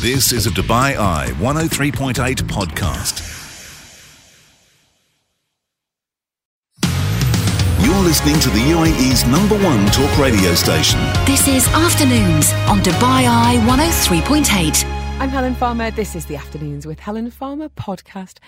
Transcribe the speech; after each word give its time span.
This 0.00 0.32
is 0.32 0.46
a 0.46 0.50
Dubai 0.50 0.96
Eye 0.96 1.26
103.8 1.40 2.14
podcast. 2.44 3.20
You're 7.84 7.94
listening 7.96 8.40
to 8.40 8.48
the 8.48 8.60
UAE's 8.60 9.26
number 9.26 9.58
one 9.62 9.84
talk 9.88 10.16
radio 10.16 10.54
station. 10.54 10.98
This 11.26 11.46
is 11.46 11.68
Afternoons 11.68 12.50
on 12.70 12.78
Dubai 12.78 13.28
Eye 13.28 13.58
103.8. 13.68 14.86
I'm 15.20 15.28
Helen 15.28 15.54
Farmer. 15.54 15.90
This 15.90 16.16
is 16.16 16.24
the 16.24 16.36
Afternoons 16.36 16.86
with 16.86 16.98
Helen 16.98 17.30
Farmer 17.30 17.68
podcast. 17.68 18.38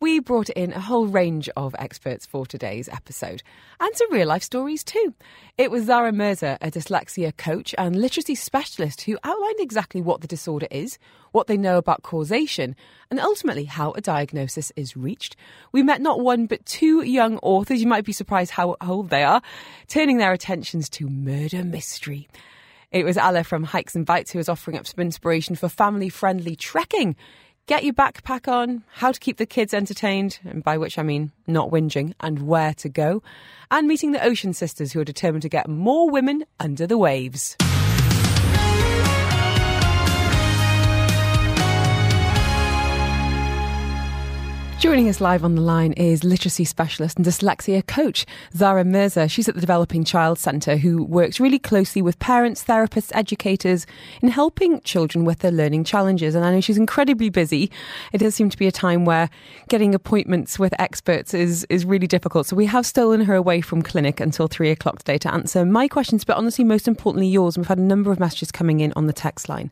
We 0.00 0.18
brought 0.18 0.48
in 0.48 0.72
a 0.72 0.80
whole 0.80 1.08
range 1.08 1.50
of 1.58 1.76
experts 1.78 2.24
for 2.24 2.46
today's 2.46 2.88
episode 2.88 3.42
and 3.80 3.94
some 3.94 4.10
real 4.10 4.28
life 4.28 4.42
stories 4.42 4.82
too. 4.82 5.12
It 5.58 5.70
was 5.70 5.84
Zara 5.84 6.10
Mirza, 6.10 6.56
a 6.62 6.70
dyslexia 6.70 7.36
coach 7.36 7.74
and 7.76 8.00
literacy 8.00 8.34
specialist, 8.34 9.02
who 9.02 9.18
outlined 9.24 9.60
exactly 9.60 10.00
what 10.00 10.22
the 10.22 10.26
disorder 10.26 10.66
is, 10.70 10.98
what 11.32 11.48
they 11.48 11.58
know 11.58 11.76
about 11.76 12.02
causation, 12.02 12.76
and 13.10 13.20
ultimately 13.20 13.64
how 13.64 13.92
a 13.92 14.00
diagnosis 14.00 14.72
is 14.74 14.96
reached. 14.96 15.36
We 15.70 15.82
met 15.82 16.00
not 16.00 16.20
one 16.20 16.46
but 16.46 16.64
two 16.64 17.02
young 17.02 17.36
authors, 17.42 17.82
you 17.82 17.86
might 17.86 18.06
be 18.06 18.14
surprised 18.14 18.52
how 18.52 18.76
old 18.80 19.10
they 19.10 19.22
are, 19.22 19.42
turning 19.86 20.16
their 20.16 20.32
attentions 20.32 20.88
to 20.90 21.10
murder 21.10 21.62
mystery. 21.62 22.26
It 22.90 23.04
was 23.04 23.18
Alla 23.18 23.44
from 23.44 23.64
Hikes 23.64 23.94
and 23.94 24.06
Bites 24.06 24.32
who 24.32 24.38
was 24.38 24.48
offering 24.48 24.78
up 24.78 24.86
some 24.86 25.02
inspiration 25.02 25.56
for 25.56 25.68
family 25.68 26.08
friendly 26.08 26.56
trekking 26.56 27.16
get 27.70 27.84
your 27.84 27.94
backpack 27.94 28.50
on, 28.50 28.82
how 28.94 29.12
to 29.12 29.20
keep 29.20 29.36
the 29.36 29.46
kids 29.46 29.72
entertained, 29.72 30.40
and 30.44 30.64
by 30.64 30.76
which 30.76 30.98
I 30.98 31.04
mean 31.04 31.30
not 31.46 31.70
whinging, 31.70 32.14
and 32.18 32.48
where 32.48 32.74
to 32.74 32.88
go, 32.88 33.22
and 33.70 33.86
meeting 33.86 34.10
the 34.10 34.24
Ocean 34.24 34.52
Sisters 34.52 34.90
who 34.90 34.98
are 34.98 35.04
determined 35.04 35.42
to 35.42 35.48
get 35.48 35.68
more 35.68 36.10
women 36.10 36.42
under 36.58 36.84
the 36.84 36.98
waves. 36.98 37.56
Joining 44.80 45.10
us 45.10 45.20
live 45.20 45.44
on 45.44 45.56
the 45.56 45.60
line 45.60 45.92
is 45.92 46.24
literacy 46.24 46.64
specialist 46.64 47.18
and 47.18 47.26
dyslexia 47.26 47.86
coach 47.86 48.24
Zara 48.56 48.82
Mirza. 48.82 49.28
She's 49.28 49.46
at 49.46 49.54
the 49.54 49.60
Developing 49.60 50.04
Child 50.04 50.38
Centre 50.38 50.78
who 50.78 51.04
works 51.04 51.38
really 51.38 51.58
closely 51.58 52.00
with 52.00 52.18
parents, 52.18 52.64
therapists, 52.64 53.12
educators 53.14 53.84
in 54.22 54.30
helping 54.30 54.80
children 54.80 55.26
with 55.26 55.40
their 55.40 55.52
learning 55.52 55.84
challenges. 55.84 56.34
And 56.34 56.46
I 56.46 56.50
know 56.50 56.62
she's 56.62 56.78
incredibly 56.78 57.28
busy. 57.28 57.70
It 58.14 58.18
does 58.18 58.34
seem 58.34 58.48
to 58.48 58.56
be 58.56 58.66
a 58.66 58.72
time 58.72 59.04
where 59.04 59.28
getting 59.68 59.94
appointments 59.94 60.58
with 60.58 60.72
experts 60.80 61.34
is, 61.34 61.66
is 61.68 61.84
really 61.84 62.06
difficult. 62.06 62.46
So 62.46 62.56
we 62.56 62.64
have 62.64 62.86
stolen 62.86 63.20
her 63.26 63.34
away 63.34 63.60
from 63.60 63.82
clinic 63.82 64.18
until 64.18 64.48
three 64.48 64.70
o'clock 64.70 65.00
today 65.00 65.18
to 65.18 65.30
answer 65.30 65.66
my 65.66 65.88
questions, 65.88 66.24
but 66.24 66.38
honestly, 66.38 66.64
most 66.64 66.88
importantly, 66.88 67.28
yours. 67.28 67.58
We've 67.58 67.68
had 67.68 67.76
a 67.76 67.82
number 67.82 68.10
of 68.12 68.18
messages 68.18 68.50
coming 68.50 68.80
in 68.80 68.94
on 68.96 69.08
the 69.08 69.12
text 69.12 69.46
line. 69.46 69.70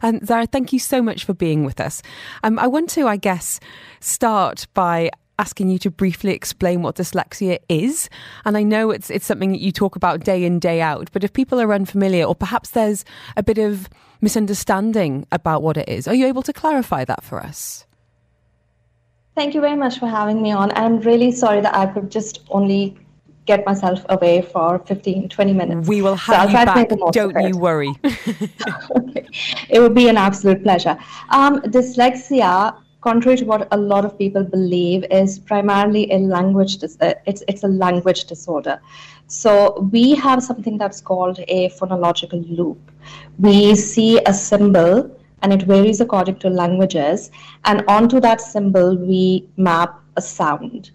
And 0.00 0.26
Zara, 0.26 0.46
thank 0.46 0.72
you 0.72 0.78
so 0.78 1.02
much 1.02 1.26
for 1.26 1.34
being 1.34 1.66
with 1.66 1.78
us. 1.78 2.00
Um, 2.42 2.58
I 2.58 2.68
want 2.68 2.88
to, 2.90 3.06
I 3.06 3.18
guess, 3.18 3.60
start 4.00 4.45
by 4.74 5.10
asking 5.38 5.68
you 5.68 5.78
to 5.78 5.90
briefly 5.90 6.32
explain 6.32 6.82
what 6.82 6.96
dyslexia 6.96 7.58
is. 7.68 8.08
And 8.44 8.56
I 8.56 8.62
know 8.62 8.90
it's 8.90 9.10
it's 9.10 9.26
something 9.26 9.52
that 9.52 9.60
you 9.60 9.72
talk 9.72 9.96
about 9.96 10.20
day 10.20 10.44
in 10.44 10.58
day 10.58 10.80
out, 10.80 11.10
but 11.12 11.24
if 11.24 11.32
people 11.32 11.60
are 11.60 11.72
unfamiliar 11.72 12.24
or 12.24 12.34
perhaps 12.34 12.70
there's 12.70 13.04
a 13.36 13.42
bit 13.42 13.58
of 13.58 13.88
misunderstanding 14.20 15.26
about 15.30 15.62
what 15.62 15.76
it 15.76 15.88
is, 15.88 16.08
are 16.08 16.14
you 16.14 16.26
able 16.26 16.42
to 16.42 16.52
clarify 16.52 17.04
that 17.04 17.22
for 17.22 17.42
us? 17.42 17.86
Thank 19.34 19.54
you 19.54 19.60
very 19.60 19.76
much 19.76 19.98
for 19.98 20.06
having 20.06 20.40
me 20.40 20.52
on. 20.52 20.72
I'm 20.72 21.00
really 21.00 21.30
sorry 21.30 21.60
that 21.60 21.74
I 21.74 21.86
could 21.86 22.10
just 22.10 22.40
only 22.48 22.96
get 23.44 23.64
myself 23.64 24.04
away 24.08 24.42
for 24.42 24.80
15 24.80 25.28
20 25.28 25.52
minutes 25.52 25.88
we 25.88 26.02
will 26.02 26.16
have 26.16 26.50
so 26.50 26.58
you 26.58 26.64
back 26.66 26.88
don't 27.12 27.40
you 27.46 27.56
worry 27.56 27.94
okay. 28.04 29.24
it 29.70 29.78
would 29.78 29.94
be 29.94 30.08
an 30.08 30.16
absolute 30.16 30.64
pleasure 30.64 30.98
um, 31.30 31.60
dyslexia 31.62 32.76
contrary 33.06 33.36
to 33.38 33.44
what 33.50 33.68
a 33.76 33.76
lot 33.76 34.04
of 34.04 34.18
people 34.18 34.44
believe, 34.44 35.04
is 35.10 35.38
primarily 35.50 36.04
a 36.16 36.18
language. 36.18 36.78
Dis- 36.84 36.98
uh, 37.00 37.14
it's 37.32 37.42
it's 37.52 37.64
a 37.64 37.72
language 37.84 38.24
disorder. 38.32 38.76
So 39.26 39.52
we 39.92 40.04
have 40.24 40.42
something 40.42 40.78
that's 40.82 41.00
called 41.10 41.40
a 41.58 41.68
phonological 41.78 42.42
loop. 42.58 42.92
We 43.38 43.74
see 43.76 44.10
a 44.32 44.34
symbol, 44.34 45.10
and 45.42 45.52
it 45.58 45.62
varies 45.72 46.00
according 46.06 46.38
to 46.44 46.50
languages. 46.62 47.30
And 47.64 47.84
onto 47.96 48.20
that 48.28 48.40
symbol, 48.40 48.96
we 48.96 49.48
map 49.68 50.00
a 50.16 50.22
sound, 50.22 50.90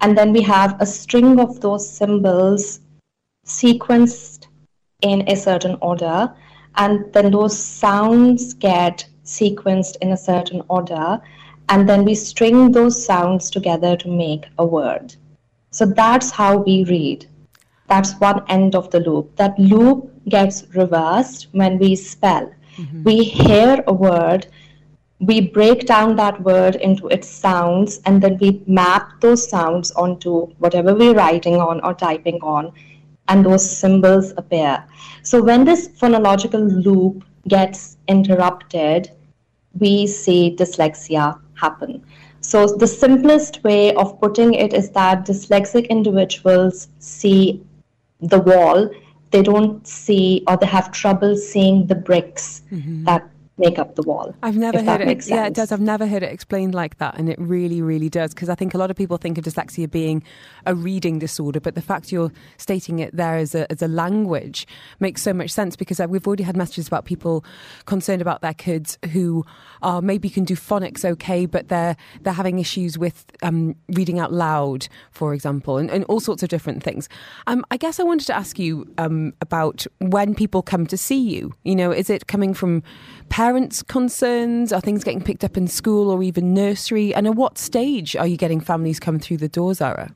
and 0.00 0.18
then 0.18 0.32
we 0.32 0.42
have 0.42 0.76
a 0.80 0.86
string 0.86 1.38
of 1.46 1.60
those 1.66 1.88
symbols 1.88 2.80
sequenced 3.46 4.46
in 5.02 5.28
a 5.28 5.36
certain 5.36 5.76
order, 5.80 6.32
and 6.76 7.12
then 7.12 7.30
those 7.30 7.56
sounds 7.58 8.52
get 8.54 9.06
sequenced 9.24 9.96
in 10.02 10.12
a 10.12 10.16
certain 10.16 10.62
order 10.68 11.20
and 11.68 11.88
then 11.88 12.04
we 12.04 12.14
string 12.14 12.72
those 12.72 13.04
sounds 13.04 13.50
together 13.50 13.96
to 13.96 14.08
make 14.08 14.46
a 14.58 14.66
word. 14.66 15.14
So 15.70 15.86
that's 15.86 16.30
how 16.30 16.58
we 16.58 16.84
read. 16.84 17.26
That's 17.88 18.14
one 18.14 18.42
end 18.48 18.74
of 18.74 18.90
the 18.90 19.00
loop. 19.00 19.36
That 19.36 19.58
loop 19.58 20.10
gets 20.28 20.64
reversed 20.74 21.48
when 21.52 21.78
we 21.78 21.96
spell. 21.96 22.52
Mm-hmm. 22.76 23.02
We 23.02 23.24
hear 23.24 23.84
a 23.86 23.92
word, 23.92 24.46
we 25.20 25.40
break 25.40 25.86
down 25.86 26.16
that 26.16 26.40
word 26.42 26.76
into 26.76 27.08
its 27.08 27.28
sounds, 27.28 28.00
and 28.04 28.22
then 28.22 28.38
we 28.40 28.62
map 28.66 29.20
those 29.20 29.48
sounds 29.48 29.90
onto 29.92 30.46
whatever 30.58 30.94
we're 30.94 31.14
writing 31.14 31.56
on 31.56 31.80
or 31.84 31.94
typing 31.94 32.38
on, 32.42 32.72
and 33.28 33.44
those 33.44 33.68
symbols 33.68 34.32
appear. 34.36 34.84
So 35.22 35.42
when 35.42 35.64
this 35.64 35.88
phonological 35.88 36.84
loop 36.84 37.24
gets 37.48 37.96
interrupted, 38.08 39.10
we 39.78 40.06
see 40.06 40.54
dyslexia 40.56 41.40
happen. 41.64 42.02
So, 42.40 42.66
the 42.84 42.86
simplest 42.86 43.62
way 43.64 43.94
of 43.94 44.20
putting 44.20 44.54
it 44.54 44.74
is 44.80 44.90
that 44.90 45.26
dyslexic 45.26 45.88
individuals 45.88 46.88
see 46.98 47.62
the 48.20 48.40
wall, 48.50 48.90
they 49.30 49.42
don't 49.42 49.86
see 49.86 50.44
or 50.46 50.56
they 50.56 50.66
have 50.66 50.92
trouble 50.92 51.36
seeing 51.36 51.86
the 51.86 51.94
bricks 51.94 52.62
mm-hmm. 52.70 53.04
that 53.04 53.28
make 53.56 53.78
up 53.78 53.94
the 53.94 54.02
wall. 54.02 54.34
I've 54.42 54.56
never 54.56 54.82
heard 54.82 55.00
it. 55.00 55.26
Yeah, 55.28 55.46
it 55.46 55.54
does. 55.54 55.70
I've 55.70 55.80
never 55.80 56.06
heard 56.06 56.22
it 56.22 56.32
explained 56.32 56.74
like 56.74 56.98
that, 56.98 57.16
and 57.16 57.28
it 57.28 57.38
really, 57.38 57.82
really 57.82 58.08
does. 58.08 58.34
Because 58.34 58.48
I 58.48 58.54
think 58.54 58.74
a 58.74 58.78
lot 58.78 58.90
of 58.90 58.96
people 58.96 59.16
think 59.16 59.38
of 59.38 59.44
dyslexia 59.44 59.90
being 59.90 60.22
a 60.66 60.74
reading 60.74 61.18
disorder, 61.18 61.60
but 61.60 61.74
the 61.74 61.82
fact 61.82 62.10
you're 62.10 62.32
stating 62.58 62.98
it 62.98 63.16
there 63.16 63.36
as 63.36 63.54
a 63.54 63.70
as 63.70 63.82
a 63.82 63.88
language 63.88 64.66
makes 65.00 65.22
so 65.22 65.32
much 65.32 65.50
sense. 65.50 65.76
Because 65.76 66.00
uh, 66.00 66.06
we've 66.08 66.26
already 66.26 66.42
had 66.42 66.56
messages 66.56 66.88
about 66.88 67.04
people 67.04 67.44
concerned 67.84 68.20
about 68.20 68.40
their 68.40 68.54
kids 68.54 68.98
who 69.12 69.44
are 69.82 70.02
maybe 70.02 70.28
can 70.28 70.44
do 70.44 70.56
phonics 70.56 71.04
okay, 71.04 71.46
but 71.46 71.68
they're 71.68 71.96
they're 72.22 72.32
having 72.32 72.58
issues 72.58 72.98
with 72.98 73.24
um, 73.42 73.76
reading 73.90 74.18
out 74.18 74.32
loud, 74.32 74.88
for 75.12 75.32
example, 75.32 75.78
and, 75.78 75.90
and 75.90 76.04
all 76.04 76.20
sorts 76.20 76.42
of 76.42 76.48
different 76.48 76.82
things. 76.82 77.08
Um, 77.46 77.64
I 77.70 77.76
guess 77.76 78.00
I 78.00 78.02
wanted 78.02 78.26
to 78.26 78.36
ask 78.36 78.58
you 78.58 78.92
um, 78.98 79.32
about 79.40 79.86
when 80.00 80.34
people 80.34 80.62
come 80.62 80.86
to 80.86 80.96
see 80.96 81.20
you. 81.20 81.54
You 81.62 81.76
know, 81.76 81.92
is 81.92 82.10
it 82.10 82.26
coming 82.26 82.52
from 82.52 82.82
parents' 83.28 83.43
concerns? 83.88 84.72
Are 84.72 84.80
things 84.80 85.04
getting 85.04 85.22
picked 85.22 85.44
up 85.44 85.56
in 85.56 85.68
school 85.68 86.10
or 86.10 86.22
even 86.22 86.54
nursery? 86.54 87.14
And 87.14 87.26
at 87.26 87.34
what 87.34 87.58
stage 87.58 88.16
are 88.16 88.26
you 88.26 88.36
getting 88.36 88.60
families 88.60 89.00
come 89.00 89.18
through 89.18 89.38
the 89.38 89.48
door, 89.48 89.74
Zara? 89.74 90.14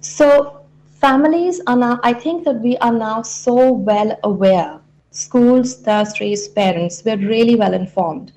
So, 0.00 0.60
families 1.00 1.60
are 1.66 1.76
now, 1.76 2.00
I 2.02 2.12
think 2.12 2.44
that 2.44 2.60
we 2.60 2.76
are 2.78 2.92
now 2.92 3.22
so 3.22 3.72
well 3.72 4.18
aware. 4.22 4.80
Schools, 5.10 5.84
nurseries, 5.84 6.48
parents, 6.48 7.02
we're 7.04 7.16
really 7.16 7.56
well 7.56 7.74
informed. 7.74 8.32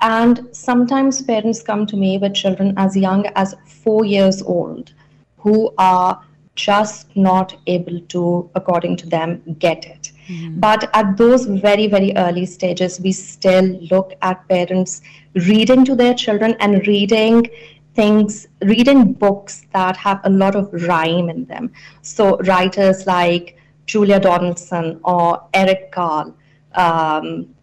And 0.00 0.48
sometimes 0.50 1.22
parents 1.22 1.62
come 1.62 1.86
to 1.86 1.96
me 1.96 2.18
with 2.18 2.34
children 2.34 2.74
as 2.76 2.96
young 2.96 3.26
as 3.36 3.54
four 3.66 4.04
years 4.04 4.42
old 4.42 4.92
who 5.38 5.72
are 5.78 6.20
just 6.56 7.16
not 7.16 7.56
able 7.68 8.00
to, 8.00 8.50
according 8.56 8.96
to 8.96 9.06
them, 9.08 9.42
get 9.60 9.84
it. 9.86 10.01
Mm-hmm. 10.28 10.60
But 10.60 10.90
at 10.94 11.16
those 11.16 11.46
very, 11.46 11.86
very 11.86 12.12
early 12.16 12.46
stages, 12.46 13.00
we 13.00 13.12
still 13.12 13.64
look 13.90 14.14
at 14.22 14.46
parents 14.48 15.02
reading 15.34 15.84
to 15.84 15.94
their 15.94 16.14
children 16.14 16.56
and 16.60 16.86
reading 16.86 17.46
things, 17.94 18.48
reading 18.62 19.12
books 19.12 19.66
that 19.72 19.96
have 19.96 20.20
a 20.24 20.30
lot 20.30 20.56
of 20.56 20.72
rhyme 20.88 21.28
in 21.28 21.44
them. 21.46 21.72
So, 22.02 22.38
writers 22.38 23.06
like 23.06 23.58
Julia 23.86 24.20
Donaldson 24.20 25.00
or 25.04 25.44
Eric 25.52 25.92
Carle, 25.92 26.34
um, 26.74 27.54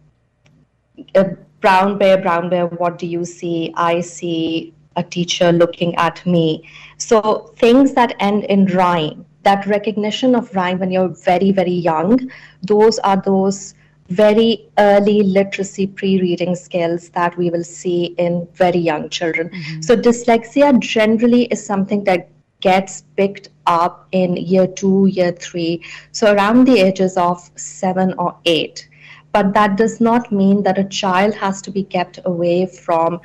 uh, 1.14 1.24
Brown 1.60 1.98
Bear, 1.98 2.18
Brown 2.18 2.48
Bear, 2.48 2.66
what 2.66 2.98
do 2.98 3.06
you 3.06 3.24
see? 3.24 3.72
I 3.76 4.00
see 4.00 4.72
a 4.96 5.02
teacher 5.02 5.52
looking 5.52 5.94
at 5.96 6.24
me. 6.26 6.68
So 6.98 7.52
things 7.56 7.94
that 7.94 8.14
end 8.20 8.44
in 8.44 8.66
rhyme, 8.66 9.24
that 9.42 9.66
recognition 9.66 10.34
of 10.34 10.54
rhyme 10.54 10.78
when 10.78 10.90
you're 10.90 11.08
very, 11.08 11.52
very 11.52 11.72
young, 11.72 12.30
those 12.62 12.98
are 13.00 13.20
those 13.20 13.74
very 14.08 14.68
early 14.78 15.22
literacy 15.22 15.86
pre-reading 15.86 16.54
skills 16.56 17.10
that 17.10 17.36
we 17.36 17.48
will 17.48 17.64
see 17.64 18.06
in 18.18 18.46
very 18.54 18.78
young 18.78 19.08
children. 19.08 19.48
Mm-hmm. 19.48 19.82
So 19.82 19.96
dyslexia 19.96 20.78
generally 20.80 21.44
is 21.44 21.64
something 21.64 22.04
that 22.04 22.28
gets 22.60 23.04
picked 23.16 23.48
up 23.66 24.08
in 24.12 24.36
year 24.36 24.66
two, 24.66 25.06
year 25.06 25.32
three, 25.32 25.82
so 26.12 26.34
around 26.34 26.66
the 26.66 26.80
ages 26.80 27.16
of 27.16 27.50
seven 27.56 28.14
or 28.18 28.36
eight. 28.44 28.88
but 29.32 29.54
that 29.54 29.76
does 29.76 30.00
not 30.00 30.30
mean 30.32 30.62
that 30.62 30.78
a 30.78 30.84
child 30.84 31.34
has 31.34 31.62
to 31.62 31.70
be 31.70 31.84
kept 31.84 32.18
away 32.24 32.66
from 32.66 33.20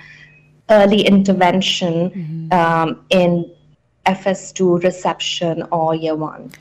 early 0.70 1.02
intervention 1.02 2.10
mm-hmm. 2.10 2.54
um, 2.54 3.06
in 3.10 3.50
FS2 4.06 4.84
reception 4.84 5.64
or 5.72 5.96
year 5.96 6.16
one. 6.16 6.52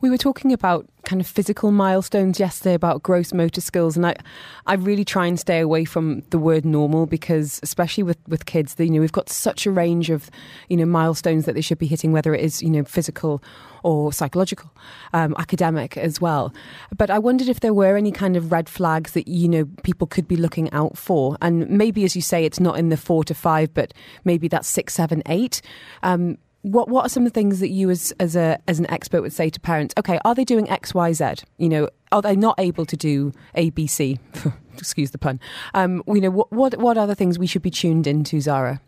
We 0.00 0.10
were 0.10 0.18
talking 0.18 0.52
about 0.52 0.86
kind 1.06 1.18
of 1.18 1.26
physical 1.26 1.72
milestones 1.72 2.38
yesterday 2.38 2.74
about 2.74 3.02
gross 3.02 3.32
motor 3.32 3.62
skills, 3.62 3.96
and 3.96 4.06
I, 4.06 4.14
I 4.66 4.74
really 4.74 5.02
try 5.02 5.26
and 5.26 5.40
stay 5.40 5.60
away 5.60 5.86
from 5.86 6.22
the 6.28 6.38
word 6.38 6.66
normal 6.66 7.06
because, 7.06 7.58
especially 7.62 8.02
with 8.02 8.18
with 8.28 8.44
kids, 8.44 8.74
you 8.78 8.90
know, 8.90 9.00
we've 9.00 9.12
got 9.12 9.30
such 9.30 9.64
a 9.64 9.70
range 9.70 10.10
of, 10.10 10.30
you 10.68 10.76
know, 10.76 10.84
milestones 10.84 11.46
that 11.46 11.54
they 11.54 11.62
should 11.62 11.78
be 11.78 11.86
hitting, 11.86 12.12
whether 12.12 12.34
it 12.34 12.42
is 12.42 12.62
you 12.62 12.68
know 12.68 12.84
physical 12.84 13.42
or 13.82 14.12
psychological, 14.12 14.70
um, 15.14 15.34
academic 15.38 15.96
as 15.96 16.20
well. 16.20 16.52
But 16.94 17.08
I 17.08 17.18
wondered 17.18 17.48
if 17.48 17.60
there 17.60 17.72
were 17.72 17.96
any 17.96 18.12
kind 18.12 18.36
of 18.36 18.52
red 18.52 18.68
flags 18.68 19.12
that 19.12 19.26
you 19.26 19.48
know 19.48 19.64
people 19.84 20.06
could 20.06 20.28
be 20.28 20.36
looking 20.36 20.70
out 20.72 20.98
for, 20.98 21.38
and 21.40 21.66
maybe 21.70 22.04
as 22.04 22.14
you 22.14 22.20
say, 22.20 22.44
it's 22.44 22.60
not 22.60 22.78
in 22.78 22.90
the 22.90 22.98
four 22.98 23.24
to 23.24 23.32
five, 23.32 23.72
but 23.72 23.94
maybe 24.22 24.48
that's 24.48 24.68
six, 24.68 24.92
seven, 24.92 25.22
eight. 25.24 25.62
Um, 26.02 26.36
what 26.64 26.88
what 26.88 27.04
are 27.04 27.08
some 27.10 27.26
of 27.26 27.32
the 27.32 27.38
things 27.38 27.60
that 27.60 27.68
you 27.68 27.90
as 27.90 28.12
as 28.18 28.34
a 28.34 28.58
as 28.66 28.78
an 28.78 28.90
expert 28.90 29.20
would 29.20 29.34
say 29.34 29.50
to 29.50 29.60
parents? 29.60 29.94
Okay, 29.98 30.18
are 30.24 30.34
they 30.34 30.44
doing 30.44 30.68
X, 30.70 30.94
Y, 30.94 31.12
Z? 31.12 31.34
You 31.58 31.68
know, 31.68 31.88
are 32.10 32.22
they 32.22 32.34
not 32.34 32.58
able 32.58 32.86
to 32.86 32.96
do 32.96 33.32
A, 33.54 33.68
B, 33.70 33.86
C? 33.86 34.18
Excuse 34.78 35.10
the 35.10 35.18
pun. 35.18 35.40
Um, 35.74 36.02
you 36.06 36.22
know, 36.22 36.30
what 36.30 36.50
what 36.50 36.78
what 36.78 36.96
other 36.96 37.14
things 37.14 37.38
we 37.38 37.46
should 37.46 37.60
be 37.60 37.70
tuned 37.70 38.06
into, 38.06 38.40
Zara? 38.40 38.80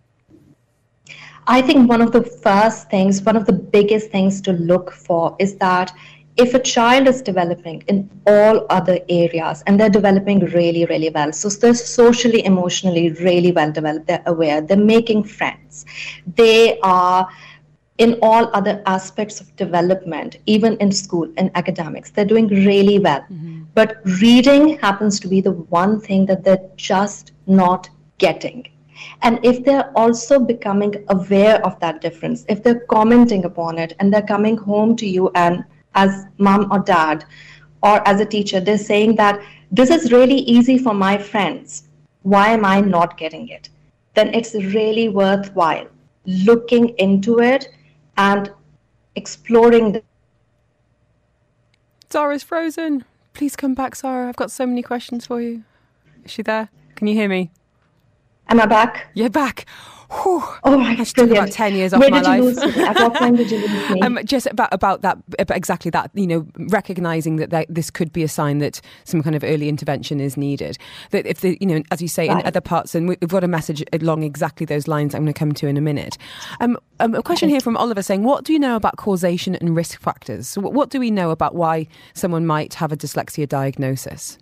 I 1.47 1.61
think 1.61 1.89
one 1.89 2.01
of 2.01 2.13
the 2.13 2.23
first 2.23 2.91
things, 2.91 3.23
one 3.23 3.37
of 3.37 3.45
the 3.45 3.53
biggest 3.53 4.11
things 4.11 4.41
to 4.43 4.53
look 4.53 4.91
for 4.91 5.37
is 5.39 5.57
that 5.57 5.93
if 6.37 6.55
a 6.55 6.59
child 6.59 7.07
is 7.07 7.23
developing 7.23 7.83
in 7.89 8.11
all 8.27 8.67
other 8.69 8.99
areas 9.09 9.63
and 9.67 9.79
they're 9.79 9.89
developing 9.91 10.41
really, 10.41 10.85
really 10.87 11.11
well, 11.11 11.33
so 11.33 11.49
they're 11.49 11.75
socially, 11.75 12.45
emotionally 12.45 13.11
really 13.13 13.53
well 13.53 13.71
developed, 13.71 14.07
they're 14.07 14.23
aware, 14.27 14.61
they're 14.61 14.77
making 14.77 15.25
friends, 15.25 15.87
they 16.35 16.79
are 16.81 17.29
in 17.99 18.19
all 18.23 18.51
other 18.53 18.83
aspects 18.87 19.41
of 19.41 19.55
development, 19.57 20.39
even 20.47 20.77
in 20.79 20.93
school 20.93 21.31
and 21.37 21.51
academics. 21.55 22.11
They're 22.11 22.25
doing 22.25 22.49
really 22.49 22.99
well. 22.99 23.21
Mm-hmm. 23.21 23.65
But 23.75 23.97
reading 24.21 24.79
happens 24.79 25.19
to 25.21 25.29
be 25.29 25.41
the 25.41 25.53
one 25.53 26.01
thing 26.01 26.27
that 26.27 26.45
they're 26.45 26.69
just 26.77 27.33
not 27.47 27.89
getting. 28.19 28.69
And 29.23 29.39
if 29.43 29.65
they're 29.65 29.91
also 29.97 30.39
becoming 30.39 31.05
aware 31.09 31.65
of 31.65 31.79
that 31.81 32.01
difference, 32.01 32.45
if 32.49 32.63
they're 32.63 32.81
commenting 32.81 33.45
upon 33.45 33.79
it 33.79 33.95
and 33.99 34.13
they're 34.13 34.23
coming 34.23 34.57
home 34.57 34.97
to 34.97 35.07
you 35.07 35.31
and 35.35 35.65
as 35.95 36.27
mom 36.39 36.71
or 36.71 36.81
dad 36.81 37.25
or 37.83 38.07
as 38.09 38.21
a 38.21 38.27
teacher, 38.27 38.61
they're 38.61 38.79
saying 38.79 39.17
that 39.17 39.41
this 39.71 39.91
is 39.91 40.13
really 40.13 40.39
easy 40.39 40.79
for 40.79 40.95
my 40.95 41.17
friends. 41.19 41.85
Why 42.23 42.49
am 42.49 42.65
I 42.65 42.81
not 42.81 43.17
getting 43.17 43.49
it? 43.49 43.69
Then 44.15 44.35
it's 44.35 44.55
really 44.55 45.09
worthwhile 45.09 45.87
looking 46.27 46.89
into 46.99 47.39
it 47.39 47.69
and 48.17 48.51
exploring 49.15 49.93
the 49.93 50.03
Zara's 52.13 52.43
frozen. 52.43 53.05
Please 53.35 53.57
come 53.57 53.75
back, 53.75 53.97
Zara. 53.97 54.29
I've 54.29 54.37
got 54.37 54.51
so 54.51 54.67
many 54.67 54.83
questions 54.83 55.27
for 55.27 55.41
you. 55.41 55.65
Is 56.25 56.31
she 56.31 56.43
there? 56.43 56.69
Can 56.95 57.07
you 57.07 57.15
hear 57.15 57.29
me? 57.29 57.51
Am 58.49 58.61
I 58.61 58.67
back? 58.67 59.09
You're 59.15 59.29
back. 59.29 59.67
Whew. 60.11 60.43
Oh 60.63 60.77
my 60.77 60.95
That's 60.95 61.13
took 61.13 61.31
about 61.31 61.51
ten 61.51 61.75
years 61.75 61.93
off 61.93 62.01
Where 62.01 62.11
my 62.11 62.21
life. 62.21 62.41
Lose 62.41 62.57
me? 62.57 62.83
At 62.83 62.97
what 62.97 63.15
point 63.15 63.37
did 63.37 63.51
you 63.51 63.59
lose 63.59 63.91
me? 63.91 64.01
Um, 64.07 64.19
just 64.25 64.47
about 64.47 64.73
about 64.73 65.03
that, 65.03 65.19
about 65.39 65.57
exactly 65.57 65.91
that. 65.91 66.11
You 66.15 66.27
know, 66.27 66.47
recognizing 66.57 67.37
that, 67.37 67.51
that 67.51 67.67
this 67.69 67.91
could 67.91 68.13
be 68.13 68.23
a 68.23 68.29
sign 68.29 68.59
that 68.59 68.81
some 69.05 69.23
kind 69.23 69.35
of 69.35 69.43
early 69.43 69.69
intervention 69.69 70.21
is 70.21 70.37
needed. 70.37 70.79
That 71.11 71.27
if 71.27 71.41
the, 71.41 71.59
you 71.61 71.67
know, 71.67 71.83
as 71.91 72.01
you 72.01 72.09
say, 72.09 72.29
right. 72.29 72.41
in 72.41 72.47
other 72.47 72.61
parts, 72.61 72.95
and 72.95 73.09
we've 73.09 73.19
got 73.21 73.43
a 73.43 73.49
message 73.49 73.83
along 73.93 74.23
exactly 74.23 74.65
those 74.65 74.87
lines. 74.87 75.15
I'm 75.15 75.23
going 75.23 75.33
to 75.33 75.39
come 75.39 75.53
to 75.53 75.67
in 75.67 75.77
a 75.77 75.81
minute. 75.81 76.19
Um, 76.61 76.77
um, 77.01 77.15
a 77.15 77.23
question 77.23 77.49
here 77.49 77.61
from 77.61 77.77
Oliver 77.77 78.03
saying, 78.03 78.23
"What 78.23 78.45
do 78.45 78.53
you 78.53 78.59
know 78.59 78.77
about 78.77 78.97
causation 78.97 79.57
and 79.57 79.75
risk 79.75 79.99
factors? 80.01 80.57
What, 80.57 80.73
what 80.73 80.91
do 80.91 81.01
we 81.01 81.11
know 81.11 81.31
about 81.31 81.55
why 81.55 81.89
someone 82.15 82.47
might 82.47 82.75
have 82.75 82.93
a 82.93 82.97
dyslexia 82.97 83.49
diagnosis?" 83.49 84.39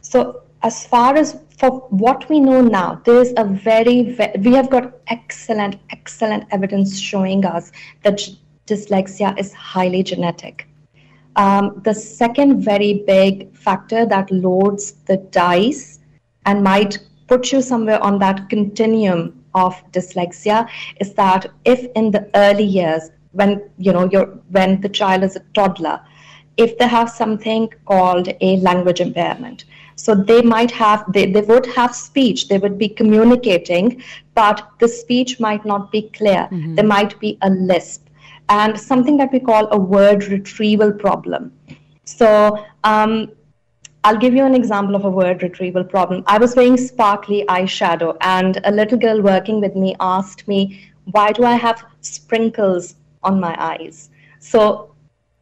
So 0.00 0.43
as 0.64 0.86
far 0.86 1.14
as 1.14 1.38
for 1.58 1.70
what 1.90 2.28
we 2.30 2.40
know 2.40 2.62
now, 2.62 3.00
there 3.04 3.20
is 3.20 3.34
a 3.36 3.44
very, 3.44 4.16
we 4.40 4.54
have 4.54 4.70
got 4.70 4.94
excellent, 5.08 5.76
excellent 5.90 6.44
evidence 6.50 6.98
showing 6.98 7.44
us 7.44 7.70
that 8.02 8.26
dyslexia 8.66 9.38
is 9.38 9.52
highly 9.52 10.02
genetic. 10.02 10.66
Um, 11.36 11.82
the 11.84 11.94
second 11.94 12.62
very 12.62 13.04
big 13.06 13.54
factor 13.54 14.06
that 14.06 14.30
loads 14.30 14.92
the 15.06 15.18
dice 15.18 16.00
and 16.46 16.64
might 16.64 16.98
put 17.28 17.52
you 17.52 17.60
somewhere 17.60 18.02
on 18.02 18.18
that 18.20 18.48
continuum 18.48 19.44
of 19.54 19.74
dyslexia 19.92 20.68
is 20.98 21.12
that 21.14 21.46
if 21.64 21.86
in 21.94 22.10
the 22.10 22.28
early 22.34 22.64
years, 22.64 23.10
when 23.32 23.68
you 23.78 23.92
know 23.92 24.08
you're 24.10 24.26
when 24.50 24.80
the 24.80 24.88
child 24.88 25.24
is 25.24 25.36
a 25.36 25.40
toddler, 25.54 26.00
if 26.56 26.78
they 26.78 26.86
have 26.86 27.10
something 27.10 27.68
called 27.84 28.28
a 28.40 28.56
language 28.58 29.00
impairment, 29.00 29.64
so 29.96 30.14
they 30.14 30.42
might 30.42 30.70
have, 30.70 31.04
they, 31.12 31.30
they 31.30 31.40
would 31.42 31.66
have 31.66 31.94
speech, 31.94 32.48
they 32.48 32.58
would 32.58 32.78
be 32.78 32.88
communicating, 32.88 34.02
but 34.34 34.68
the 34.80 34.88
speech 34.88 35.38
might 35.38 35.64
not 35.64 35.92
be 35.92 36.10
clear. 36.10 36.48
Mm-hmm. 36.50 36.74
There 36.74 36.84
might 36.84 37.18
be 37.20 37.38
a 37.42 37.50
lisp 37.50 38.04
and 38.48 38.78
something 38.78 39.16
that 39.16 39.32
we 39.32 39.40
call 39.40 39.68
a 39.72 39.78
word 39.78 40.24
retrieval 40.24 40.92
problem. 40.92 41.52
So 42.04 42.64
um, 42.84 43.30
I'll 44.04 44.18
give 44.18 44.34
you 44.34 44.44
an 44.44 44.54
example 44.54 44.94
of 44.94 45.04
a 45.04 45.10
word 45.10 45.42
retrieval 45.42 45.84
problem. 45.84 46.24
I 46.26 46.38
was 46.38 46.54
wearing 46.54 46.76
sparkly 46.76 47.44
eyeshadow, 47.48 48.16
and 48.20 48.60
a 48.64 48.70
little 48.70 48.98
girl 48.98 49.22
working 49.22 49.60
with 49.60 49.74
me 49.74 49.96
asked 50.00 50.46
me, 50.46 50.90
Why 51.12 51.32
do 51.32 51.44
I 51.44 51.54
have 51.54 51.84
sprinkles 52.02 52.96
on 53.22 53.40
my 53.40 53.56
eyes? 53.58 54.10
So 54.40 54.93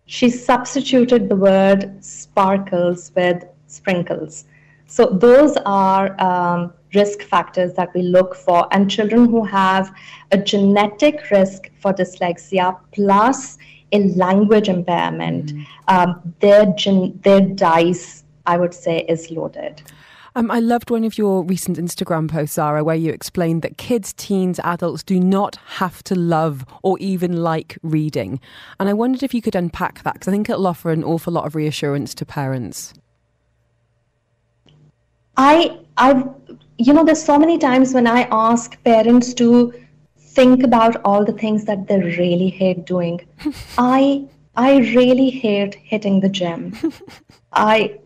she 0.06 0.28
substituted 0.28 1.28
the 1.28 1.36
word 1.36 2.02
sparkles 2.04 3.12
with 3.14 3.44
sprinkles. 3.66 4.44
So 4.86 5.06
those 5.06 5.56
are 5.64 6.20
um, 6.20 6.74
risk 6.94 7.22
factors 7.22 7.72
that 7.74 7.94
we 7.94 8.02
look 8.02 8.34
for. 8.34 8.68
And 8.72 8.90
children 8.90 9.30
who 9.30 9.44
have 9.44 9.94
a 10.30 10.38
genetic 10.38 11.30
risk 11.30 11.70
for 11.80 11.92
dyslexia 11.94 12.78
plus 12.92 13.58
a 13.92 14.08
language 14.14 14.68
impairment, 14.68 15.54
mm. 15.54 15.66
um, 15.88 16.34
their, 16.40 16.66
gen- 16.76 17.18
their 17.22 17.40
dice, 17.40 18.24
I 18.46 18.56
would 18.56 18.74
say, 18.74 19.00
is 19.08 19.30
loaded. 19.30 19.82
Um, 20.34 20.50
I 20.50 20.60
loved 20.60 20.90
one 20.90 21.04
of 21.04 21.18
your 21.18 21.44
recent 21.44 21.76
Instagram 21.76 22.30
posts, 22.30 22.54
Zara, 22.54 22.82
where 22.82 22.96
you 22.96 23.12
explained 23.12 23.60
that 23.62 23.76
kids, 23.76 24.14
teens, 24.14 24.58
adults 24.64 25.02
do 25.02 25.20
not 25.20 25.56
have 25.76 26.02
to 26.04 26.14
love 26.14 26.64
or 26.82 26.98
even 27.00 27.42
like 27.42 27.76
reading. 27.82 28.40
And 28.80 28.88
I 28.88 28.94
wondered 28.94 29.22
if 29.22 29.34
you 29.34 29.42
could 29.42 29.54
unpack 29.54 30.02
that 30.04 30.14
because 30.14 30.28
I 30.28 30.30
think 30.30 30.48
it'll 30.48 30.66
offer 30.66 30.90
an 30.90 31.04
awful 31.04 31.34
lot 31.34 31.46
of 31.46 31.54
reassurance 31.54 32.14
to 32.14 32.24
parents. 32.24 32.94
I 35.36 35.78
I 35.96 36.24
you 36.78 36.92
know 36.92 37.04
there's 37.04 37.22
so 37.22 37.38
many 37.38 37.58
times 37.58 37.94
when 37.94 38.06
I 38.06 38.28
ask 38.30 38.82
parents 38.84 39.32
to 39.34 39.72
think 40.18 40.62
about 40.62 40.96
all 41.04 41.24
the 41.24 41.32
things 41.32 41.64
that 41.64 41.88
they 41.88 41.98
really 42.00 42.48
hate 42.48 42.84
doing. 42.84 43.20
I 43.78 44.26
I 44.56 44.78
really 44.78 45.30
hate 45.30 45.74
hitting 45.74 46.20
the 46.20 46.28
gym. 46.28 46.76
I 47.52 47.98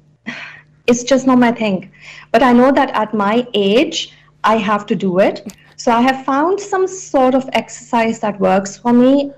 it's 0.86 1.04
just 1.04 1.26
not 1.26 1.38
my 1.38 1.52
thing. 1.52 1.90
But 2.32 2.42
I 2.42 2.52
know 2.52 2.72
that 2.72 2.90
at 2.90 3.14
my 3.14 3.46
age 3.54 4.12
I 4.44 4.56
have 4.56 4.86
to 4.86 4.94
do 4.94 5.18
it. 5.18 5.52
So 5.76 5.92
I 5.92 6.00
have 6.00 6.24
found 6.24 6.60
some 6.60 6.86
sort 6.86 7.34
of 7.34 7.48
exercise 7.52 8.20
that 8.20 8.40
works 8.40 8.78
for 8.78 8.92
me 8.92 9.32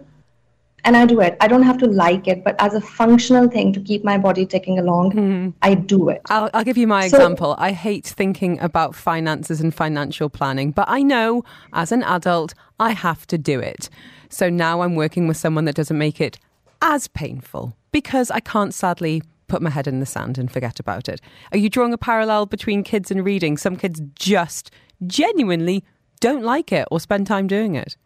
and 0.84 0.96
I 0.96 1.06
do 1.06 1.20
it. 1.20 1.36
I 1.40 1.48
don't 1.48 1.64
have 1.64 1.78
to 1.78 1.86
like 1.86 2.28
it, 2.28 2.44
but 2.44 2.54
as 2.58 2.74
a 2.74 2.80
functional 2.80 3.48
thing 3.48 3.72
to 3.72 3.80
keep 3.80 4.04
my 4.04 4.16
body 4.16 4.46
ticking 4.46 4.78
along, 4.78 5.12
mm. 5.12 5.54
I 5.60 5.74
do 5.74 6.08
it. 6.08 6.22
I'll, 6.26 6.48
I'll, 6.54 6.64
give 6.64 6.78
you 6.78 6.86
my 6.86 7.08
so, 7.08 7.16
example. 7.16 7.56
I 7.58 7.72
hate 7.72 8.06
thinking 8.06 8.60
about 8.60 8.94
finances 8.94 9.60
and 9.60 9.74
financial 9.74 10.30
planning, 10.30 10.70
but 10.70 10.88
I 10.88 11.02
know 11.02 11.44
as 11.72 11.90
an 11.92 12.02
adult, 12.04 12.54
I 12.78 12.92
have 12.92 13.26
to 13.26 13.38
do 13.38 13.58
it. 13.60 13.90
So 14.30 14.48
now 14.48 14.82
I'm 14.82 14.94
working 14.94 15.26
with 15.26 15.36
someone 15.36 15.64
that 15.64 15.74
doesn't 15.74 15.98
make 15.98 16.20
it 16.20 16.38
as 16.80 17.08
painful 17.08 17.76
because 17.90 18.30
I 18.30 18.40
can't 18.40 18.72
sadly 18.72 19.22
put 19.48 19.62
my 19.62 19.70
head 19.70 19.86
in 19.86 20.00
the 20.00 20.06
sand 20.06 20.38
and 20.38 20.50
forget 20.50 20.78
about 20.78 21.08
it. 21.08 21.20
Are 21.52 21.58
you 21.58 21.68
drawing 21.68 21.92
a 21.92 21.98
parallel 21.98 22.46
between 22.46 22.84
kids 22.84 23.10
and 23.10 23.24
reading? 23.24 23.56
Some 23.56 23.76
kids 23.76 24.00
just 24.14 24.70
genuinely 25.06 25.84
don't 26.20 26.42
like 26.42 26.72
it 26.72 26.86
or 26.90 27.00
spend 27.00 27.26
time 27.26 27.46
doing 27.46 27.74
it. 27.74 27.96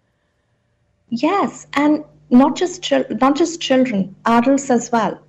Yes, 1.08 1.66
and 1.74 2.04
not 2.30 2.56
just 2.56 2.90
not 3.20 3.36
just 3.36 3.60
children, 3.60 4.14
adults 4.24 4.70
as 4.70 4.90
well. 4.90 5.20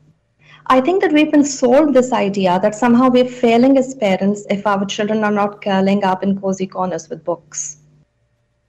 I 0.67 0.79
think 0.79 1.01
that 1.01 1.11
we've 1.11 1.31
been 1.31 1.43
sold 1.43 1.93
this 1.93 2.13
idea 2.13 2.57
that 2.61 2.73
somehow 2.73 3.09
we're 3.09 3.27
failing 3.27 3.77
as 3.77 3.95
parents 3.95 4.45
if 4.49 4.65
our 4.65 4.85
children 4.85 5.23
are 5.23 5.31
not 5.31 5.61
curling 5.61 6.05
up 6.05 6.23
in 6.23 6.39
cozy 6.39 6.67
corners 6.67 7.09
with 7.09 7.25
books. 7.25 7.77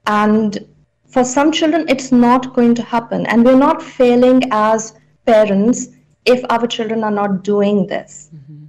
And 0.07 0.67
for 1.07 1.25
some 1.25 1.53
children, 1.53 1.89
it's 1.89 2.11
not 2.11 2.53
going 2.55 2.75
to 2.75 2.83
happen. 2.83 3.27
And 3.27 3.45
we're 3.45 3.57
not 3.57 3.81
failing 3.81 4.43
as 4.51 4.95
parents 5.25 5.89
if 6.25 6.45
our 6.51 6.67
children 6.67 7.05
are 7.05 7.11
not 7.11 7.45
doing 7.45 7.87
this. 7.87 8.31
Mm-hmm. 8.35 8.65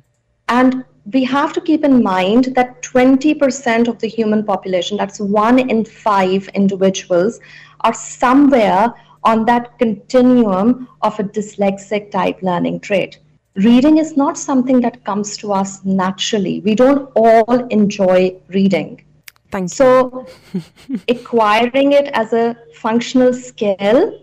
And 0.50 0.86
we 1.12 1.24
have 1.24 1.54
to 1.54 1.62
keep 1.62 1.84
in 1.84 2.02
mind 2.02 2.46
that 2.56 2.82
20% 2.82 3.88
of 3.88 4.00
the 4.00 4.08
human 4.08 4.44
population, 4.44 4.98
that's 4.98 5.20
one 5.20 5.60
in 5.70 5.86
five 5.86 6.48
individuals, 6.50 7.40
are 7.82 7.94
somewhere 7.94 8.94
on 9.24 9.46
that 9.46 9.78
continuum 9.80 10.88
of 11.02 11.20
a 11.20 11.24
dyslexic 11.24 12.12
type 12.12 12.42
learning 12.42 12.80
trait. 12.80 13.20
Reading 13.56 13.98
is 13.98 14.18
not 14.18 14.38
something 14.38 14.82
that 14.82 15.04
comes 15.06 15.38
to 15.38 15.54
us 15.54 15.84
naturally. 15.86 16.60
We 16.60 16.76
don't 16.76 17.10
all 17.16 17.66
enjoy 17.68 18.36
reading. 18.50 19.04
Thank 19.52 19.70
so, 19.70 20.28
acquiring 21.08 21.94
it 21.94 22.08
as 22.14 22.34
a 22.34 22.58
functional 22.74 23.34
skill 23.34 24.20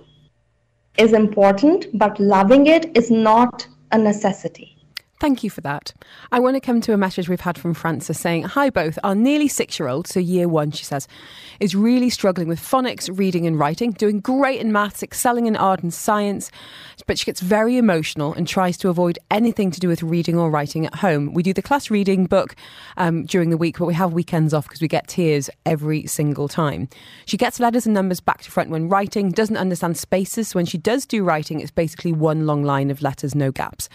is 0.99 1.13
important, 1.13 1.87
but 1.95 2.19
loving 2.21 2.67
it 2.67 2.97
is 2.97 3.11
not 3.11 3.67
a 3.93 3.99
necessity. 3.99 4.72
Thank 5.23 5.45
you 5.45 5.51
for 5.51 5.61
that. 5.61 5.95
I 6.33 6.41
want 6.41 6.57
to 6.57 6.61
come 6.61 6.81
to 6.81 6.93
a 6.93 6.97
message 6.97 7.29
we've 7.29 7.43
had 7.43 7.57
from 7.57 7.75
Frances 7.75 8.19
saying, 8.19 8.43
Hi 8.43 8.71
both. 8.71 8.99
Our 9.05 9.15
nearly 9.15 9.47
six 9.47 9.79
year 9.79 9.89
old, 9.89 10.09
so 10.09 10.19
year 10.19 10.49
one, 10.49 10.73
she 10.73 10.85
says, 10.85 11.07
is 11.61 11.77
really 11.77 12.11
struggling 12.11 12.49
with 12.49 12.59
phonics, 12.59 13.09
reading, 13.17 13.47
and 13.47 13.57
writing, 13.57 13.93
doing 13.93 14.19
great 14.19 14.61
in 14.61 14.73
maths, 14.73 15.01
excelling 15.01 15.47
in 15.47 15.55
art 15.55 15.81
and 15.81 15.95
science, 15.95 16.51
but 17.07 17.21
she 17.21 17.25
gets 17.25 17.41
very 17.41 17.77
emotional 17.77 18.35
and 18.35 18.49
tries 18.49 18.77
to 18.79 18.89
avoid 18.89 19.17
anything 19.31 19.71
to 19.71 19.79
do 19.79 19.87
with 19.87 20.03
reading 20.03 20.37
or 20.37 20.51
writing 20.51 20.87
at 20.87 20.97
home. 20.97 21.33
We 21.33 21.45
do 21.45 21.53
the 21.53 21.63
class 21.63 21.89
reading 21.89 22.27
book 22.27 22.57
um, 22.97 23.25
during 23.25 23.51
the 23.51 23.57
week, 23.57 23.79
but 23.79 23.87
we 23.87 23.95
have 23.95 24.13
weekends 24.13 24.53
off 24.53 24.67
because 24.67 24.81
we 24.81 24.89
get 24.89 25.07
tears 25.07 25.49
every 25.65 26.05
single 26.09 26.49
time. 26.49 26.89
She 27.27 27.37
gets 27.37 27.61
letters 27.61 27.87
and 27.87 27.95
numbers 27.95 28.19
back 28.19 28.43
to 28.43 28.51
front 28.51 28.71
when 28.71 28.89
writing, 28.89 29.31
doesn't 29.31 29.57
understand 29.57 29.97
spaces. 29.97 30.49
So 30.49 30.59
when 30.59 30.67
she 30.67 30.79
does 30.79 31.07
do 31.07 31.23
writing, 31.23 31.61
it's 31.61 31.71
basically 31.71 32.13
one 32.13 32.45
long 32.45 32.65
line 32.65 32.91
of 32.91 33.03
letters, 33.03 33.37
no 33.37 33.53
gaps. 33.53 33.89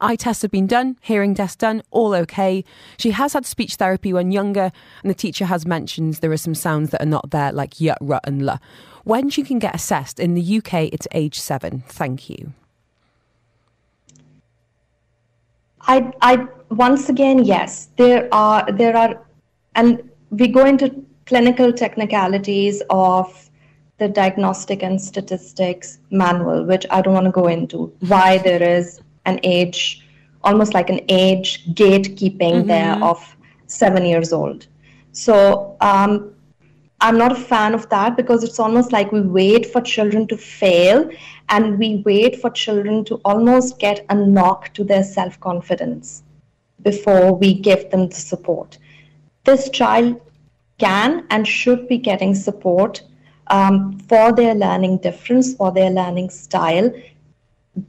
Eye 0.00 0.16
tests 0.16 0.42
have 0.42 0.50
been 0.50 0.66
done, 0.66 0.96
hearing 1.00 1.34
tests 1.34 1.56
done, 1.56 1.82
all 1.90 2.14
okay. 2.14 2.64
She 2.98 3.10
has 3.10 3.32
had 3.32 3.46
speech 3.46 3.76
therapy 3.76 4.12
when 4.12 4.32
younger, 4.32 4.72
and 5.02 5.10
the 5.10 5.14
teacher 5.14 5.46
has 5.46 5.66
mentioned 5.66 6.14
there 6.14 6.32
are 6.32 6.36
some 6.36 6.54
sounds 6.54 6.90
that 6.90 7.02
are 7.02 7.06
not 7.06 7.30
there, 7.30 7.52
like 7.52 7.74
y, 7.80 7.94
r, 8.00 8.20
and 8.24 8.48
l. 8.48 8.60
When 9.04 9.30
she 9.30 9.42
can 9.42 9.58
get 9.58 9.74
assessed 9.74 10.18
in 10.18 10.34
the 10.34 10.58
UK, 10.58 10.90
it's 10.92 11.06
age 11.12 11.38
seven. 11.38 11.84
Thank 11.86 12.28
you. 12.28 12.52
I, 15.82 16.12
I 16.20 16.46
once 16.70 17.08
again, 17.08 17.44
yes, 17.44 17.90
there 17.96 18.28
are 18.32 18.70
there 18.72 18.96
are, 18.96 19.24
and 19.76 20.02
we 20.30 20.48
go 20.48 20.64
into 20.64 21.04
clinical 21.26 21.72
technicalities 21.72 22.82
of 22.90 23.48
the 23.98 24.08
diagnostic 24.08 24.82
and 24.82 25.00
statistics 25.00 25.98
manual, 26.10 26.64
which 26.64 26.84
I 26.90 27.00
don't 27.00 27.14
want 27.14 27.26
to 27.26 27.30
go 27.30 27.46
into. 27.46 27.92
Why 28.00 28.38
there 28.38 28.62
is 28.62 29.00
an 29.26 29.40
age, 29.42 30.06
almost 30.42 30.74
like 30.74 30.88
an 30.90 31.00
age 31.08 31.66
gatekeeping 31.74 32.38
mm-hmm. 32.38 32.68
there 32.68 32.94
of 33.02 33.36
seven 33.66 34.04
years 34.04 34.32
old. 34.32 34.66
So 35.12 35.76
um, 35.80 36.34
I'm 37.00 37.18
not 37.18 37.32
a 37.32 37.36
fan 37.36 37.74
of 37.74 37.88
that 37.90 38.16
because 38.16 38.42
it's 38.42 38.58
almost 38.58 38.92
like 38.92 39.12
we 39.12 39.20
wait 39.20 39.66
for 39.66 39.80
children 39.80 40.26
to 40.28 40.36
fail 40.36 41.10
and 41.48 41.78
we 41.78 42.02
wait 42.06 42.40
for 42.40 42.50
children 42.50 43.04
to 43.06 43.20
almost 43.24 43.78
get 43.78 44.06
a 44.08 44.14
knock 44.14 44.72
to 44.74 44.84
their 44.84 45.04
self 45.04 45.38
confidence 45.40 46.22
before 46.82 47.34
we 47.34 47.54
give 47.54 47.90
them 47.90 48.08
the 48.08 48.14
support. 48.14 48.78
This 49.44 49.68
child 49.70 50.20
can 50.78 51.26
and 51.30 51.46
should 51.46 51.88
be 51.88 51.98
getting 51.98 52.34
support 52.34 53.02
um, 53.48 53.98
for 54.08 54.32
their 54.32 54.54
learning 54.54 54.98
difference, 54.98 55.54
for 55.54 55.72
their 55.72 55.90
learning 55.90 56.30
style, 56.30 56.90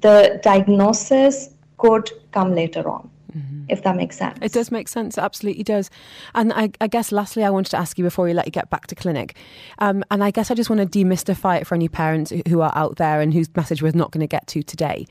the 0.01 0.39
diagnosis 0.43 1.49
could 1.77 2.11
come 2.31 2.53
later 2.53 2.89
on. 2.89 3.09
Mm-hmm. 3.35 3.65
If 3.69 3.83
that 3.83 3.95
makes 3.95 4.17
sense. 4.17 4.39
It 4.41 4.53
does 4.53 4.71
make 4.71 4.87
sense, 4.87 5.17
it 5.17 5.21
absolutely 5.21 5.63
does. 5.63 5.89
And 6.33 6.53
I, 6.53 6.71
I, 6.79 6.87
guess 6.87 7.11
lastly, 7.11 7.43
I 7.43 7.49
wanted 7.49 7.71
to 7.71 7.77
ask 7.77 7.97
you 7.97 8.03
before 8.03 8.25
we 8.25 8.33
let 8.33 8.45
you 8.45 8.51
get 8.51 8.69
back 8.69 8.87
to 8.87 8.95
clinic. 8.95 9.35
Um, 9.79 10.03
and 10.09 10.23
I 10.23 10.31
guess 10.31 10.49
I 10.49 10.55
just 10.55 10.69
want 10.69 10.79
to 10.79 10.99
demystify 10.99 11.61
it 11.61 11.67
for 11.67 11.75
any 11.75 11.89
parents 11.89 12.31
who 12.47 12.61
are 12.61 12.71
out 12.73 12.95
there 12.95 13.21
and 13.21 13.33
whose 13.33 13.53
message 13.55 13.81
we're 13.81 13.91
not 13.91 14.11
going 14.11 14.21
to 14.21 14.27
get 14.27 14.47
to 14.47 14.63
today, 14.63 15.05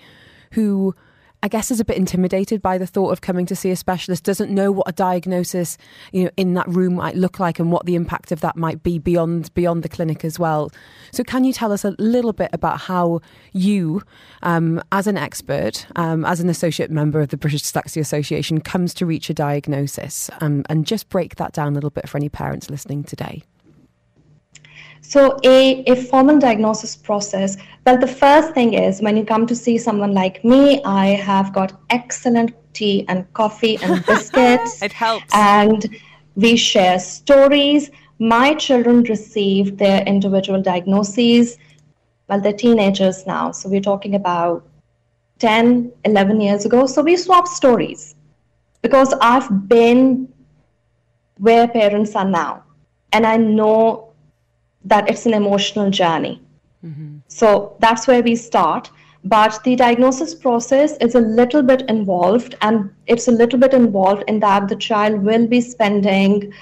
who 0.52 0.95
I 1.47 1.49
guess 1.49 1.71
is 1.71 1.79
a 1.79 1.85
bit 1.85 1.97
intimidated 1.97 2.61
by 2.61 2.76
the 2.76 2.88
thought 2.88 3.12
of 3.12 3.21
coming 3.21 3.47
to 3.47 3.55
see 3.55 3.71
a 3.71 3.76
specialist, 3.76 4.25
doesn't 4.25 4.50
know 4.50 4.73
what 4.73 4.88
a 4.88 4.93
diagnosis, 4.93 5.79
you 6.11 6.25
know, 6.25 6.31
in 6.37 6.55
that 6.55 6.67
room 6.67 6.97
might 6.97 7.15
look 7.15 7.38
like 7.38 7.61
and 7.61 7.71
what 7.71 7.87
the 7.87 7.95
impact 7.95 8.33
of 8.33 8.41
that 8.41 8.57
might 8.57 8.83
be 8.83 8.99
beyond 8.99 9.55
beyond 9.55 9.85
the 9.85 9.88
clinic 9.88 10.25
as 10.25 10.41
well. 10.41 10.73
So 11.12 11.23
can 11.23 11.45
you 11.45 11.53
tell 11.53 11.71
us 11.71 11.85
a 11.85 11.95
little 12.00 12.33
bit 12.33 12.50
about 12.53 12.81
how 12.81 13.21
you, 13.53 14.03
um, 14.43 14.83
as 14.91 15.07
an 15.07 15.17
expert, 15.17 15.87
um, 15.95 16.25
as 16.25 16.41
an 16.41 16.49
associate 16.49 16.91
member 16.91 17.21
of 17.21 17.29
the 17.29 17.37
British 17.37 17.62
Dyslexia 17.62 18.00
Association, 18.00 18.61
comes 18.61 18.93
to 18.95 19.07
reach 19.07 19.31
a 19.31 19.35
diagnosis 19.35 20.29
um, 20.41 20.65
and 20.69 20.85
just 20.85 21.09
break 21.11 21.37
that 21.37 21.53
down 21.53 21.69
a 21.69 21.75
little 21.76 21.91
bit 21.91 22.09
for 22.09 22.19
any 22.19 22.29
parents 22.29 22.71
listening 22.71 23.05
today? 23.05 23.45
So, 25.00 25.38
a, 25.45 25.85
a 25.85 25.95
formal 25.95 26.38
diagnosis 26.38 26.97
process, 26.97 27.57
well, 27.85 27.99
the 27.99 28.07
first 28.07 28.53
thing 28.55 28.75
is 28.75 29.00
when 29.00 29.17
you 29.17 29.25
come 29.25 29.47
to 29.47 29.55
see 29.55 29.79
someone 29.79 30.12
like 30.12 30.45
me, 30.45 30.83
I 30.85 31.07
have 31.09 31.53
got 31.53 31.81
excellent 31.91 32.53
tea 32.73 33.05
and 33.09 33.33
coffee 33.33 33.79
and 33.83 34.05
biscuits. 34.07 34.83
it 34.83 34.93
helps. 34.93 35.33
And 35.33 35.97
we 36.35 36.57
share 36.57 36.99
stories. 36.99 37.91
My 38.19 38.55
children 38.55 39.03
received 39.05 39.79
their 39.79 40.03
individual 40.03 40.61
diagnoses. 40.61 41.59
Well, 42.29 42.41
they're 42.41 42.53
teenagers 42.53 43.26
now. 43.26 43.53
So, 43.53 43.69
we're 43.69 43.81
talking 43.81 44.15
about 44.17 44.67
10, 45.38 45.93
11 46.05 46.41
years 46.41 46.65
ago. 46.65 46.87
So, 46.87 47.03
we 47.03 47.17
swap 47.17 47.47
stories 47.47 48.17
because 48.83 49.15
I've 49.21 49.69
been 49.69 50.33
where 51.38 51.69
parents 51.69 52.15
are 52.17 52.25
now. 52.25 52.65
And 53.12 53.26
I 53.26 53.37
know 53.37 54.06
that 54.87 55.11
it's 55.11 55.26
an 55.26 55.35
emotional 55.35 55.90
journey. 55.90 56.40
Mm-hmm. 56.85 57.19
So 57.28 57.76
that's 57.81 58.07
where 58.07 58.23
we 58.23 58.37
start. 58.37 58.90
But 59.25 59.62
the 59.64 59.75
diagnosis 59.75 60.35
process 60.35 60.97
is 60.99 61.16
a 61.16 61.21
little 61.21 61.62
bit 61.62 61.83
involved, 61.88 62.55
and 62.62 62.90
it's 63.07 63.26
a 63.26 63.33
little 63.33 63.59
bit 63.59 63.75
involved 63.75 64.23
in 64.28 64.38
that 64.40 64.69
the 64.69 64.76
child 64.76 65.21
will 65.23 65.49
be 65.49 65.61
spending 65.61 66.52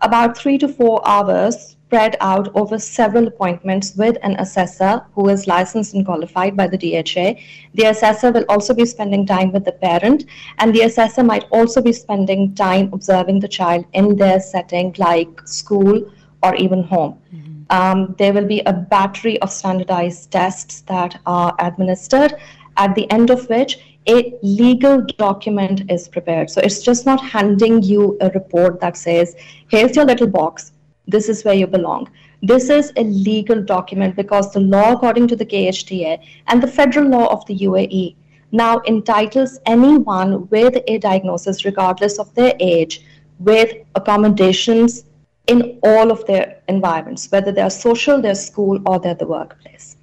about 0.00 0.36
three 0.36 0.56
to 0.58 0.68
four 0.68 1.06
hours 1.06 1.76
spread 1.86 2.16
out 2.20 2.48
over 2.56 2.78
several 2.78 3.28
appointments 3.28 3.94
with 3.96 4.16
an 4.22 4.34
assessor 4.40 5.04
who 5.14 5.28
is 5.28 5.46
licensed 5.46 5.94
and 5.94 6.06
qualified 6.06 6.56
by 6.56 6.66
the 6.66 6.78
DHA. 6.78 7.38
The 7.74 7.90
assessor 7.90 8.32
will 8.32 8.46
also 8.48 8.72
be 8.72 8.86
spending 8.86 9.26
time 9.26 9.52
with 9.52 9.66
the 9.66 9.72
parent, 9.72 10.24
and 10.58 10.74
the 10.74 10.82
assessor 10.82 11.22
might 11.22 11.44
also 11.50 11.82
be 11.82 11.92
spending 11.92 12.54
time 12.54 12.90
observing 12.94 13.40
the 13.40 13.48
child 13.48 13.84
in 13.92 14.16
their 14.16 14.40
setting, 14.40 14.94
like 14.96 15.46
school 15.46 16.10
or 16.42 16.54
even 16.56 16.82
home. 16.82 17.18
Mm-hmm 17.34 17.45
um, 17.70 18.14
there 18.18 18.32
will 18.32 18.46
be 18.46 18.60
a 18.60 18.72
battery 18.72 19.40
of 19.40 19.50
standardized 19.50 20.30
tests 20.30 20.82
that 20.82 21.20
are 21.26 21.54
administered, 21.58 22.34
at 22.76 22.94
the 22.94 23.10
end 23.10 23.30
of 23.30 23.48
which 23.48 23.78
a 24.08 24.34
legal 24.42 25.02
document 25.18 25.90
is 25.90 26.06
prepared. 26.08 26.48
So 26.48 26.60
it's 26.60 26.82
just 26.82 27.06
not 27.06 27.20
handing 27.20 27.82
you 27.82 28.16
a 28.20 28.30
report 28.30 28.80
that 28.80 28.96
says, 28.96 29.34
here's 29.68 29.96
your 29.96 30.04
little 30.04 30.28
box, 30.28 30.72
this 31.08 31.28
is 31.28 31.44
where 31.44 31.54
you 31.54 31.66
belong. 31.66 32.08
This 32.42 32.70
is 32.70 32.92
a 32.96 33.02
legal 33.02 33.62
document 33.62 34.14
because 34.14 34.52
the 34.52 34.60
law, 34.60 34.92
according 34.92 35.26
to 35.28 35.36
the 35.36 35.46
KHDA 35.46 36.18
and 36.46 36.62
the 36.62 36.68
federal 36.68 37.08
law 37.08 37.26
of 37.32 37.44
the 37.46 37.58
UAE, 37.58 38.14
now 38.52 38.80
entitles 38.86 39.58
anyone 39.66 40.48
with 40.48 40.78
a 40.86 40.98
diagnosis, 40.98 41.64
regardless 41.64 42.18
of 42.18 42.32
their 42.34 42.54
age, 42.60 43.02
with 43.40 43.72
accommodations 43.96 45.05
in 45.46 45.78
all 45.82 46.10
of 46.10 46.26
their 46.26 46.60
environments, 46.68 47.30
whether 47.30 47.52
they're 47.52 47.70
social, 47.70 48.20
their 48.20 48.34
school, 48.34 48.80
or 48.86 48.98
they're 48.98 49.14
the 49.14 49.26
workplace. 49.26 49.96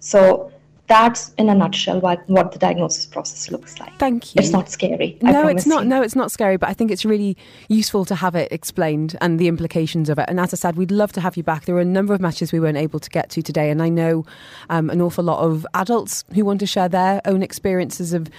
So 0.00 0.52
that's 0.88 1.34
in 1.34 1.50
a 1.50 1.54
nutshell 1.54 2.00
what, 2.00 2.26
what 2.28 2.50
the 2.52 2.58
diagnosis 2.58 3.04
process 3.04 3.50
looks 3.50 3.78
like. 3.78 3.96
Thank 3.98 4.34
you. 4.34 4.40
It's 4.40 4.50
not 4.50 4.70
scary. 4.70 5.18
No, 5.20 5.46
it's 5.46 5.66
not. 5.66 5.82
You. 5.82 5.90
No, 5.90 6.02
it's 6.02 6.16
not 6.16 6.32
scary, 6.32 6.56
but 6.56 6.70
I 6.70 6.72
think 6.72 6.90
it's 6.90 7.04
really 7.04 7.36
useful 7.68 8.06
to 8.06 8.14
have 8.14 8.34
it 8.34 8.50
explained 8.50 9.16
and 9.20 9.38
the 9.38 9.48
implications 9.48 10.08
of 10.08 10.18
it. 10.18 10.24
And 10.28 10.40
as 10.40 10.54
I 10.54 10.56
said, 10.56 10.76
we'd 10.76 10.90
love 10.90 11.12
to 11.12 11.20
have 11.20 11.36
you 11.36 11.42
back. 11.42 11.66
There 11.66 11.74
were 11.74 11.82
a 11.82 11.84
number 11.84 12.14
of 12.14 12.20
matches 12.20 12.52
we 12.52 12.60
weren't 12.60 12.78
able 12.78 13.00
to 13.00 13.10
get 13.10 13.28
to 13.30 13.42
today, 13.42 13.70
and 13.70 13.82
I 13.82 13.90
know 13.90 14.24
um, 14.70 14.88
an 14.88 15.02
awful 15.02 15.24
lot 15.24 15.40
of 15.44 15.66
adults 15.74 16.24
who 16.34 16.44
want 16.44 16.60
to 16.60 16.66
share 16.66 16.88
their 16.88 17.20
own 17.26 17.42
experiences 17.42 18.14
of 18.14 18.30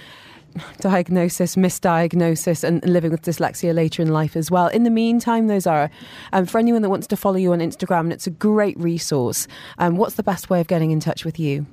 diagnosis, 0.80 1.56
misdiagnosis, 1.56 2.64
and 2.64 2.84
living 2.84 3.10
with 3.10 3.22
dyslexia 3.22 3.74
later 3.74 4.02
in 4.02 4.12
life 4.12 4.36
as 4.36 4.50
well. 4.50 4.68
In 4.68 4.84
the 4.84 4.90
meantime, 4.90 5.46
those 5.46 5.66
are 5.66 5.90
um, 6.32 6.46
for 6.46 6.58
anyone 6.58 6.82
that 6.82 6.90
wants 6.90 7.06
to 7.08 7.16
follow 7.16 7.36
you 7.36 7.52
on 7.52 7.60
Instagram, 7.60 8.00
and 8.00 8.12
it's 8.12 8.26
a 8.26 8.30
great 8.30 8.78
resource. 8.78 9.46
Um, 9.78 9.96
what's 9.96 10.14
the 10.14 10.22
best 10.22 10.50
way 10.50 10.60
of 10.60 10.66
getting 10.66 10.90
in 10.90 11.00
touch 11.00 11.24
with 11.24 11.38
you? 11.38 11.66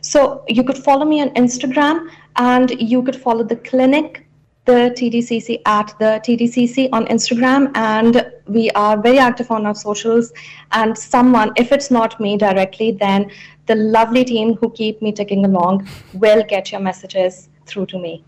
So 0.00 0.44
you 0.48 0.62
could 0.62 0.78
follow 0.78 1.04
me 1.04 1.20
on 1.20 1.30
Instagram, 1.30 2.08
and 2.36 2.70
you 2.80 3.02
could 3.02 3.16
follow 3.16 3.44
the 3.44 3.56
clinic 3.56 4.24
the 4.64 4.94
TDCC 4.96 5.60
at 5.66 5.94
the 5.98 6.20
TDCC 6.24 6.88
on 6.92 7.06
Instagram, 7.06 7.70
and 7.74 8.26
we 8.46 8.70
are 8.70 9.00
very 9.00 9.18
active 9.18 9.50
on 9.50 9.66
our 9.66 9.74
socials. 9.74 10.32
And 10.72 10.96
someone, 10.96 11.52
if 11.56 11.70
it's 11.70 11.90
not 11.90 12.18
me 12.18 12.36
directly, 12.38 12.92
then 12.92 13.30
the 13.66 13.74
lovely 13.74 14.24
team 14.24 14.54
who 14.54 14.70
keep 14.70 15.00
me 15.00 15.12
ticking 15.12 15.44
along 15.44 15.88
will 16.12 16.44
get 16.44 16.72
your 16.72 16.80
messages 16.80 17.48
through 17.66 17.86
to 17.86 17.98
me. 17.98 18.24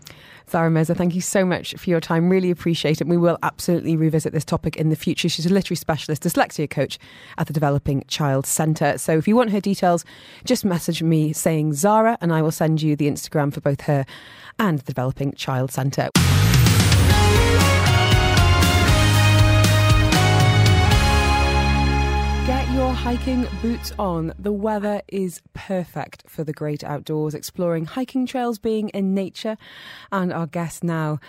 Zara 0.49 0.71
Mirza, 0.71 0.95
thank 0.95 1.13
you 1.13 1.19
so 1.19 1.43
much 1.43 1.75
for 1.75 1.89
your 1.89 1.99
time. 1.99 2.29
Really 2.29 2.49
appreciate 2.49 3.01
it. 3.01 3.07
We 3.07 3.17
will 3.17 3.37
absolutely 3.43 3.97
revisit 3.97 4.31
this 4.31 4.45
topic 4.45 4.77
in 4.77 4.89
the 4.89 4.95
future. 4.95 5.27
She's 5.27 5.45
a 5.45 5.53
literary 5.53 5.75
specialist, 5.75 6.23
dyslexia 6.23 6.69
coach 6.69 6.97
at 7.37 7.47
the 7.47 7.53
Developing 7.53 8.05
Child 8.07 8.45
Centre. 8.45 8.97
So 8.97 9.17
if 9.17 9.27
you 9.27 9.35
want 9.35 9.51
her 9.51 9.59
details, 9.59 10.05
just 10.45 10.63
message 10.63 11.03
me 11.03 11.33
saying 11.33 11.73
Zara, 11.73 12.17
and 12.21 12.31
I 12.31 12.41
will 12.41 12.51
send 12.51 12.81
you 12.81 12.95
the 12.95 13.09
Instagram 13.09 13.53
for 13.53 13.59
both 13.59 13.81
her 13.81 14.05
and 14.57 14.79
the 14.79 14.85
Developing 14.85 15.33
Child 15.33 15.71
Centre. 15.71 16.09
Hiking 22.97 23.45
boots 23.61 23.93
on. 23.99 24.33
The 24.39 24.51
weather 24.51 25.01
is 25.07 25.39
perfect 25.53 26.23
for 26.27 26.43
the 26.43 26.51
great 26.51 26.83
outdoors, 26.83 27.35
exploring 27.35 27.85
hiking 27.85 28.25
trails, 28.25 28.57
being 28.57 28.89
in 28.89 29.13
nature. 29.13 29.55
And 30.11 30.33
our 30.33 30.47
guest 30.47 30.83
now, 30.83 31.19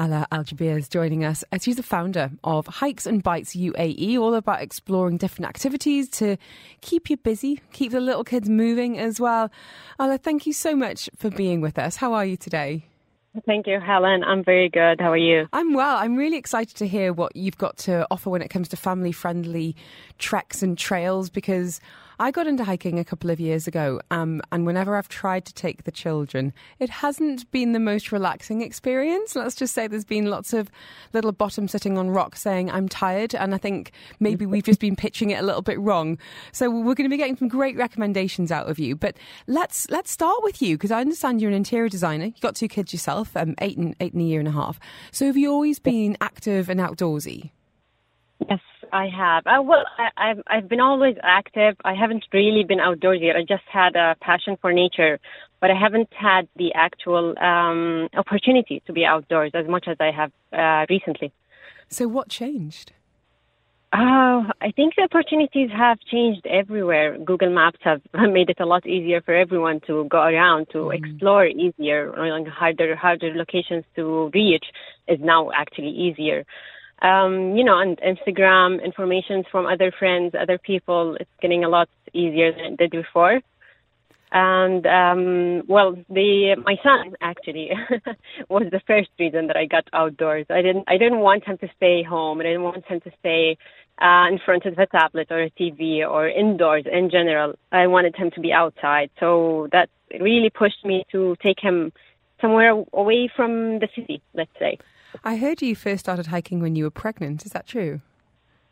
Ala 0.00 0.26
Al 0.32 0.42
Jabir, 0.42 0.78
is 0.78 0.88
joining 0.88 1.24
us. 1.24 1.44
She's 1.60 1.76
the 1.76 1.82
founder 1.82 2.30
of 2.42 2.66
Hikes 2.66 3.06
and 3.06 3.22
Bites 3.22 3.54
UAE, 3.54 4.18
all 4.18 4.34
about 4.34 4.62
exploring 4.62 5.18
different 5.18 5.48
activities 5.48 6.08
to 6.10 6.38
keep 6.80 7.10
you 7.10 7.16
busy, 7.18 7.60
keep 7.72 7.92
the 7.92 8.00
little 8.00 8.24
kids 8.24 8.48
moving 8.48 8.98
as 8.98 9.20
well. 9.20 9.50
Ala, 10.00 10.18
thank 10.18 10.46
you 10.46 10.54
so 10.54 10.74
much 10.74 11.10
for 11.16 11.30
being 11.30 11.60
with 11.60 11.78
us. 11.78 11.96
How 11.96 12.14
are 12.14 12.24
you 12.24 12.36
today? 12.38 12.86
Thank 13.46 13.66
you, 13.66 13.78
Helen. 13.80 14.24
I'm 14.24 14.42
very 14.42 14.68
good. 14.68 15.00
How 15.00 15.12
are 15.12 15.16
you? 15.16 15.48
I'm 15.52 15.74
well. 15.74 15.96
I'm 15.96 16.16
really 16.16 16.36
excited 16.36 16.76
to 16.76 16.86
hear 16.86 17.12
what 17.12 17.36
you've 17.36 17.58
got 17.58 17.76
to 17.78 18.06
offer 18.10 18.30
when 18.30 18.42
it 18.42 18.48
comes 18.48 18.68
to 18.68 18.76
family 18.76 19.12
friendly 19.12 19.76
treks 20.18 20.62
and 20.62 20.76
trails 20.76 21.30
because 21.30 21.80
I 22.20 22.32
got 22.32 22.48
into 22.48 22.64
hiking 22.64 22.98
a 22.98 23.04
couple 23.04 23.30
of 23.30 23.38
years 23.38 23.68
ago, 23.68 24.00
um, 24.10 24.42
and 24.50 24.66
whenever 24.66 24.96
I've 24.96 25.08
tried 25.08 25.44
to 25.44 25.54
take 25.54 25.84
the 25.84 25.92
children, 25.92 26.52
it 26.80 26.90
hasn't 26.90 27.48
been 27.52 27.72
the 27.72 27.78
most 27.78 28.10
relaxing 28.10 28.60
experience. 28.60 29.36
Let's 29.36 29.54
just 29.54 29.72
say 29.72 29.86
there's 29.86 30.04
been 30.04 30.26
lots 30.26 30.52
of 30.52 30.68
little 31.12 31.30
bottom 31.30 31.68
sitting 31.68 31.96
on 31.96 32.10
rocks 32.10 32.40
saying, 32.40 32.72
I'm 32.72 32.88
tired, 32.88 33.36
and 33.36 33.54
I 33.54 33.58
think 33.58 33.92
maybe 34.18 34.46
we've 34.46 34.64
just 34.64 34.80
been 34.80 34.96
pitching 34.96 35.30
it 35.30 35.38
a 35.38 35.46
little 35.46 35.62
bit 35.62 35.78
wrong. 35.78 36.18
So 36.50 36.68
we're 36.68 36.94
going 36.94 37.08
to 37.08 37.08
be 37.08 37.16
getting 37.16 37.36
some 37.36 37.46
great 37.48 37.76
recommendations 37.76 38.50
out 38.50 38.68
of 38.68 38.80
you. 38.80 38.96
But 38.96 39.16
let's 39.46 39.88
let's 39.88 40.10
start 40.10 40.42
with 40.42 40.60
you 40.60 40.76
because 40.76 40.90
I 40.90 41.00
understand 41.00 41.40
you're 41.40 41.50
an 41.50 41.56
interior 41.56 41.88
designer. 41.88 42.24
You've 42.24 42.40
got 42.40 42.56
two 42.56 42.68
kids 42.68 42.92
yourself, 42.92 43.36
um, 43.36 43.54
eight 43.60 43.76
and 43.78 43.94
eight 44.00 44.12
and 44.12 44.22
a 44.22 44.24
year 44.24 44.40
and 44.40 44.48
a 44.48 44.52
half. 44.52 44.80
So 45.12 45.26
have 45.26 45.36
you 45.36 45.52
always 45.52 45.78
been 45.78 46.16
active 46.20 46.68
and 46.68 46.80
outdoorsy? 46.80 47.52
Yes, 48.48 48.60
I 48.92 49.08
have. 49.08 49.46
Uh, 49.46 49.62
well, 49.62 49.84
I, 49.98 50.28
have 50.28 50.42
I've 50.46 50.68
been 50.68 50.80
always 50.80 51.16
active. 51.22 51.76
I 51.84 51.94
haven't 51.94 52.24
really 52.32 52.64
been 52.64 52.80
outdoors 52.80 53.20
yet. 53.22 53.36
I 53.36 53.42
just 53.42 53.64
had 53.70 53.96
a 53.96 54.16
passion 54.20 54.56
for 54.60 54.72
nature, 54.72 55.18
but 55.60 55.70
I 55.70 55.74
haven't 55.74 56.12
had 56.12 56.48
the 56.56 56.72
actual 56.74 57.38
um, 57.38 58.08
opportunity 58.16 58.82
to 58.86 58.92
be 58.92 59.04
outdoors 59.04 59.52
as 59.54 59.66
much 59.66 59.86
as 59.88 59.96
I 60.00 60.10
have 60.10 60.32
uh, 60.52 60.86
recently. 60.88 61.32
So, 61.88 62.08
what 62.08 62.28
changed? 62.28 62.92
Uh, 63.90 64.44
I 64.60 64.70
think 64.76 64.96
the 64.96 65.04
opportunities 65.04 65.70
have 65.70 65.98
changed 66.00 66.46
everywhere. 66.46 67.16
Google 67.16 67.48
Maps 67.48 67.78
have 67.82 68.02
made 68.14 68.50
it 68.50 68.60
a 68.60 68.66
lot 68.66 68.86
easier 68.86 69.22
for 69.22 69.34
everyone 69.34 69.80
to 69.86 70.06
go 70.10 70.18
around, 70.18 70.66
to 70.72 70.78
mm. 70.78 70.94
explore 70.94 71.46
easier. 71.46 72.12
Harder, 72.50 72.94
harder 72.96 73.34
locations 73.34 73.84
to 73.96 74.30
reach 74.34 74.66
is 75.06 75.18
now 75.20 75.50
actually 75.54 75.88
easier 75.88 76.44
um, 77.02 77.56
you 77.56 77.64
know, 77.64 77.74
on 77.74 77.96
Instagram, 77.96 78.82
information 78.84 79.44
from 79.50 79.66
other 79.66 79.92
friends, 79.92 80.34
other 80.38 80.58
people, 80.58 81.16
it's 81.20 81.30
getting 81.40 81.64
a 81.64 81.68
lot 81.68 81.88
easier 82.12 82.52
than 82.52 82.72
it 82.72 82.76
did 82.76 82.90
before. 82.90 83.40
And 84.30 84.86
um, 84.86 85.62
well, 85.68 85.96
the 86.10 86.56
my 86.62 86.76
son 86.82 87.14
actually 87.20 87.70
was 88.48 88.64
the 88.70 88.80
first 88.86 89.08
reason 89.18 89.46
that 89.46 89.56
I 89.56 89.64
got 89.64 89.88
outdoors. 89.92 90.46
I 90.50 90.60
didn't 90.60 90.84
I 90.86 90.98
didn't 90.98 91.20
want 91.20 91.44
him 91.44 91.56
to 91.58 91.68
stay 91.76 92.02
home. 92.02 92.40
I 92.40 92.44
didn't 92.44 92.62
want 92.62 92.84
him 92.84 93.00
to 93.00 93.10
stay 93.20 93.56
uh, 94.02 94.26
in 94.30 94.38
front 94.44 94.66
of 94.66 94.78
a 94.78 94.86
tablet 94.86 95.28
or 95.30 95.42
a 95.42 95.50
TV 95.50 96.06
or 96.06 96.28
indoors 96.28 96.84
in 96.90 97.08
general. 97.10 97.54
I 97.72 97.86
wanted 97.86 98.16
him 98.16 98.30
to 98.32 98.40
be 98.40 98.52
outside. 98.52 99.10
So 99.18 99.68
that 99.72 99.88
really 100.20 100.50
pushed 100.50 100.84
me 100.84 101.06
to 101.12 101.34
take 101.42 101.60
him 101.60 101.92
somewhere 102.40 102.84
away 102.92 103.30
from 103.34 103.78
the 103.78 103.88
city. 103.94 104.20
Let's 104.34 104.52
say. 104.58 104.78
I 105.24 105.36
heard 105.36 105.62
you 105.62 105.74
first 105.74 106.00
started 106.00 106.26
hiking 106.26 106.60
when 106.60 106.76
you 106.76 106.84
were 106.84 106.90
pregnant. 106.90 107.44
Is 107.44 107.52
that 107.52 107.66
true? 107.66 108.00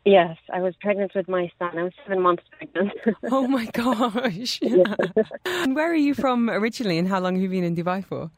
Yes, 0.05 0.37
I 0.53 0.61
was 0.61 0.73
pregnant 0.79 1.11
with 1.15 1.27
my 1.27 1.51
son. 1.59 1.77
I 1.77 1.83
was 1.83 1.93
seven 2.03 2.21
months 2.21 2.43
pregnant. 2.57 2.93
oh 3.31 3.45
my 3.47 3.65
gosh. 3.65 4.59
and 5.45 5.75
where 5.75 5.91
are 5.91 5.95
you 5.95 6.13
from 6.13 6.49
originally 6.49 6.97
and 6.97 7.07
how 7.09 7.19
long 7.19 7.35
have 7.35 7.43
you 7.43 7.49
been 7.49 7.65
in 7.65 7.75
Dubai 7.75 8.05
for? 8.05 8.31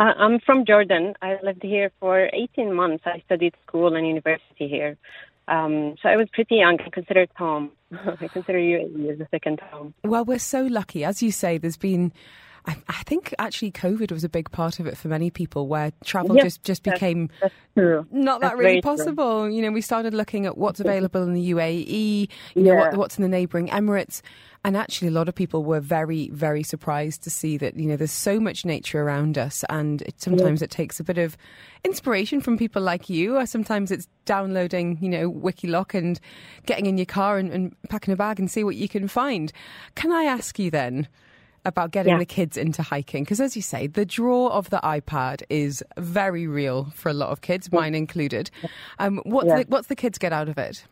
Uh, 0.00 0.12
I'm 0.16 0.40
from 0.40 0.64
Jordan. 0.64 1.14
I 1.22 1.38
lived 1.42 1.62
here 1.62 1.92
for 2.00 2.28
18 2.32 2.74
months. 2.74 3.04
I 3.06 3.22
studied 3.26 3.54
school 3.66 3.94
and 3.94 4.06
university 4.06 4.66
here. 4.68 4.96
Um, 5.46 5.94
so 6.02 6.08
I 6.08 6.16
was 6.16 6.28
pretty 6.32 6.56
young. 6.56 6.78
I 6.84 6.90
consider 6.90 7.22
it 7.22 7.30
home. 7.36 7.70
I 7.92 8.28
consider 8.28 8.58
UAE 8.58 9.12
as 9.12 9.20
a 9.20 9.28
second 9.30 9.60
home. 9.60 9.94
Well, 10.04 10.24
we're 10.24 10.38
so 10.38 10.62
lucky. 10.62 11.04
As 11.04 11.22
you 11.22 11.32
say, 11.32 11.58
there's 11.58 11.76
been 11.76 12.12
I, 12.68 12.76
I, 12.88 13.02
think 13.04 13.34
actually 13.38 13.72
COVID 13.72 14.12
was 14.12 14.24
a 14.24 14.28
big 14.28 14.50
part 14.50 14.78
of 14.78 14.86
it 14.86 14.96
for 14.96 15.08
many 15.08 15.30
people, 15.30 15.68
where 15.68 15.90
travel 16.04 16.36
yes, 16.36 16.44
just 16.44 16.64
just 16.64 16.82
became 16.82 17.30
that's, 17.40 17.54
that's 17.74 18.06
not 18.10 18.42
that 18.42 18.58
really 18.58 18.82
possible. 18.82 19.44
True. 19.44 19.54
You 19.54 19.62
know, 19.62 19.70
we 19.70 19.80
started 19.80 20.12
looking 20.12 20.44
at 20.44 20.58
what's 20.58 20.78
available 20.78 21.22
in 21.22 21.32
the 21.32 21.50
UAE, 21.52 22.28
you 22.54 22.62
know, 22.62 22.74
what, 22.74 22.96
what's 22.96 23.16
in 23.16 23.22
the 23.22 23.28
neighbouring 23.28 23.68
Emirates, 23.68 24.20
and 24.64 24.76
actually 24.76 25.08
a 25.08 25.12
lot 25.12 25.30
of 25.30 25.34
people 25.34 25.64
were 25.64 25.80
very 25.80 26.28
very 26.28 26.62
surprised 26.62 27.22
to 27.22 27.30
see 27.30 27.56
that 27.56 27.74
you 27.76 27.88
know 27.88 27.96
there's 27.96 28.12
so 28.12 28.38
much 28.38 28.66
nature 28.66 29.00
around 29.00 29.38
us, 29.38 29.64
and 29.70 30.02
it, 30.02 30.20
sometimes 30.20 30.60
it 30.60 30.70
takes 30.70 31.00
a 31.00 31.04
bit 31.04 31.16
of 31.16 31.38
inspiration 31.84 32.42
from 32.42 32.58
people 32.58 32.82
like 32.82 33.08
you, 33.08 33.38
or 33.38 33.46
sometimes 33.46 33.90
it's 33.90 34.08
downloading 34.26 34.98
you 35.00 35.08
know 35.08 35.32
Wikiloc 35.32 35.94
and 35.94 36.20
getting 36.66 36.84
in 36.84 36.98
your 36.98 37.06
car 37.06 37.38
and, 37.38 37.50
and 37.50 37.74
packing 37.88 38.12
a 38.12 38.16
bag 38.16 38.38
and 38.38 38.50
see 38.50 38.62
what 38.62 38.76
you 38.76 38.90
can 38.90 39.08
find. 39.08 39.54
Can 39.94 40.12
I 40.12 40.24
ask 40.24 40.58
you 40.58 40.70
then? 40.70 41.08
About 41.68 41.90
getting 41.90 42.14
yeah. 42.14 42.18
the 42.18 42.26
kids 42.26 42.56
into 42.56 42.82
hiking. 42.82 43.24
Because 43.24 43.40
as 43.40 43.54
you 43.54 43.62
say 43.62 43.86
the 43.86 44.04
draw 44.04 44.48
of 44.48 44.70
the 44.70 44.80
ipad 44.82 45.42
is 45.48 45.84
very 45.96 46.46
real 46.46 46.86
for 46.94 47.08
a 47.08 47.14
lot 47.14 47.30
of 47.30 47.40
kids 47.40 47.70
mine 47.70 47.94
included. 47.94 48.50
Um, 48.98 49.20
what's, 49.24 49.48
yeah. 49.48 49.58
the, 49.58 49.64
what's 49.68 49.88
the 49.88 49.96
kids 49.96 50.18
get 50.18 50.32
out 50.32 50.48
of 50.48 50.58
it? 50.58 50.84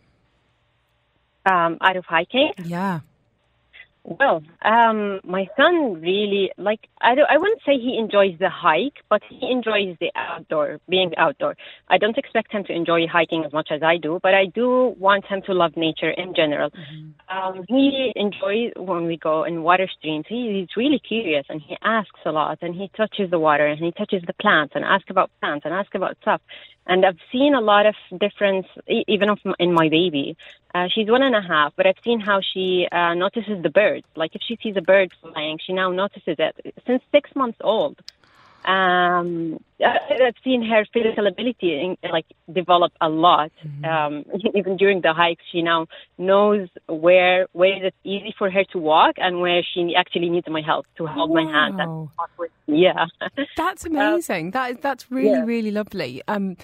Um, 1.44 1.78
out 1.80 1.96
of 1.96 2.04
hiking? 2.04 2.52
Yeah 2.64 3.00
well, 4.06 4.42
um, 4.64 5.20
my 5.24 5.46
son 5.56 6.00
really 6.00 6.50
like 6.56 6.80
I 7.00 7.14
don't, 7.14 7.28
I 7.28 7.38
wouldn't 7.38 7.60
say 7.66 7.72
he 7.78 7.98
enjoys 7.98 8.38
the 8.38 8.48
hike, 8.48 9.02
but 9.10 9.20
he 9.28 9.50
enjoys 9.50 9.96
the 10.00 10.10
outdoor, 10.14 10.80
being 10.88 11.12
outdoor. 11.16 11.56
I 11.88 11.98
don't 11.98 12.16
expect 12.16 12.52
him 12.52 12.64
to 12.64 12.72
enjoy 12.72 13.06
hiking 13.06 13.44
as 13.44 13.52
much 13.52 13.68
as 13.72 13.82
I 13.82 13.96
do, 13.96 14.20
but 14.22 14.34
I 14.34 14.46
do 14.46 14.94
want 14.98 15.26
him 15.26 15.42
to 15.46 15.52
love 15.52 15.76
nature 15.76 16.10
in 16.10 16.34
general. 16.34 16.70
Mm-hmm. 16.70 17.36
Um, 17.36 17.64
he 17.68 18.12
enjoys 18.14 18.72
when 18.76 19.06
we 19.06 19.16
go 19.16 19.44
in 19.44 19.62
water 19.62 19.88
streams. 19.98 20.26
He, 20.28 20.60
he's 20.60 20.76
really 20.76 21.00
curious 21.00 21.44
and 21.48 21.60
he 21.60 21.76
asks 21.82 22.20
a 22.24 22.30
lot 22.30 22.58
and 22.62 22.74
he 22.74 22.90
touches 22.96 23.30
the 23.30 23.38
water 23.38 23.66
and 23.66 23.84
he 23.84 23.90
touches 23.92 24.22
the 24.26 24.34
plants 24.34 24.72
and 24.76 24.84
asks 24.84 25.10
about 25.10 25.30
plants 25.40 25.64
and 25.64 25.74
asks 25.74 25.94
about 25.94 26.16
stuff. 26.22 26.40
And 26.86 27.04
I've 27.04 27.18
seen 27.32 27.54
a 27.54 27.60
lot 27.60 27.86
of 27.86 27.94
difference, 28.18 28.66
even 28.86 29.28
in 29.58 29.72
my 29.72 29.88
baby. 29.88 30.36
Uh, 30.74 30.88
she's 30.88 31.08
one 31.08 31.22
and 31.22 31.34
a 31.34 31.40
half, 31.40 31.72
but 31.76 31.86
I've 31.86 31.98
seen 32.04 32.20
how 32.20 32.40
she 32.40 32.86
uh, 32.92 33.14
notices 33.14 33.62
the 33.62 33.70
birds. 33.70 34.06
Like 34.14 34.34
if 34.34 34.42
she 34.46 34.56
sees 34.62 34.76
a 34.76 34.82
bird 34.82 35.10
flying, 35.20 35.58
she 35.64 35.72
now 35.72 35.90
notices 35.90 36.36
it 36.38 36.76
since 36.86 37.02
six 37.10 37.34
months 37.34 37.58
old 37.60 37.96
um, 38.66 39.58
I've 39.84 40.34
seen 40.42 40.62
her 40.62 40.84
physical 40.92 41.26
ability 41.26 41.96
like 42.10 42.26
develop 42.52 42.92
a 43.00 43.08
lot. 43.08 43.52
Mm-hmm. 43.64 43.84
Um, 43.84 44.24
even 44.54 44.76
during 44.76 45.00
the 45.02 45.12
hikes, 45.12 45.44
she 45.52 45.62
now 45.62 45.86
knows 46.18 46.68
where 46.88 47.46
where 47.52 47.84
it's 47.84 47.96
easy 48.04 48.34
for 48.36 48.50
her 48.50 48.64
to 48.72 48.78
walk 48.78 49.16
and 49.18 49.40
where 49.40 49.62
she 49.62 49.94
actually 49.96 50.30
needs 50.30 50.48
my 50.48 50.62
help 50.62 50.86
to 50.96 51.06
hold 51.06 51.30
wow. 51.30 51.42
my 51.42 51.52
hand. 51.52 52.08
yeah, 52.66 53.06
that's 53.56 53.84
amazing. 53.84 54.48
Uh, 54.48 54.50
that 54.50 54.82
that's 54.82 55.10
really 55.10 55.30
yeah. 55.30 55.44
really 55.44 55.70
lovely. 55.70 56.22
Um, 56.26 56.56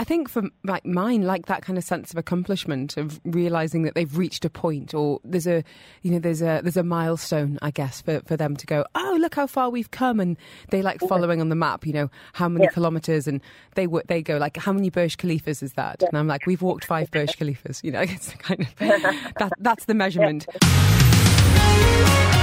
I 0.00 0.04
think 0.04 0.28
for 0.28 0.44
like 0.62 0.86
mine, 0.86 1.22
like 1.22 1.46
that 1.46 1.62
kind 1.62 1.76
of 1.76 1.82
sense 1.82 2.12
of 2.12 2.18
accomplishment 2.18 2.96
of 2.96 3.20
realizing 3.24 3.82
that 3.82 3.96
they've 3.96 4.16
reached 4.16 4.44
a 4.44 4.50
point, 4.50 4.94
or 4.94 5.20
there's 5.24 5.46
a, 5.46 5.64
you 6.02 6.12
know, 6.12 6.20
there's 6.20 6.40
a 6.40 6.60
there's 6.62 6.76
a 6.76 6.84
milestone, 6.84 7.58
I 7.62 7.72
guess, 7.72 8.00
for, 8.00 8.20
for 8.20 8.36
them 8.36 8.56
to 8.56 8.66
go. 8.66 8.84
Oh, 8.94 9.18
look 9.20 9.34
how 9.34 9.48
far 9.48 9.70
we've 9.70 9.90
come, 9.90 10.20
and 10.20 10.36
they 10.70 10.82
like 10.82 11.00
following 11.00 11.40
on 11.40 11.48
the 11.48 11.56
map. 11.56 11.84
You 11.84 11.92
know, 11.92 12.10
how 12.32 12.48
many 12.48 12.66
yeah. 12.66 12.70
kilometers, 12.70 13.26
and 13.26 13.40
they 13.74 13.88
they 14.06 14.22
go 14.22 14.36
like, 14.36 14.56
how 14.56 14.72
many 14.72 14.88
Burj 14.88 15.16
Khalifas 15.16 15.64
is 15.64 15.72
that? 15.72 15.96
Yeah. 16.00 16.08
And 16.08 16.18
I'm 16.18 16.28
like, 16.28 16.46
we've 16.46 16.62
walked 16.62 16.84
five 16.84 17.10
Burj 17.10 17.36
Khalifas. 17.36 17.82
You 17.82 17.90
know, 17.90 18.00
it's 18.02 18.32
kind 18.34 18.60
of 18.60 18.76
that 18.78 19.52
that's 19.58 19.86
the 19.86 19.94
measurement. 19.94 20.46
Yeah. 20.62 22.37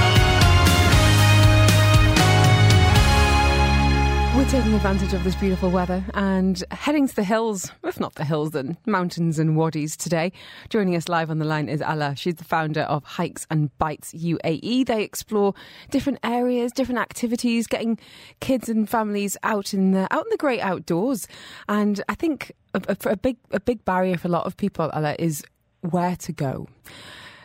We're 4.36 4.44
taking 4.50 4.74
advantage 4.74 5.14
of 5.14 5.24
this 5.24 5.34
beautiful 5.34 5.70
weather 5.70 6.04
and 6.12 6.62
heading 6.70 7.08
to 7.08 7.16
the 7.16 7.24
hills, 7.24 7.72
if 7.82 7.98
not 7.98 8.16
the 8.16 8.24
hills, 8.24 8.50
then 8.50 8.76
mountains 8.84 9.38
and 9.38 9.56
wadis 9.56 9.96
today. 9.96 10.30
Joining 10.68 10.94
us 10.94 11.08
live 11.08 11.30
on 11.30 11.38
the 11.38 11.46
line 11.46 11.70
is 11.70 11.80
Ala. 11.80 12.14
She's 12.16 12.34
the 12.34 12.44
founder 12.44 12.82
of 12.82 13.02
Hikes 13.02 13.46
and 13.50 13.76
Bites 13.78 14.12
UAE. 14.12 14.84
They 14.84 15.02
explore 15.02 15.54
different 15.90 16.18
areas, 16.22 16.72
different 16.72 17.00
activities, 17.00 17.66
getting 17.66 17.98
kids 18.40 18.68
and 18.68 18.86
families 18.86 19.38
out 19.42 19.72
in 19.72 19.92
the 19.92 20.06
out 20.12 20.26
in 20.26 20.30
the 20.30 20.36
great 20.36 20.60
outdoors. 20.60 21.26
And 21.66 22.04
I 22.10 22.14
think 22.14 22.52
a, 22.74 22.82
a, 22.88 23.12
a 23.12 23.16
big 23.16 23.38
a 23.52 23.60
big 23.60 23.86
barrier 23.86 24.18
for 24.18 24.28
a 24.28 24.30
lot 24.30 24.44
of 24.44 24.58
people, 24.58 24.90
Ala, 24.94 25.16
is 25.18 25.42
where 25.80 26.14
to 26.14 26.32
go. 26.32 26.68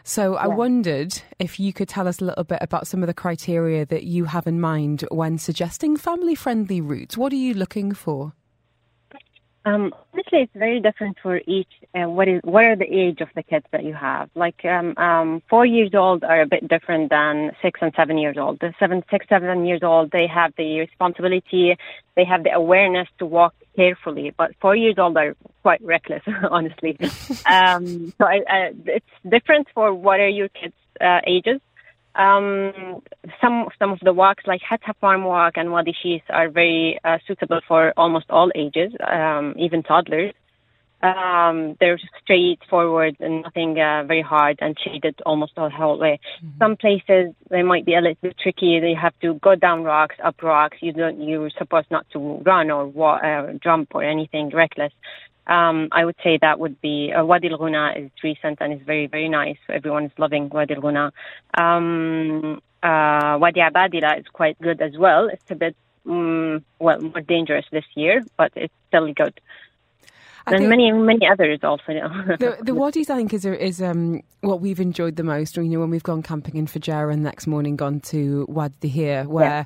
So 0.04 0.36
I 0.36 0.48
wondered 0.48 1.22
if 1.40 1.60
you 1.60 1.74
could 1.74 1.88
tell 1.88 2.08
us 2.08 2.22
a 2.22 2.26
little 2.26 2.44
bit 2.44 2.60
about 2.62 2.88
some 2.88 3.04
of 3.04 3.08
the 3.08 3.14
criteria 3.14 3.86
that 3.86 4.04
you 4.04 4.26
have 4.26 4.48
in 4.48 4.60
mind 4.60 5.06
when 5.12 5.38
suggesting 5.38 5.96
family 5.98 6.36
friendly 6.36 6.82
routes. 6.82 7.18
What 7.18 7.32
are 7.34 7.38
you 7.38 7.54
looking 7.54 7.94
for? 7.94 8.34
Um, 9.64 9.94
honestly, 10.14 10.40
it's 10.40 10.54
very 10.56 10.80
different 10.80 11.18
for 11.22 11.40
each. 11.46 11.70
Uh, 11.94 12.10
what 12.10 12.28
is 12.28 12.42
what 12.44 12.64
are 12.64 12.76
the 12.76 12.86
age 12.86 13.22
of 13.22 13.28
the 13.36 13.44
kids 13.44 13.66
that 13.72 13.84
you 13.84 13.94
have? 13.94 14.30
Like 14.34 14.66
um, 14.66 14.98
um, 14.98 15.44
four 15.50 15.66
years 15.66 15.92
old 15.94 16.24
are 16.24 16.42
a 16.42 16.48
bit 16.48 16.68
different 16.68 17.12
than 17.12 17.52
six 17.62 17.80
and 17.82 17.94
seven 17.96 18.18
years 18.18 18.38
old. 18.40 18.60
The 18.60 18.74
seven, 18.80 19.04
six, 19.12 19.28
seven 19.30 19.66
years 19.66 19.82
old, 19.84 20.12
they 20.12 20.26
have 20.28 20.54
the 20.58 20.80
responsibility, 20.80 21.78
they 22.16 22.26
have 22.26 22.44
the 22.44 22.52
awareness 22.52 23.08
to 23.20 23.26
walk 23.26 23.54
carefully. 23.76 24.34
But 24.36 24.52
four 24.60 24.76
years 24.76 24.96
old 24.98 25.16
are 25.18 25.36
quite 25.62 25.84
reckless, 25.84 26.24
honestly. 26.50 26.98
um, 27.46 28.14
so 28.18 28.26
I, 28.26 28.40
I, 28.50 28.72
it's 28.86 29.06
different 29.30 29.68
for 29.76 29.94
what 29.94 30.20
are 30.20 30.30
your 30.30 30.50
kids' 30.50 30.74
uh, 31.00 31.20
ages. 31.28 31.62
Um, 32.16 33.02
some 33.40 33.68
some 33.80 33.92
of 33.92 34.00
the 34.02 34.14
walks 34.14 34.44
like 34.46 34.62
Hatta 34.68 34.94
Farm 35.00 35.24
Walk 35.24 35.54
and 35.56 35.72
Wadi 35.72 35.96
Shis 36.04 36.22
are 36.30 36.50
very 36.50 37.00
uh, 37.04 37.20
suitable 37.26 37.62
for 37.68 37.94
almost 37.96 38.26
all 38.30 38.52
ages, 38.56 38.92
um, 39.08 39.56
even 39.58 39.82
toddlers. 39.84 40.34
Um, 41.04 41.78
they're 41.80 42.00
straightforward 42.22 43.16
and 43.20 43.42
nothing 43.42 43.80
uh, 43.80 44.04
very 44.06 44.22
hard 44.22 44.60
and 44.62 44.78
shaded 44.84 45.20
almost 45.26 45.56
the 45.56 45.68
whole 45.70 45.98
way. 45.98 46.20
Mm-hmm. 46.44 46.58
Some 46.60 46.78
places 46.78 47.34
they 47.50 47.64
might 47.64 47.86
be 47.86 47.96
a 47.96 48.02
little 48.02 48.18
bit 48.22 48.38
tricky. 48.38 48.80
They 48.80 48.94
have 48.94 49.18
to 49.22 49.34
go 49.36 49.56
down 49.56 49.84
rocks, 49.84 50.16
up 50.24 50.44
rocks. 50.44 50.78
You 50.82 50.92
don't. 50.92 51.20
You're 51.22 51.50
supposed 51.58 51.90
not 51.90 52.06
to 52.14 52.20
run 52.46 52.70
or 52.70 52.86
walk, 52.86 53.24
uh, 53.24 53.54
jump 53.64 53.96
or 53.96 54.04
anything 54.04 54.50
reckless. 54.50 54.94
Um, 55.48 55.90
I 55.92 56.06
would 56.06 56.16
say 56.24 56.38
that 56.42 56.60
would 56.60 56.80
be 56.82 57.12
uh, 57.12 57.26
Wadi 57.26 57.50
Al 57.50 57.58
Ghuna 57.58 58.06
is 58.06 58.12
recent 58.24 58.60
and 58.62 58.74
is 58.74 58.82
very 58.86 59.08
very 59.08 59.28
nice. 59.28 59.58
Everyone 59.70 60.06
is 60.06 60.12
loving 60.18 60.50
Wadi 60.50 60.76
Al 60.76 60.82
Ghuna. 60.82 61.12
Um, 61.60 62.62
uh, 62.84 63.38
Wadi 63.40 63.60
Abadila 63.60 64.20
is 64.20 64.26
quite 64.32 64.60
good 64.62 64.82
as 64.82 64.98
well. 64.98 65.28
It's 65.28 65.50
a 65.50 65.56
bit 65.56 65.76
um, 66.06 66.64
well 66.80 67.02
more 67.02 67.22
dangerous 67.22 67.66
this 67.72 67.86
year, 67.96 68.24
but 68.38 68.52
it's 68.56 68.74
still 68.88 69.12
good. 69.14 69.40
I 70.46 70.56
and 70.56 70.70
many 70.70 70.92
many 70.92 71.28
others 71.28 71.60
also. 71.64 71.84
the, 72.40 72.58
the 72.62 72.74
wadis, 72.74 73.10
I 73.10 73.16
think, 73.16 73.34
is 73.34 73.46
is 73.46 73.82
um, 73.82 74.22
what 74.42 74.62
we've 74.62 74.80
enjoyed 74.80 75.16
the 75.16 75.24
most. 75.24 75.58
You 75.58 75.64
know, 75.64 75.80
when 75.80 75.90
we've 75.90 76.04
gone 76.04 76.24
camping 76.24 76.56
in 76.56 76.68
Fujairah 76.68 77.14
and 77.14 77.26
the 77.26 77.30
next 77.30 77.48
morning 77.48 77.76
gone 77.76 78.00
to 78.12 78.46
Wadi 78.48 78.90
Dahir, 78.90 79.26
where. 79.26 79.46
Yeah 79.46 79.66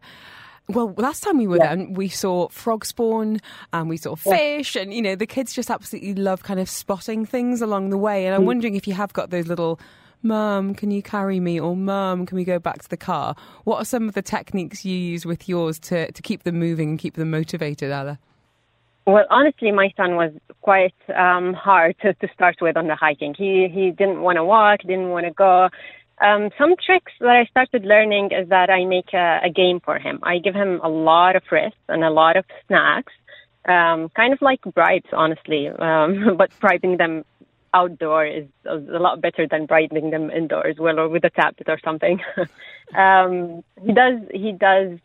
well, 0.67 0.93
last 0.97 1.23
time 1.23 1.37
we 1.37 1.47
were 1.47 1.57
yeah. 1.57 1.75
there, 1.75 1.87
we 1.89 2.09
saw 2.09 2.47
frog 2.47 2.85
spawn 2.85 3.39
and 3.71 3.87
we 3.89 3.97
saw 3.97 4.15
fish, 4.15 4.75
yeah. 4.75 4.81
and 4.81 4.93
you 4.93 5.01
know 5.01 5.15
the 5.15 5.27
kids 5.27 5.53
just 5.53 5.69
absolutely 5.69 6.15
love 6.15 6.43
kind 6.43 6.59
of 6.59 6.69
spotting 6.69 7.25
things 7.25 7.61
along 7.61 7.89
the 7.89 7.97
way. 7.97 8.25
And 8.25 8.33
I'm 8.33 8.41
mm. 8.41 8.47
wondering 8.47 8.75
if 8.75 8.87
you 8.87 8.93
have 8.93 9.13
got 9.13 9.29
those 9.29 9.47
little, 9.47 9.79
"Mum, 10.23 10.73
can 10.73 10.89
you 10.89 11.03
carry 11.03 11.39
me?" 11.39 11.59
or 11.59 11.75
"Mum, 11.75 12.25
can 12.25 12.35
we 12.35 12.43
go 12.43 12.57
back 12.57 12.81
to 12.81 12.89
the 12.89 12.97
car?" 12.97 13.35
What 13.63 13.77
are 13.77 13.85
some 13.85 14.07
of 14.07 14.15
the 14.15 14.23
techniques 14.23 14.83
you 14.83 14.97
use 14.97 15.25
with 15.25 15.47
yours 15.47 15.77
to 15.79 16.11
to 16.11 16.21
keep 16.21 16.43
them 16.43 16.57
moving 16.57 16.89
and 16.89 16.99
keep 16.99 17.13
them 17.13 17.29
motivated, 17.29 17.91
Ella? 17.91 18.19
Well, 19.05 19.25
honestly, 19.29 19.71
my 19.71 19.93
son 19.95 20.15
was 20.15 20.31
quite 20.61 20.95
um, 21.15 21.53
hard 21.53 21.95
to, 22.01 22.15
to 22.15 22.27
start 22.33 22.55
with 22.59 22.75
on 22.75 22.87
the 22.87 22.95
hiking. 22.95 23.35
He 23.37 23.67
he 23.71 23.91
didn't 23.91 24.21
want 24.21 24.37
to 24.37 24.43
walk, 24.43 24.79
didn't 24.81 25.09
want 25.09 25.27
to 25.27 25.31
go. 25.31 25.69
Um, 26.21 26.49
some 26.57 26.75
tricks 26.83 27.11
that 27.19 27.35
I 27.35 27.45
started 27.45 27.83
learning 27.83 28.31
is 28.31 28.47
that 28.49 28.69
I 28.69 28.85
make 28.85 29.13
a, 29.13 29.41
a, 29.43 29.49
game 29.49 29.81
for 29.81 29.99
him. 29.99 30.19
I 30.23 30.37
give 30.37 30.55
him 30.55 30.79
a 30.81 30.87
lot 30.87 31.35
of 31.35 31.43
rest 31.51 31.75
and 31.89 32.05
a 32.05 32.09
lot 32.09 32.37
of 32.37 32.45
snacks, 32.67 33.11
um, 33.67 34.09
kind 34.15 34.31
of 34.31 34.41
like 34.41 34.61
bribes, 34.61 35.09
honestly. 35.11 35.67
Um, 35.67 36.35
but 36.37 36.57
bribing 36.61 36.97
them 36.97 37.25
outdoor 37.73 38.25
is 38.25 38.45
a 38.65 38.75
lot 38.77 39.19
better 39.19 39.45
than 39.45 39.65
bribing 39.65 40.09
them 40.09 40.31
indoors, 40.31 40.77
well, 40.79 40.99
or 40.99 41.09
with 41.09 41.25
a 41.25 41.29
tablet 41.29 41.67
or 41.67 41.79
something. 41.83 42.21
Um, 42.93 43.63
he 43.83 43.93
does. 43.93 44.19
He 44.31 44.51
does 44.51 44.99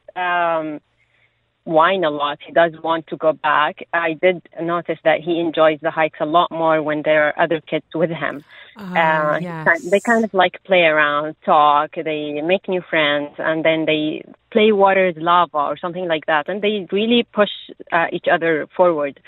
whine 1.64 2.04
a 2.04 2.10
lot. 2.10 2.38
He 2.44 2.52
does 2.52 2.72
want 2.82 3.06
to 3.08 3.16
go 3.16 3.32
back. 3.32 3.86
I 3.92 4.14
did 4.14 4.42
notice 4.60 4.98
that 5.04 5.20
he 5.20 5.40
enjoys 5.40 5.78
the 5.80 5.90
hikes 5.90 6.18
a 6.20 6.26
lot 6.26 6.50
more 6.50 6.82
when 6.82 7.02
there 7.02 7.28
are 7.28 7.42
other 7.42 7.60
kids 7.60 7.86
with 7.94 8.10
him. 8.10 8.44
Oh, 8.76 8.94
uh, 8.94 9.38
yes. 9.40 9.82
They 9.82 10.00
kind 10.00 10.24
of 10.24 10.32
like 10.32 10.62
play 10.64 10.82
around, 10.82 11.36
talk, 11.44 11.94
they 11.94 12.40
make 12.40 12.68
new 12.68 12.80
friends, 12.80 13.34
and 13.38 13.64
then 13.64 13.84
they 13.84 14.24
play 14.50 14.72
water 14.72 15.08
is 15.08 15.16
lava 15.16 15.58
or 15.58 15.76
something 15.76 16.08
like 16.08 16.26
that. 16.26 16.48
And 16.48 16.62
they 16.62 16.86
really 16.90 17.26
push 17.32 17.50
uh, 17.92 18.06
each 18.12 18.26
other 18.30 18.66
forward. 18.76 19.20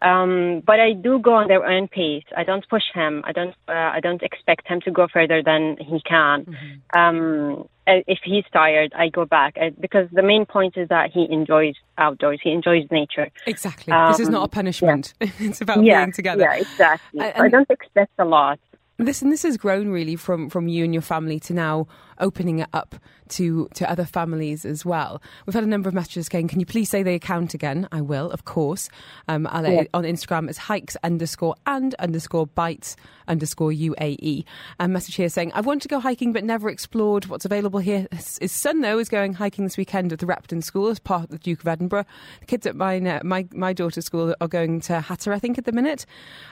Um, 0.00 0.62
but 0.66 0.80
I 0.80 0.92
do 0.92 1.18
go 1.18 1.34
on 1.34 1.48
their 1.48 1.64
own 1.64 1.88
pace. 1.88 2.24
I 2.36 2.44
don't 2.44 2.68
push 2.68 2.84
him. 2.94 3.22
I 3.26 3.32
don't. 3.32 3.54
Uh, 3.68 3.72
I 3.72 4.00
don't 4.00 4.22
expect 4.22 4.68
him 4.68 4.80
to 4.82 4.90
go 4.90 5.08
further 5.12 5.42
than 5.42 5.76
he 5.78 6.00
can. 6.08 6.44
Mm-hmm. 6.44 6.98
Um, 6.98 7.68
uh, 7.86 8.02
if 8.06 8.18
he's 8.22 8.44
tired, 8.52 8.92
I 8.94 9.08
go 9.08 9.24
back 9.24 9.56
I, 9.60 9.70
because 9.70 10.08
the 10.12 10.22
main 10.22 10.46
point 10.46 10.76
is 10.76 10.88
that 10.88 11.10
he 11.10 11.26
enjoys 11.30 11.74
outdoors. 11.96 12.38
He 12.42 12.50
enjoys 12.52 12.84
nature. 12.90 13.30
Exactly. 13.46 13.92
Um, 13.92 14.12
this 14.12 14.20
is 14.20 14.28
not 14.28 14.40
a 14.40 14.44
um, 14.44 14.50
punishment. 14.50 15.14
Yeah. 15.20 15.28
it's 15.38 15.60
about 15.60 15.82
yeah, 15.82 16.04
being 16.04 16.12
together. 16.12 16.42
Yeah, 16.42 16.56
exactly. 16.56 17.20
I, 17.20 17.44
I 17.44 17.48
don't 17.48 17.70
expect 17.70 18.12
a 18.18 18.24
lot. 18.24 18.60
Listen, 18.98 19.30
this 19.30 19.42
has 19.42 19.56
grown 19.56 19.88
really 19.88 20.16
from 20.16 20.50
from 20.50 20.68
you 20.68 20.84
and 20.84 20.92
your 20.92 21.02
family 21.02 21.40
to 21.40 21.54
now 21.54 21.86
opening 22.20 22.60
it 22.60 22.68
up 22.72 22.96
to, 23.28 23.68
to 23.74 23.90
other 23.90 24.04
families 24.04 24.64
as 24.64 24.84
well. 24.84 25.22
We've 25.46 25.54
had 25.54 25.64
a 25.64 25.68
number 25.68 25.88
of 25.88 25.94
messages 25.94 26.26
saying, 26.26 26.48
can 26.48 26.60
you 26.60 26.66
please 26.66 26.88
say 26.88 27.02
the 27.02 27.14
account 27.14 27.54
again? 27.54 27.88
I 27.92 28.00
will, 28.00 28.30
of 28.30 28.44
course. 28.44 28.88
Um, 29.28 29.48
yeah. 29.52 29.84
On 29.94 30.04
Instagram, 30.04 30.48
it's 30.48 30.58
hikes 30.58 30.96
underscore 31.02 31.56
and 31.66 31.94
underscore 31.96 32.46
bites 32.46 32.96
underscore 33.26 33.70
UAE. 33.70 34.44
A 34.80 34.88
message 34.88 35.14
here 35.14 35.28
saying, 35.28 35.52
I 35.54 35.60
want 35.60 35.82
to 35.82 35.88
go 35.88 36.00
hiking 36.00 36.32
but 36.32 36.44
never 36.44 36.68
explored 36.70 37.26
what's 37.26 37.44
available 37.44 37.80
here. 37.80 38.06
His 38.40 38.52
son, 38.52 38.80
though, 38.80 38.98
is 38.98 39.08
going 39.08 39.34
hiking 39.34 39.64
this 39.64 39.76
weekend 39.76 40.12
at 40.12 40.18
the 40.18 40.26
Repton 40.26 40.62
School 40.62 40.88
as 40.88 40.98
part 40.98 41.24
of 41.24 41.28
the 41.30 41.38
Duke 41.38 41.60
of 41.60 41.68
Edinburgh. 41.68 42.06
The 42.40 42.46
kids 42.46 42.66
at 42.66 42.74
my, 42.74 42.98
uh, 42.98 43.20
my, 43.22 43.46
my 43.52 43.72
daughter's 43.72 44.06
school 44.06 44.34
are 44.40 44.48
going 44.48 44.80
to 44.82 45.00
Hatta, 45.00 45.32
I 45.32 45.38
think, 45.38 45.58
at 45.58 45.64
the 45.66 45.72
minute. 45.72 46.06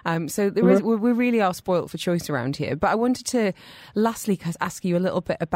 Um, 0.04 0.28
so 0.28 0.50
there 0.50 0.64
mm-hmm. 0.64 0.90
is, 0.90 1.00
we 1.00 1.12
really 1.12 1.40
are 1.40 1.54
spoilt 1.54 1.90
for 1.90 1.96
choice 1.96 2.28
around 2.28 2.56
here. 2.56 2.76
But 2.76 2.90
I 2.90 2.94
wanted 2.94 3.26
to 3.26 3.52
lastly 3.94 4.38
ask 4.60 4.84
you 4.84 4.96
a 4.96 5.00
little 5.00 5.22
bit 5.22 5.38
about 5.40 5.55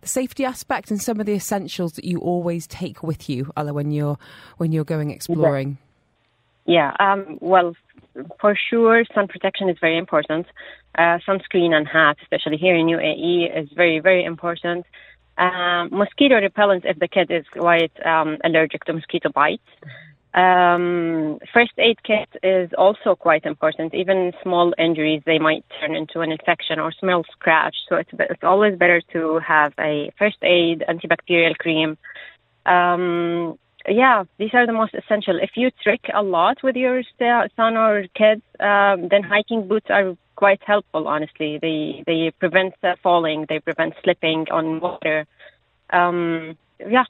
the 0.00 0.08
safety 0.08 0.44
aspect 0.44 0.90
and 0.90 1.00
some 1.00 1.20
of 1.20 1.26
the 1.26 1.34
essentials 1.34 1.92
that 1.94 2.04
you 2.04 2.18
always 2.18 2.66
take 2.66 3.02
with 3.02 3.28
you, 3.28 3.52
Ala, 3.58 3.72
when 3.72 3.90
you're 3.90 4.18
when 4.58 4.72
you're 4.72 4.84
going 4.84 5.10
exploring? 5.10 5.78
Yeah, 6.66 6.94
um, 7.00 7.38
well, 7.40 7.74
for 8.40 8.54
sure, 8.68 9.04
sun 9.14 9.28
protection 9.28 9.68
is 9.68 9.76
very 9.80 9.98
important. 9.98 10.46
Uh, 10.96 11.18
sunscreen 11.26 11.72
and 11.72 11.86
hat, 11.86 12.16
especially 12.22 12.56
here 12.56 12.76
in 12.76 12.86
UAE, 12.86 13.62
is 13.62 13.68
very 13.74 14.00
very 14.00 14.24
important. 14.24 14.86
Um, 15.38 15.88
mosquito 15.90 16.36
repellent 16.36 16.84
if 16.84 16.98
the 16.98 17.08
kid 17.08 17.30
is 17.30 17.46
quite 17.50 17.92
um, 18.04 18.36
allergic 18.44 18.84
to 18.84 18.92
mosquito 18.92 19.30
bites. 19.30 19.62
Um, 20.32 21.40
first 21.52 21.72
aid 21.78 22.02
kit 22.04 22.28
is 22.42 22.70
also 22.78 23.16
quite 23.16 23.44
important. 23.44 23.94
Even 23.94 24.32
small 24.42 24.72
injuries, 24.78 25.22
they 25.26 25.38
might 25.38 25.64
turn 25.80 25.96
into 25.96 26.20
an 26.20 26.30
infection 26.30 26.78
or 26.78 26.92
small 26.92 27.24
scratch. 27.32 27.76
So 27.88 27.96
it's, 27.96 28.10
it's 28.12 28.44
always 28.44 28.78
better 28.78 29.00
to 29.12 29.40
have 29.40 29.72
a 29.78 30.12
first 30.18 30.38
aid 30.42 30.84
antibacterial 30.88 31.56
cream. 31.56 31.98
Um, 32.64 33.58
yeah, 33.88 34.24
these 34.38 34.50
are 34.52 34.66
the 34.66 34.72
most 34.72 34.94
essential. 34.94 35.38
If 35.40 35.52
you 35.56 35.70
trick 35.82 36.10
a 36.14 36.22
lot 36.22 36.62
with 36.62 36.76
your 36.76 37.02
son 37.56 37.76
or 37.76 38.04
kids, 38.14 38.42
um, 38.60 39.08
then 39.08 39.22
hiking 39.22 39.66
boots 39.66 39.86
are 39.88 40.16
quite 40.36 40.62
helpful. 40.64 41.08
Honestly, 41.08 41.58
they 41.60 42.04
they 42.06 42.30
prevent 42.38 42.74
uh, 42.82 42.94
falling, 43.02 43.46
they 43.48 43.58
prevent 43.58 43.94
slipping 44.04 44.46
on 44.50 44.80
water. 44.80 45.26
Um, 45.90 46.56
yeah, 46.78 47.04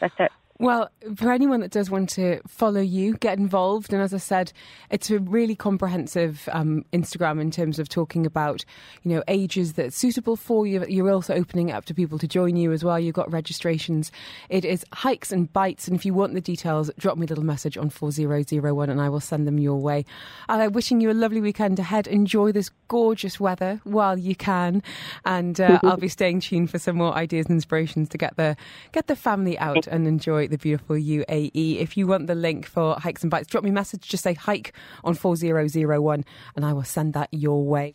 that's 0.00 0.14
it. 0.18 0.32
Well, 0.60 0.88
for 1.16 1.32
anyone 1.32 1.60
that 1.60 1.72
does 1.72 1.90
want 1.90 2.10
to 2.10 2.40
follow 2.46 2.80
you, 2.80 3.16
get 3.16 3.38
involved, 3.38 3.92
and 3.92 4.00
as 4.00 4.14
I 4.14 4.18
said, 4.18 4.52
it's 4.88 5.10
a 5.10 5.18
really 5.18 5.56
comprehensive 5.56 6.48
um, 6.52 6.84
Instagram 6.92 7.40
in 7.40 7.50
terms 7.50 7.80
of 7.80 7.88
talking 7.88 8.24
about, 8.24 8.64
you 9.02 9.12
know, 9.12 9.24
ages 9.26 9.72
that's 9.72 9.96
suitable 9.96 10.36
for 10.36 10.64
you. 10.64 10.84
You're 10.88 11.10
also 11.10 11.34
opening 11.34 11.70
it 11.70 11.72
up 11.72 11.86
to 11.86 11.94
people 11.94 12.20
to 12.20 12.28
join 12.28 12.54
you 12.54 12.70
as 12.70 12.84
well. 12.84 13.00
You've 13.00 13.16
got 13.16 13.32
registrations. 13.32 14.12
It 14.48 14.64
is 14.64 14.84
hikes 14.92 15.32
and 15.32 15.52
bites, 15.52 15.88
and 15.88 15.96
if 15.96 16.06
you 16.06 16.14
want 16.14 16.34
the 16.34 16.40
details, 16.40 16.88
drop 16.98 17.18
me 17.18 17.26
a 17.26 17.28
little 17.28 17.44
message 17.44 17.76
on 17.76 17.90
four 17.90 18.12
zero 18.12 18.44
zero 18.44 18.74
one, 18.74 18.90
and 18.90 19.00
I 19.00 19.08
will 19.08 19.18
send 19.18 19.48
them 19.48 19.58
your 19.58 19.78
way. 19.80 20.04
I'm 20.48 20.70
wishing 20.70 21.00
you 21.00 21.10
a 21.10 21.14
lovely 21.14 21.40
weekend 21.40 21.80
ahead. 21.80 22.06
Enjoy 22.06 22.52
this 22.52 22.70
gorgeous 22.86 23.40
weather 23.40 23.80
while 23.82 24.16
you 24.16 24.36
can, 24.36 24.84
and 25.24 25.60
uh, 25.60 25.80
I'll 25.82 25.96
be 25.96 26.06
staying 26.06 26.40
tuned 26.40 26.70
for 26.70 26.78
some 26.78 26.94
more 26.94 27.12
ideas 27.14 27.46
and 27.46 27.56
inspirations 27.56 28.08
to 28.10 28.18
get 28.18 28.36
the 28.36 28.56
get 28.92 29.08
the 29.08 29.16
family 29.16 29.58
out 29.58 29.88
and 29.88 30.06
enjoy 30.06 30.43
the 30.50 30.58
beautiful 30.58 30.96
UAE. 30.96 31.80
If 31.80 31.96
you 31.96 32.06
want 32.06 32.26
the 32.26 32.34
link 32.34 32.66
for 32.66 32.96
Hikes 32.98 33.22
and 33.22 33.30
Bites, 33.30 33.48
drop 33.48 33.64
me 33.64 33.70
a 33.70 33.72
message. 33.72 34.08
Just 34.08 34.22
say 34.22 34.34
hike 34.34 34.72
on 35.02 35.14
4001 35.14 36.24
and 36.56 36.64
I 36.64 36.72
will 36.72 36.84
send 36.84 37.14
that 37.14 37.28
your 37.32 37.64
way. 37.64 37.92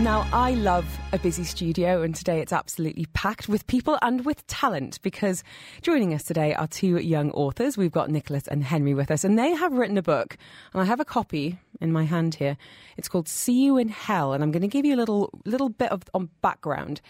Now, 0.00 0.26
I 0.32 0.52
love 0.52 0.86
a 1.12 1.18
busy 1.18 1.44
studio, 1.44 2.00
and 2.00 2.14
today 2.14 2.40
it's 2.40 2.54
absolutely 2.54 3.04
packed 3.12 3.50
with 3.50 3.66
people 3.66 3.98
and 4.00 4.24
with 4.24 4.46
talent 4.46 4.98
because 5.02 5.44
joining 5.82 6.14
us 6.14 6.22
today 6.22 6.54
are 6.54 6.66
two 6.66 6.96
young 6.96 7.30
authors. 7.32 7.76
We've 7.76 7.92
got 7.92 8.08
Nicholas 8.08 8.48
and 8.48 8.64
Henry 8.64 8.94
with 8.94 9.10
us, 9.10 9.24
and 9.24 9.38
they 9.38 9.50
have 9.50 9.74
written 9.74 9.98
a 9.98 10.02
book, 10.02 10.38
and 10.72 10.80
I 10.80 10.86
have 10.86 11.00
a 11.00 11.04
copy 11.04 11.58
in 11.82 11.92
my 11.92 12.04
hand 12.04 12.36
here. 12.36 12.56
It's 12.96 13.10
called 13.10 13.28
See 13.28 13.62
You 13.62 13.76
in 13.76 13.90
Hell, 13.90 14.32
and 14.32 14.42
I'm 14.42 14.50
going 14.50 14.62
to 14.62 14.68
give 14.68 14.86
you 14.86 14.94
a 14.94 14.96
little 14.96 15.38
little 15.44 15.68
bit 15.68 15.92
of 15.92 16.02
on 16.14 16.30
background. 16.40 17.02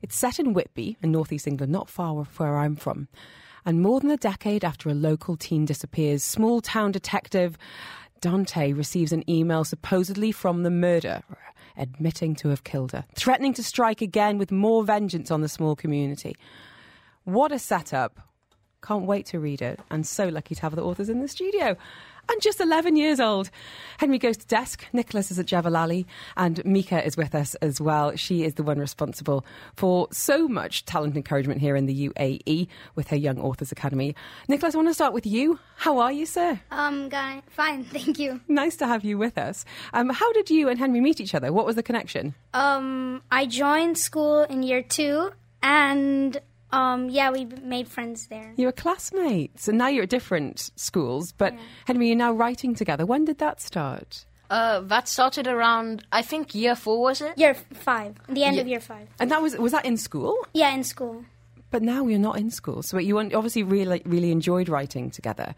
It's 0.00 0.16
set 0.16 0.38
in 0.38 0.54
Whitby 0.54 0.96
in 1.02 1.12
northeast 1.12 1.46
England, 1.46 1.70
not 1.70 1.90
far 1.90 2.24
from 2.24 2.46
where 2.46 2.56
I'm 2.56 2.76
from. 2.76 3.08
And 3.66 3.82
more 3.82 4.00
than 4.00 4.10
a 4.10 4.16
decade 4.16 4.64
after 4.64 4.88
a 4.88 4.94
local 4.94 5.36
teen 5.36 5.66
disappears, 5.66 6.24
small 6.24 6.62
town 6.62 6.92
detective 6.92 7.58
Dante 8.20 8.72
receives 8.72 9.12
an 9.12 9.28
email 9.28 9.64
supposedly 9.64 10.32
from 10.32 10.62
the 10.62 10.70
murderer 10.70 11.22
admitting 11.78 12.34
to 12.34 12.48
have 12.48 12.64
killed 12.64 12.92
her, 12.92 13.04
threatening 13.14 13.54
to 13.54 13.62
strike 13.62 14.02
again 14.02 14.36
with 14.36 14.50
more 14.50 14.84
vengeance 14.84 15.30
on 15.30 15.40
the 15.40 15.48
small 15.48 15.76
community. 15.76 16.36
What 17.24 17.52
a 17.52 17.58
setup! 17.58 18.18
Can't 18.82 19.04
wait 19.04 19.26
to 19.26 19.40
read 19.40 19.62
it, 19.62 19.80
and 19.90 20.06
so 20.06 20.28
lucky 20.28 20.54
to 20.54 20.62
have 20.62 20.76
the 20.76 20.84
authors 20.84 21.08
in 21.08 21.20
the 21.20 21.28
studio. 21.28 21.76
And 22.30 22.42
just 22.42 22.60
11 22.60 22.96
years 22.96 23.20
old. 23.20 23.50
Henry 23.98 24.18
goes 24.18 24.36
to 24.36 24.46
DESC, 24.46 24.80
Nicholas 24.92 25.30
is 25.30 25.38
at 25.38 25.46
Jebel 25.46 25.76
Ali, 25.76 26.06
and 26.36 26.64
Mika 26.64 27.04
is 27.04 27.16
with 27.16 27.34
us 27.34 27.54
as 27.56 27.80
well. 27.80 28.14
She 28.16 28.44
is 28.44 28.54
the 28.54 28.62
one 28.62 28.78
responsible 28.78 29.44
for 29.74 30.08
so 30.12 30.46
much 30.46 30.84
talent 30.84 31.16
encouragement 31.16 31.60
here 31.60 31.74
in 31.74 31.86
the 31.86 32.08
UAE 32.08 32.68
with 32.94 33.08
her 33.08 33.16
Young 33.16 33.40
Authors 33.40 33.72
Academy. 33.72 34.14
Nicholas, 34.46 34.74
I 34.74 34.78
want 34.78 34.88
to 34.88 34.94
start 34.94 35.14
with 35.14 35.26
you. 35.26 35.58
How 35.76 35.98
are 35.98 36.12
you, 36.12 36.26
sir? 36.26 36.60
Um, 36.70 37.08
guy, 37.08 37.42
fine, 37.48 37.84
thank 37.92 38.18
you. 38.18 38.40
Nice 38.46 38.76
to 38.76 38.86
have 38.86 39.04
you 39.04 39.16
with 39.18 39.38
us. 39.38 39.64
Um, 39.94 40.10
how 40.10 40.32
did 40.32 40.50
you 40.50 40.68
and 40.68 40.78
Henry 40.78 41.00
meet 41.00 41.20
each 41.20 41.34
other? 41.34 41.52
What 41.52 41.66
was 41.66 41.76
the 41.76 41.82
connection? 41.82 42.34
Um, 42.52 43.22
I 43.30 43.46
joined 43.46 43.98
school 43.98 44.42
in 44.42 44.62
year 44.62 44.82
two, 44.82 45.32
and 45.62 46.40
um, 46.72 47.08
yeah, 47.08 47.30
we 47.30 47.44
made 47.44 47.88
friends 47.88 48.26
there. 48.26 48.52
You 48.56 48.66
were 48.66 48.72
classmates, 48.72 49.68
and 49.68 49.78
now 49.78 49.88
you're 49.88 50.04
at 50.04 50.10
different 50.10 50.70
schools. 50.76 51.32
But 51.32 51.54
yeah. 51.54 51.60
Henry, 51.86 52.08
you're 52.08 52.16
now 52.16 52.32
writing 52.32 52.74
together. 52.74 53.06
When 53.06 53.24
did 53.24 53.38
that 53.38 53.60
start? 53.60 54.26
Uh, 54.50 54.80
that 54.80 55.08
started 55.08 55.46
around, 55.46 56.04
I 56.10 56.22
think, 56.22 56.54
year 56.54 56.74
four 56.74 57.00
was 57.00 57.20
it? 57.20 57.36
Year 57.36 57.54
five, 57.54 58.16
the 58.28 58.44
end 58.44 58.58
of 58.58 58.66
year 58.66 58.80
five. 58.80 59.08
And 59.18 59.30
that 59.30 59.42
was 59.42 59.56
was 59.56 59.72
that 59.72 59.84
in 59.84 59.96
school? 59.96 60.36
Yeah, 60.54 60.72
in 60.72 60.84
school. 60.84 61.24
But 61.70 61.82
now 61.82 62.06
you're 62.06 62.18
not 62.18 62.38
in 62.38 62.50
school, 62.50 62.82
so 62.82 62.98
you 62.98 63.18
obviously 63.18 63.62
really 63.62 64.00
really 64.06 64.30
enjoyed 64.30 64.68
writing 64.68 65.10
together. 65.10 65.54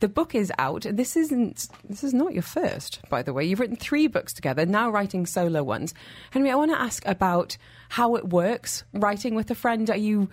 The 0.00 0.08
book 0.08 0.34
is 0.34 0.52
out. 0.58 0.86
This 0.90 1.16
isn't. 1.16 1.68
This 1.88 2.04
is 2.04 2.12
not 2.12 2.32
your 2.32 2.42
first, 2.42 3.00
by 3.08 3.22
the 3.22 3.32
way. 3.32 3.44
You've 3.44 3.60
written 3.60 3.76
three 3.76 4.06
books 4.06 4.32
together. 4.32 4.66
Now 4.66 4.90
writing 4.90 5.26
solo 5.26 5.62
ones. 5.62 5.94
Henry, 6.30 6.50
I 6.50 6.56
want 6.56 6.72
to 6.72 6.80
ask 6.80 7.06
about 7.06 7.56
how 7.88 8.16
it 8.16 8.28
works 8.28 8.84
writing 8.92 9.34
with 9.34 9.50
a 9.50 9.54
friend. 9.54 9.88
Are 9.88 9.96
you 9.96 10.28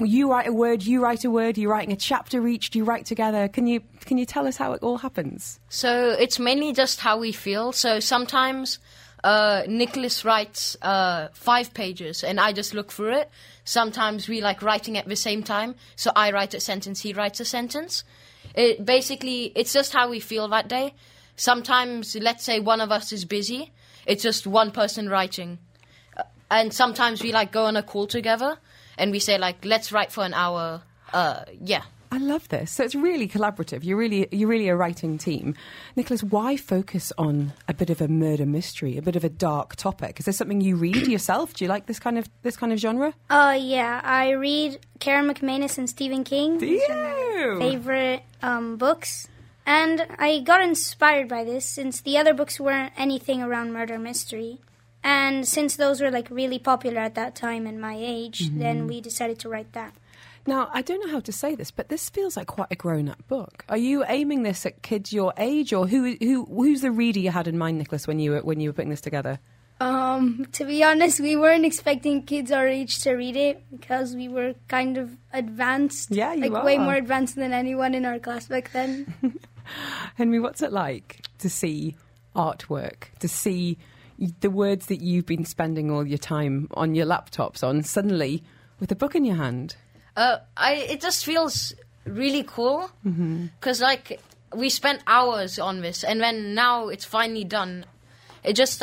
you 0.00 0.30
write 0.30 0.48
a 0.48 0.52
word, 0.52 0.82
you 0.82 1.02
write 1.02 1.24
a 1.24 1.30
word, 1.30 1.58
you're 1.58 1.70
writing 1.70 1.92
a 1.92 1.96
chapter 1.96 2.46
each. 2.48 2.70
Do 2.70 2.78
you 2.78 2.84
write 2.84 3.06
together? 3.06 3.48
Can 3.48 3.66
you 3.66 3.80
can 4.00 4.18
you 4.18 4.26
tell 4.26 4.46
us 4.46 4.56
how 4.56 4.72
it 4.72 4.82
all 4.82 4.98
happens? 4.98 5.60
So 5.68 6.10
it's 6.10 6.38
mainly 6.38 6.72
just 6.72 7.00
how 7.00 7.18
we 7.18 7.32
feel. 7.32 7.72
So 7.72 8.00
sometimes. 8.00 8.78
Uh, 9.24 9.62
Nicholas 9.68 10.24
writes 10.24 10.76
uh, 10.82 11.28
five 11.32 11.72
pages 11.72 12.24
and 12.24 12.40
I 12.40 12.52
just 12.52 12.74
look 12.74 12.90
through 12.90 13.18
it. 13.18 13.30
Sometimes 13.64 14.28
we 14.28 14.40
like 14.40 14.62
writing 14.62 14.98
at 14.98 15.06
the 15.06 15.14
same 15.14 15.44
time. 15.44 15.76
So 15.94 16.10
I 16.16 16.32
write 16.32 16.54
a 16.54 16.60
sentence, 16.60 17.02
he 17.02 17.12
writes 17.12 17.38
a 17.38 17.44
sentence. 17.44 18.02
It 18.54 18.84
basically 18.84 19.52
it's 19.54 19.72
just 19.72 19.92
how 19.92 20.08
we 20.08 20.20
feel 20.20 20.48
that 20.48 20.68
day. 20.68 20.94
Sometimes, 21.36 22.14
let's 22.16 22.44
say 22.44 22.60
one 22.60 22.80
of 22.80 22.90
us 22.92 23.12
is 23.12 23.24
busy, 23.24 23.72
it's 24.06 24.22
just 24.22 24.46
one 24.46 24.70
person 24.70 25.08
writing, 25.08 25.58
uh, 26.16 26.24
and 26.50 26.72
sometimes 26.72 27.22
we 27.22 27.32
like 27.32 27.52
go 27.52 27.64
on 27.64 27.76
a 27.76 27.82
call 27.82 28.06
together 28.06 28.58
and 28.98 29.10
we 29.10 29.18
say 29.18 29.38
like 29.38 29.64
let's 29.64 29.92
write 29.92 30.12
for 30.12 30.24
an 30.24 30.34
hour. 30.34 30.82
Uh, 31.12 31.44
yeah. 31.60 31.82
I 32.12 32.18
love 32.18 32.46
this. 32.50 32.70
So 32.70 32.84
it's 32.84 32.94
really 32.94 33.26
collaborative. 33.26 33.84
You're 33.84 33.96
really 33.96 34.28
you're 34.30 34.48
really 34.48 34.68
a 34.68 34.76
writing 34.76 35.16
team. 35.16 35.54
Nicholas, 35.96 36.22
why 36.22 36.58
focus 36.58 37.10
on 37.16 37.54
a 37.68 37.72
bit 37.72 37.88
of 37.88 38.02
a 38.02 38.08
murder 38.08 38.44
mystery, 38.44 38.98
a 38.98 39.02
bit 39.02 39.16
of 39.16 39.24
a 39.24 39.30
dark 39.30 39.76
topic? 39.76 40.20
Is 40.20 40.26
there 40.26 40.34
something 40.34 40.60
you 40.60 40.76
read 40.76 41.06
yourself? 41.06 41.54
Do 41.54 41.64
you 41.64 41.70
like 41.70 41.86
this 41.86 41.98
kind 41.98 42.18
of 42.18 42.28
this 42.42 42.54
kind 42.54 42.70
of 42.70 42.78
genre? 42.78 43.14
Uh 43.30 43.56
yeah, 43.58 44.02
I 44.04 44.32
read 44.32 44.78
Karen 45.00 45.26
McManus 45.26 45.78
and 45.78 45.88
Stephen 45.88 46.22
King. 46.22 46.58
Do 46.58 46.66
you? 46.66 47.56
Favorite 47.58 48.24
um, 48.42 48.76
books. 48.76 49.28
And 49.64 50.06
I 50.18 50.40
got 50.40 50.62
inspired 50.62 51.28
by 51.28 51.44
this 51.44 51.64
since 51.64 52.02
the 52.02 52.18
other 52.18 52.34
books 52.34 52.60
weren't 52.60 52.92
anything 52.94 53.42
around 53.42 53.72
murder 53.72 53.98
mystery. 53.98 54.60
And 55.02 55.48
since 55.48 55.76
those 55.76 56.02
were 56.02 56.10
like 56.10 56.28
really 56.30 56.58
popular 56.58 57.00
at 57.00 57.14
that 57.14 57.34
time 57.34 57.66
and 57.66 57.80
my 57.80 57.96
age, 57.98 58.50
mm-hmm. 58.50 58.58
then 58.58 58.86
we 58.86 59.00
decided 59.00 59.38
to 59.40 59.48
write 59.48 59.72
that. 59.72 59.94
Now, 60.46 60.68
I 60.72 60.82
don't 60.82 61.04
know 61.04 61.12
how 61.12 61.20
to 61.20 61.32
say 61.32 61.54
this, 61.54 61.70
but 61.70 61.88
this 61.88 62.10
feels 62.10 62.36
like 62.36 62.48
quite 62.48 62.68
a 62.70 62.76
grown-up 62.76 63.26
book. 63.28 63.64
Are 63.68 63.76
you 63.76 64.04
aiming 64.08 64.42
this 64.42 64.66
at 64.66 64.82
kids 64.82 65.12
your 65.12 65.32
age, 65.36 65.72
or 65.72 65.86
who, 65.86 66.16
who, 66.20 66.46
who's 66.46 66.80
the 66.80 66.90
reader 66.90 67.20
you 67.20 67.30
had 67.30 67.46
in 67.46 67.56
mind, 67.56 67.78
Nicholas, 67.78 68.06
when 68.06 68.18
you 68.18 68.32
were 68.32 68.40
when 68.40 68.58
you 68.58 68.68
were 68.70 68.72
putting 68.72 68.90
this 68.90 69.00
together? 69.00 69.38
Um, 69.80 70.46
to 70.52 70.64
be 70.64 70.84
honest, 70.84 71.20
we 71.20 71.34
weren't 71.34 71.64
expecting 71.64 72.22
kids 72.22 72.52
our 72.52 72.68
age 72.68 73.00
to 73.02 73.14
read 73.14 73.36
it 73.36 73.64
because 73.70 74.14
we 74.14 74.28
were 74.28 74.54
kind 74.68 74.96
of 74.96 75.16
advanced. 75.32 76.10
Yeah, 76.10 76.34
you 76.34 76.50
like 76.50 76.52
are. 76.52 76.64
way 76.64 76.78
more 76.78 76.94
advanced 76.94 77.36
than 77.36 77.52
anyone 77.52 77.94
in 77.94 78.04
our 78.04 78.18
class 78.18 78.46
back 78.46 78.70
then. 78.72 79.12
Henry, 80.16 80.38
what's 80.38 80.62
it 80.62 80.72
like 80.72 81.22
to 81.38 81.50
see 81.50 81.96
artwork, 82.36 83.12
to 83.20 83.28
see 83.28 83.78
the 84.40 84.50
words 84.50 84.86
that 84.86 85.02
you've 85.02 85.26
been 85.26 85.44
spending 85.44 85.90
all 85.90 86.06
your 86.06 86.18
time 86.18 86.68
on 86.74 86.94
your 86.94 87.06
laptops 87.06 87.66
on 87.66 87.82
suddenly 87.82 88.42
with 88.78 88.92
a 88.92 88.96
book 88.96 89.14
in 89.14 89.24
your 89.24 89.36
hand? 89.36 89.76
Uh, 90.16 90.38
I 90.56 90.74
it 90.74 91.00
just 91.00 91.24
feels 91.24 91.74
really 92.04 92.42
cool 92.42 92.90
because 93.02 93.78
mm-hmm. 93.78 93.82
like 93.82 94.20
we 94.54 94.68
spent 94.68 95.02
hours 95.06 95.58
on 95.58 95.80
this, 95.80 96.04
and 96.04 96.20
when 96.20 96.54
now 96.54 96.88
it's 96.88 97.04
finally 97.04 97.44
done, 97.44 97.86
it 98.44 98.54
just 98.54 98.82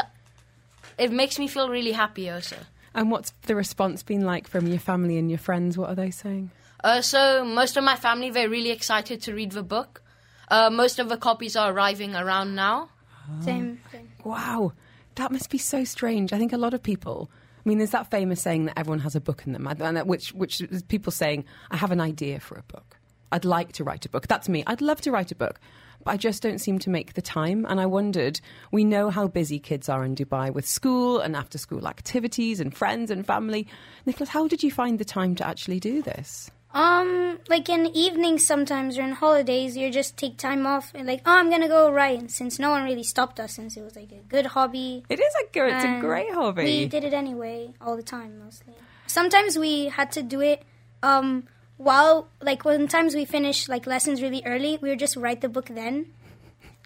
it 0.97 1.11
makes 1.11 1.37
me 1.37 1.47
feel 1.47 1.69
really 1.69 1.91
happy 1.91 2.29
also. 2.29 2.57
And 2.93 3.11
what's 3.11 3.31
the 3.43 3.55
response 3.55 4.01
been 4.03 4.25
like 4.25 4.47
from 4.47 4.67
your 4.67 4.79
family 4.79 5.17
and 5.17 5.29
your 5.29 5.39
friends? 5.39 5.77
What 5.77 5.89
are 5.89 5.95
they 5.95 6.11
saying? 6.11 6.51
Uh, 6.83 7.01
so 7.01 7.45
most 7.45 7.77
of 7.77 7.83
my 7.83 7.95
family 7.95 8.31
they're 8.31 8.49
really 8.49 8.71
excited 8.71 9.21
to 9.23 9.33
read 9.33 9.51
the 9.51 9.63
book. 9.63 10.01
Uh, 10.49 10.69
most 10.71 10.97
of 10.97 11.09
the 11.09 11.17
copies 11.17 11.55
are 11.55 11.71
arriving 11.71 12.15
around 12.15 12.55
now. 12.55 12.89
Oh. 13.29 13.45
Same 13.45 13.79
thing. 13.91 14.11
Wow, 14.23 14.73
that 15.15 15.31
must 15.31 15.51
be 15.51 15.59
so 15.59 15.83
strange. 15.83 16.33
I 16.33 16.39
think 16.39 16.53
a 16.53 16.57
lot 16.57 16.73
of 16.73 16.81
people 16.81 17.29
I 17.69 17.71
mean, 17.71 17.77
there's 17.77 17.91
that 17.91 18.09
famous 18.09 18.41
saying 18.41 18.65
that 18.65 18.79
everyone 18.79 18.97
has 19.01 19.15
a 19.15 19.21
book 19.21 19.43
in 19.45 19.53
them, 19.53 19.67
which 20.07 20.33
which 20.33 20.59
is 20.59 20.81
people 20.81 21.11
saying, 21.11 21.45
"I 21.69 21.77
have 21.77 21.91
an 21.91 22.01
idea 22.01 22.39
for 22.39 22.55
a 22.57 22.63
book. 22.63 22.97
I'd 23.31 23.45
like 23.45 23.73
to 23.73 23.83
write 23.83 24.07
a 24.07 24.09
book." 24.09 24.25
That's 24.27 24.49
me. 24.49 24.63
I'd 24.65 24.81
love 24.81 25.01
to 25.01 25.11
write 25.11 25.31
a 25.31 25.35
book, 25.35 25.59
but 26.03 26.09
I 26.09 26.17
just 26.17 26.41
don't 26.41 26.57
seem 26.57 26.79
to 26.79 26.89
make 26.89 27.13
the 27.13 27.21
time. 27.21 27.67
And 27.69 27.79
I 27.79 27.85
wondered, 27.85 28.41
we 28.71 28.83
know 28.83 29.11
how 29.11 29.27
busy 29.27 29.59
kids 29.59 29.87
are 29.87 30.03
in 30.03 30.15
Dubai 30.15 30.51
with 30.51 30.67
school 30.67 31.19
and 31.19 31.35
after 31.35 31.59
school 31.59 31.87
activities 31.87 32.59
and 32.59 32.75
friends 32.75 33.11
and 33.11 33.23
family. 33.23 33.67
Nicholas, 34.07 34.29
how 34.29 34.47
did 34.47 34.63
you 34.63 34.71
find 34.71 34.97
the 34.97 35.05
time 35.05 35.35
to 35.35 35.45
actually 35.45 35.79
do 35.79 36.01
this? 36.01 36.49
Um, 36.71 37.39
like 37.49 37.67
in 37.67 37.87
evenings 37.87 38.45
sometimes 38.45 38.97
or 38.97 39.01
in 39.01 39.13
holidays, 39.13 39.75
you 39.75 39.89
just 39.89 40.17
take 40.17 40.37
time 40.37 40.67
off 40.67 40.91
and 40.93 41.07
like, 41.07 41.21
oh, 41.25 41.35
I'm 41.35 41.49
gonna 41.49 41.67
go 41.67 41.91
write. 41.91 42.29
Since 42.29 42.59
no 42.59 42.69
one 42.69 42.83
really 42.83 43.03
stopped 43.03 43.39
us, 43.39 43.53
since 43.53 43.75
it 43.75 43.81
was 43.81 43.95
like 43.95 44.11
a 44.11 44.21
good 44.27 44.45
hobby, 44.47 45.03
it 45.09 45.19
is 45.19 45.33
a 45.43 45.51
good, 45.51 45.73
it's 45.73 45.83
a 45.83 45.99
great 45.99 46.31
hobby. 46.31 46.63
We 46.63 46.85
did 46.85 47.03
it 47.03 47.13
anyway, 47.13 47.73
all 47.81 47.95
the 47.95 48.03
time, 48.03 48.37
mostly. 48.37 48.75
Sometimes 49.07 49.57
we 49.57 49.85
had 49.85 50.11
to 50.11 50.21
do 50.21 50.41
it, 50.41 50.61
um, 51.01 51.47
while 51.77 52.29
like 52.39 52.63
when 52.65 52.87
times 52.87 53.15
we 53.15 53.25
finished 53.25 53.67
like 53.67 53.87
lessons 53.87 54.21
really 54.21 54.43
early, 54.45 54.77
we 54.79 54.89
would 54.89 54.99
just 54.99 55.15
write 55.15 55.41
the 55.41 55.49
book 55.49 55.69
then. 55.69 56.13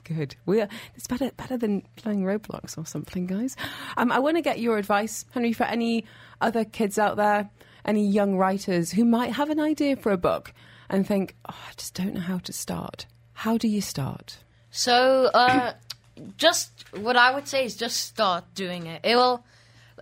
Good. 0.06 0.38
We 0.46 0.62
are, 0.62 0.70
it's 0.96 1.08
better 1.08 1.32
better 1.36 1.58
than 1.58 1.82
playing 1.98 2.24
Roblox 2.24 2.78
or 2.78 2.86
something, 2.86 3.26
guys. 3.26 3.58
Um, 3.98 4.14
I 4.14 4.20
want 4.20 4.38
to 4.38 4.42
get 4.42 4.60
your 4.60 4.78
advice, 4.78 5.26
Henry, 5.32 5.52
for 5.52 5.64
any 5.64 6.06
other 6.40 6.64
kids 6.64 6.98
out 6.98 7.18
there 7.18 7.50
any 7.86 8.06
young 8.06 8.38
writers 8.38 8.92
who 8.92 9.06
might 9.06 9.34
have 9.34 9.50
an 9.50 9.60
idea 9.60 9.96
for 9.96 10.12
a 10.12 10.18
book 10.18 10.54
and 10.90 11.08
think, 11.08 11.36
oh, 11.50 11.56
I 11.70 11.74
just 11.76 11.94
don't 11.94 12.14
know 12.14 12.22
how 12.22 12.38
to 12.40 12.54
start. 12.54 13.06
How 13.34 13.58
do 13.58 13.68
you 13.68 13.82
start? 13.82 14.38
So, 14.72 15.30
uh, 15.34 15.74
just 16.38 16.86
what 16.96 17.16
I 17.16 17.34
would 17.34 17.48
say 17.48 17.66
is 17.66 17.76
just 17.76 17.98
start 17.98 18.46
doing 18.54 18.86
it. 18.88 19.02
It 19.04 19.16
will. 19.16 19.44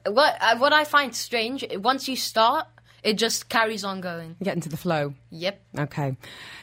What 0.05 0.37
uh, 0.41 0.57
what 0.57 0.73
I 0.73 0.83
find 0.83 1.15
strange 1.15 1.65
once 1.75 2.07
you 2.07 2.15
start, 2.15 2.65
it 3.03 3.17
just 3.17 3.49
carries 3.49 3.83
on 3.83 4.01
going. 4.01 4.35
get 4.41 4.55
into 4.55 4.69
the 4.69 4.77
flow. 4.77 5.13
Yep. 5.29 5.61
Okay. 5.79 6.17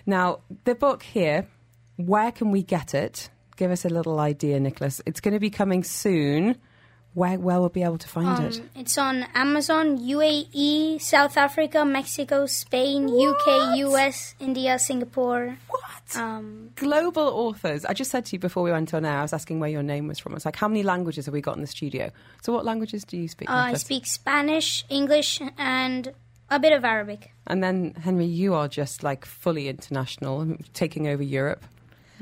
Now 0.06 0.40
the 0.64 0.74
book 0.74 1.02
here. 1.02 1.46
Where 1.96 2.30
can 2.30 2.52
we 2.52 2.62
get 2.62 2.94
it? 2.94 3.28
Give 3.56 3.72
us 3.72 3.84
a 3.84 3.88
little 3.88 4.20
idea, 4.20 4.60
Nicholas. 4.60 5.02
It's 5.04 5.20
going 5.20 5.34
to 5.34 5.40
be 5.40 5.50
coming 5.50 5.82
soon. 5.82 6.56
Where 7.18 7.38
where 7.38 7.58
we'll 7.58 7.68
be 7.68 7.82
able 7.82 7.98
to 7.98 8.08
find 8.08 8.44
it. 8.46 8.60
Um, 8.60 8.70
it's 8.76 8.96
on 8.96 9.26
Amazon, 9.34 9.98
UAE, 9.98 11.00
South 11.00 11.36
Africa, 11.36 11.84
Mexico, 11.84 12.46
Spain, 12.46 13.08
UK, 13.08 13.76
US, 13.78 14.34
India, 14.38 14.78
Singapore. 14.78 15.58
What? 15.68 16.16
Um, 16.16 16.70
Global 16.76 17.24
authors. 17.24 17.84
I 17.84 17.92
just 17.92 18.10
said 18.10 18.24
to 18.26 18.36
you 18.36 18.38
before 18.38 18.62
we 18.62 18.70
went 18.70 18.94
on 18.94 19.04
air, 19.04 19.18
I 19.18 19.22
was 19.22 19.32
asking 19.32 19.58
where 19.60 19.68
your 19.68 19.82
name 19.82 20.06
was 20.06 20.18
from. 20.18 20.34
It's 20.34 20.44
like, 20.44 20.56
how 20.56 20.68
many 20.68 20.82
languages 20.82 21.26
have 21.26 21.34
we 21.34 21.40
got 21.40 21.56
in 21.56 21.60
the 21.60 21.66
studio? 21.66 22.10
So, 22.42 22.52
what 22.52 22.64
languages 22.64 23.04
do 23.04 23.16
you 23.16 23.28
speak? 23.28 23.50
uh, 23.50 23.54
I 23.54 23.74
speak 23.74 24.06
Spanish, 24.06 24.84
English, 24.88 25.42
and 25.58 26.12
a 26.50 26.58
bit 26.60 26.72
of 26.72 26.84
Arabic. 26.84 27.32
And 27.48 27.62
then, 27.62 27.94
Henry, 28.00 28.26
you 28.26 28.54
are 28.54 28.68
just 28.68 29.02
like 29.02 29.24
fully 29.24 29.68
international, 29.68 30.56
taking 30.72 31.08
over 31.08 31.22
Europe. 31.22 31.64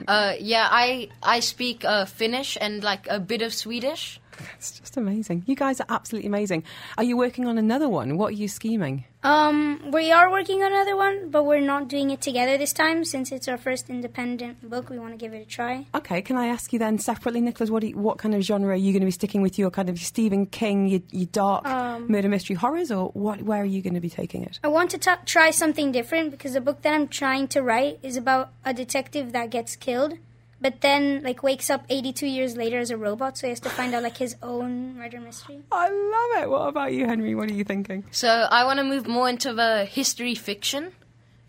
Uh, 0.07 0.35
yeah, 0.39 0.69
I 0.71 1.09
I 1.23 1.41
speak 1.41 1.85
uh, 1.85 2.05
Finnish 2.05 2.59
and 2.61 2.85
like 2.85 3.07
a 3.09 3.19
bit 3.19 3.43
of 3.43 3.55
Swedish. 3.55 4.21
It's 4.59 4.79
just 4.79 4.97
amazing. 4.97 5.43
You 5.47 5.55
guys 5.55 5.81
are 5.81 5.87
absolutely 5.89 6.29
amazing. 6.29 6.65
Are 6.99 7.05
you 7.05 7.17
working 7.17 7.47
on 7.47 7.59
another 7.59 7.89
one? 7.89 8.17
What 8.17 8.29
are 8.29 8.37
you 8.37 8.49
scheming? 8.49 9.05
Um, 9.23 9.91
we 9.93 10.13
are 10.13 10.31
working 10.31 10.63
on 10.63 10.71
another 10.73 10.97
one, 10.97 11.31
but 11.31 11.45
we're 11.45 11.61
not 11.61 11.89
doing 11.89 12.11
it 12.11 12.21
together 12.21 12.57
this 12.57 12.73
time 12.73 13.05
since 13.05 13.33
it's 13.33 13.49
our 13.49 13.59
first 13.59 13.91
independent 13.91 14.69
book. 14.71 14.89
We 14.89 14.99
want 15.01 15.15
to 15.15 15.17
give 15.17 15.35
it 15.35 15.43
a 15.43 15.45
try. 15.45 15.87
Okay, 15.95 16.23
can 16.23 16.37
I 16.37 16.47
ask 16.47 16.73
you 16.73 16.79
then 16.79 16.99
separately, 16.99 17.41
Nicholas? 17.41 17.69
What 17.69 17.83
you, 17.83 17.99
what 17.99 18.19
kind 18.19 18.35
of 18.37 18.43
genre 18.43 18.73
are 18.73 18.77
you 18.77 18.93
going 18.93 19.01
to 19.01 19.07
be 19.07 19.11
sticking 19.11 19.43
with? 19.43 19.59
Your 19.59 19.71
kind 19.71 19.89
of 19.89 19.99
Stephen 19.99 20.47
King, 20.47 20.87
your, 20.87 21.01
your 21.11 21.27
dark 21.27 21.67
Um, 21.67 22.07
murder 22.09 22.29
mystery 22.29 22.55
horrors, 22.55 22.93
or 22.93 23.09
what? 23.11 23.43
Where 23.43 23.63
are 23.63 23.65
you 23.65 23.83
going 23.83 23.95
to 23.95 24.01
be 24.01 24.11
taking 24.11 24.45
it? 24.45 24.61
I 24.63 24.69
want 24.69 24.91
to 24.93 24.99
t- 24.99 25.11
try 25.25 25.51
something 25.51 25.91
different 25.91 26.31
because 26.31 26.53
the 26.53 26.61
book 26.61 26.83
that 26.83 26.93
I'm 26.95 27.09
trying 27.09 27.49
to 27.49 27.63
write 27.63 27.99
is 28.03 28.17
about 28.17 28.51
a 28.65 28.73
detective 28.73 29.33
that 29.33 29.51
gets 29.51 29.75
killed, 29.75 30.19
but 30.61 30.81
then 30.81 31.23
like 31.23 31.43
wakes 31.43 31.69
up 31.71 31.85
82 31.89 32.27
years 32.27 32.57
later 32.57 32.79
as 32.79 32.91
a 32.91 32.97
robot, 32.97 33.39
so 33.39 33.47
he 33.47 33.51
has 33.51 33.61
to 33.61 33.69
find 33.71 33.95
out 33.95 34.03
like 34.03 34.17
his 34.17 34.37
own 34.43 34.97
murder 34.97 35.21
mystery. 35.21 35.61
I 35.71 35.89
love 35.89 36.43
it. 36.43 36.51
What 36.51 36.69
about 36.69 36.93
you, 36.93 37.07
Henry? 37.07 37.35
What 37.35 37.51
are 37.51 37.55
you 37.55 37.65
thinking? 37.65 38.05
So 38.11 38.29
I 38.29 38.65
want 38.65 38.79
to 38.79 38.85
move 38.85 39.07
more 39.07 39.29
into 39.29 39.53
the 39.53 39.85
history 39.85 40.35
fiction. 40.35 40.93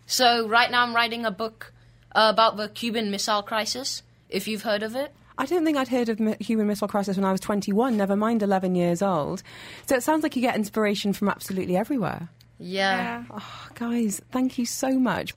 So 0.06 0.46
right 0.48 0.70
now 0.70 0.82
I'm 0.82 0.94
writing 0.94 1.24
a 1.24 1.30
book 1.30 1.72
uh, 2.14 2.30
about 2.32 2.56
the 2.56 2.68
Cuban 2.68 3.10
Missile 3.10 3.42
Crisis. 3.42 4.02
If 4.28 4.46
you've 4.46 4.62
heard 4.62 4.82
of 4.82 4.94
it. 4.94 5.12
I 5.38 5.46
don't 5.46 5.64
think 5.64 5.78
I'd 5.78 5.88
heard 5.88 6.08
of 6.08 6.18
mi- 6.20 6.34
Cuban 6.36 6.66
missile 6.66 6.88
crisis 6.88 7.16
when 7.16 7.24
I 7.24 7.32
was 7.32 7.40
21, 7.40 7.96
never 7.96 8.16
mind 8.16 8.42
11 8.42 8.74
years 8.74 9.00
old. 9.02 9.42
So 9.86 9.94
it 9.94 10.02
sounds 10.02 10.22
like 10.22 10.34
you 10.36 10.42
get 10.42 10.56
inspiration 10.56 11.12
from 11.12 11.28
absolutely 11.28 11.76
everywhere. 11.76 12.28
Yeah. 12.58 13.24
Oh, 13.30 13.68
guys, 13.74 14.20
thank 14.32 14.58
you 14.58 14.66
so 14.66 14.98
much. 14.98 15.32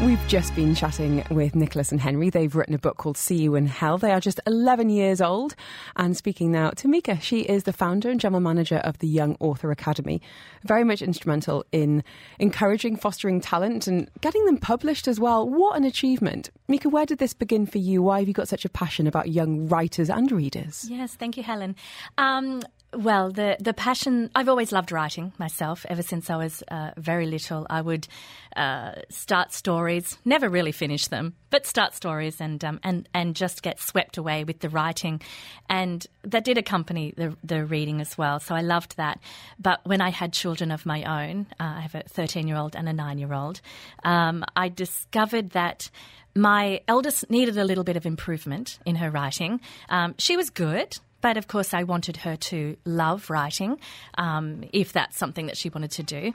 We've 0.00 0.24
just 0.28 0.54
been 0.54 0.76
chatting 0.76 1.24
with 1.28 1.56
Nicholas 1.56 1.90
and 1.90 2.00
Henry. 2.00 2.30
They've 2.30 2.54
written 2.54 2.72
a 2.72 2.78
book 2.78 2.98
called 2.98 3.16
See 3.16 3.34
You 3.34 3.56
in 3.56 3.66
Hell. 3.66 3.98
They 3.98 4.12
are 4.12 4.20
just 4.20 4.38
11 4.46 4.90
years 4.90 5.20
old. 5.20 5.56
And 5.96 6.16
speaking 6.16 6.52
now 6.52 6.70
to 6.70 6.86
Mika, 6.86 7.18
she 7.20 7.40
is 7.40 7.64
the 7.64 7.72
founder 7.72 8.08
and 8.08 8.20
general 8.20 8.40
manager 8.40 8.76
of 8.76 8.98
the 8.98 9.08
Young 9.08 9.36
Author 9.40 9.72
Academy. 9.72 10.22
Very 10.62 10.84
much 10.84 11.02
instrumental 11.02 11.64
in 11.72 12.04
encouraging, 12.38 12.94
fostering 12.96 13.40
talent 13.40 13.88
and 13.88 14.08
getting 14.20 14.44
them 14.44 14.58
published 14.58 15.08
as 15.08 15.18
well. 15.18 15.48
What 15.48 15.76
an 15.76 15.82
achievement. 15.82 16.50
Mika, 16.68 16.88
where 16.88 17.04
did 17.04 17.18
this 17.18 17.34
begin 17.34 17.66
for 17.66 17.78
you? 17.78 18.00
Why 18.00 18.20
have 18.20 18.28
you 18.28 18.34
got 18.34 18.46
such 18.46 18.64
a 18.64 18.68
passion 18.68 19.08
about 19.08 19.30
young 19.30 19.66
writers 19.66 20.08
and 20.08 20.30
readers? 20.30 20.86
Yes, 20.88 21.16
thank 21.16 21.36
you, 21.36 21.42
Helen. 21.42 21.74
Um, 22.16 22.62
well, 22.94 23.30
the 23.30 23.56
the 23.60 23.74
passion. 23.74 24.30
I've 24.34 24.48
always 24.48 24.72
loved 24.72 24.92
writing 24.92 25.32
myself. 25.38 25.84
Ever 25.88 26.02
since 26.02 26.30
I 26.30 26.36
was 26.36 26.62
uh, 26.68 26.92
very 26.96 27.26
little, 27.26 27.66
I 27.68 27.82
would 27.82 28.08
uh, 28.56 28.92
start 29.10 29.52
stories, 29.52 30.16
never 30.24 30.48
really 30.48 30.72
finish 30.72 31.06
them, 31.08 31.34
but 31.50 31.66
start 31.66 31.94
stories 31.94 32.40
and 32.40 32.64
um, 32.64 32.80
and 32.82 33.06
and 33.12 33.36
just 33.36 33.62
get 33.62 33.78
swept 33.78 34.16
away 34.16 34.44
with 34.44 34.60
the 34.60 34.70
writing, 34.70 35.20
and 35.68 36.06
that 36.22 36.44
did 36.44 36.56
accompany 36.56 37.12
the 37.16 37.36
the 37.44 37.64
reading 37.64 38.00
as 38.00 38.16
well. 38.16 38.40
So 38.40 38.54
I 38.54 38.62
loved 38.62 38.96
that. 38.96 39.20
But 39.58 39.80
when 39.84 40.00
I 40.00 40.10
had 40.10 40.32
children 40.32 40.70
of 40.70 40.86
my 40.86 41.02
own, 41.04 41.46
uh, 41.60 41.74
I 41.76 41.80
have 41.80 41.94
a 41.94 42.04
thirteen 42.08 42.48
year 42.48 42.56
old 42.56 42.74
and 42.74 42.88
a 42.88 42.92
nine 42.94 43.18
year 43.18 43.34
old, 43.34 43.60
um, 44.04 44.44
I 44.56 44.70
discovered 44.70 45.50
that 45.50 45.90
my 46.34 46.80
eldest 46.88 47.28
needed 47.30 47.58
a 47.58 47.64
little 47.64 47.84
bit 47.84 47.96
of 47.96 48.06
improvement 48.06 48.78
in 48.86 48.96
her 48.96 49.10
writing. 49.10 49.60
Um, 49.88 50.14
she 50.18 50.36
was 50.36 50.50
good. 50.50 50.98
But 51.20 51.36
of 51.36 51.48
course, 51.48 51.74
I 51.74 51.82
wanted 51.82 52.18
her 52.18 52.36
to 52.36 52.76
love 52.84 53.28
writing, 53.28 53.78
um, 54.16 54.64
if 54.72 54.92
that's 54.92 55.16
something 55.16 55.46
that 55.46 55.56
she 55.56 55.68
wanted 55.68 55.90
to 55.92 56.02
do, 56.02 56.32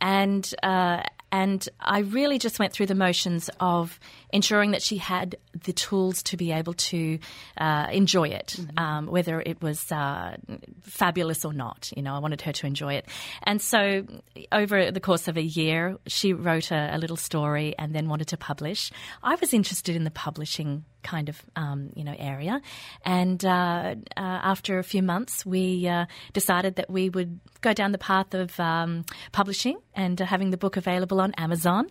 and 0.00 0.52
uh, 0.62 1.02
and 1.30 1.68
I 1.80 2.00
really 2.00 2.38
just 2.38 2.58
went 2.58 2.72
through 2.72 2.86
the 2.86 2.94
motions 2.94 3.50
of 3.58 3.98
ensuring 4.34 4.72
that 4.72 4.82
she 4.82 4.96
had 4.96 5.36
the 5.64 5.72
tools 5.72 6.22
to 6.24 6.36
be 6.36 6.50
able 6.50 6.74
to 6.74 7.18
uh, 7.56 7.86
enjoy 7.92 8.28
it, 8.28 8.58
um, 8.76 9.06
whether 9.06 9.40
it 9.40 9.62
was 9.62 9.90
uh, 9.92 10.36
fabulous 10.82 11.44
or 11.44 11.52
not. 11.52 11.90
You 11.96 12.02
know, 12.02 12.14
I 12.14 12.18
wanted 12.18 12.42
her 12.42 12.52
to 12.52 12.66
enjoy 12.66 12.94
it, 12.94 13.06
and 13.44 13.62
so 13.62 14.04
over 14.50 14.90
the 14.90 15.00
course 15.00 15.28
of 15.28 15.36
a 15.36 15.42
year, 15.42 15.96
she 16.06 16.32
wrote 16.32 16.72
a, 16.72 16.90
a 16.92 16.98
little 16.98 17.16
story 17.16 17.74
and 17.78 17.94
then 17.94 18.08
wanted 18.08 18.28
to 18.28 18.36
publish. 18.36 18.90
I 19.22 19.36
was 19.36 19.54
interested 19.54 19.94
in 19.94 20.02
the 20.02 20.10
publishing 20.10 20.84
kind 21.04 21.28
of 21.28 21.40
um, 21.54 21.90
you 21.94 22.02
know 22.02 22.16
area. 22.18 22.60
And 23.04 23.44
uh, 23.44 23.94
uh, 24.16 24.20
after 24.20 24.80
a 24.80 24.82
few 24.82 25.02
months, 25.02 25.46
we 25.46 25.86
uh, 25.86 26.06
decided 26.32 26.74
that 26.76 26.90
we 26.90 27.10
would 27.10 27.38
go 27.60 27.72
down 27.72 27.92
the 27.92 27.98
path 27.98 28.34
of 28.34 28.58
um, 28.58 29.04
publishing 29.30 29.78
and 29.94 30.20
uh, 30.20 30.24
having 30.24 30.50
the 30.50 30.56
book 30.56 30.76
available 30.76 31.20
on 31.20 31.32
Amazon. 31.34 31.88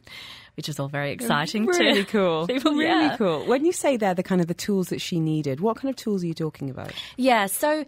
Which 0.56 0.70
is 0.70 0.80
all 0.80 0.88
very 0.88 1.12
exciting. 1.12 1.66
Really 1.66 2.06
cool. 2.16 2.46
people. 2.48 2.74
Really 2.74 3.06
yeah. 3.06 3.18
cool. 3.18 3.46
When 3.46 3.66
you 3.66 3.72
say 3.72 3.98
they're 3.98 4.14
the 4.14 4.24
kind 4.24 4.40
of 4.40 4.48
the 4.48 4.54
tools 4.54 4.90
that 4.90 5.02
she 5.02 5.20
needed, 5.20 5.60
what 5.60 5.78
kind 5.78 5.90
of 5.90 5.96
tools 5.96 6.24
are 6.24 6.28
you 6.28 6.34
talking 6.34 6.70
about? 6.70 6.94
Yeah, 7.18 7.48
so 7.48 7.86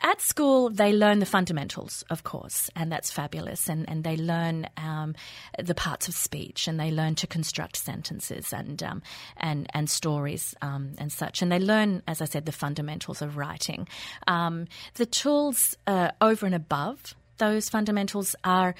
at 0.00 0.20
school 0.20 0.70
they 0.70 0.92
learn 0.92 1.18
the 1.18 1.26
fundamentals, 1.26 2.04
of 2.10 2.22
course, 2.22 2.70
and 2.76 2.92
that's 2.92 3.10
fabulous. 3.10 3.68
And, 3.68 3.88
and 3.88 4.04
they 4.04 4.16
learn 4.16 4.68
um, 4.76 5.14
the 5.58 5.74
parts 5.74 6.06
of 6.06 6.14
speech, 6.14 6.68
and 6.68 6.78
they 6.78 6.90
learn 6.90 7.14
to 7.16 7.26
construct 7.26 7.76
sentences 7.76 8.52
and 8.52 8.82
um, 8.82 9.02
and 9.36 9.66
and 9.74 9.90
stories 9.90 10.54
um, 10.62 10.92
and 10.98 11.10
such. 11.10 11.42
And 11.42 11.50
they 11.50 11.58
learn, 11.58 12.02
as 12.06 12.20
I 12.20 12.26
said, 12.26 12.46
the 12.46 12.52
fundamentals 12.52 13.22
of 13.22 13.36
writing. 13.36 13.88
Um, 14.26 14.66
the 14.94 15.06
tools 15.06 15.76
uh, 15.86 16.10
over 16.20 16.46
and 16.46 16.54
above 16.54 17.14
those 17.38 17.68
fundamentals 17.68 18.34
are 18.44 18.74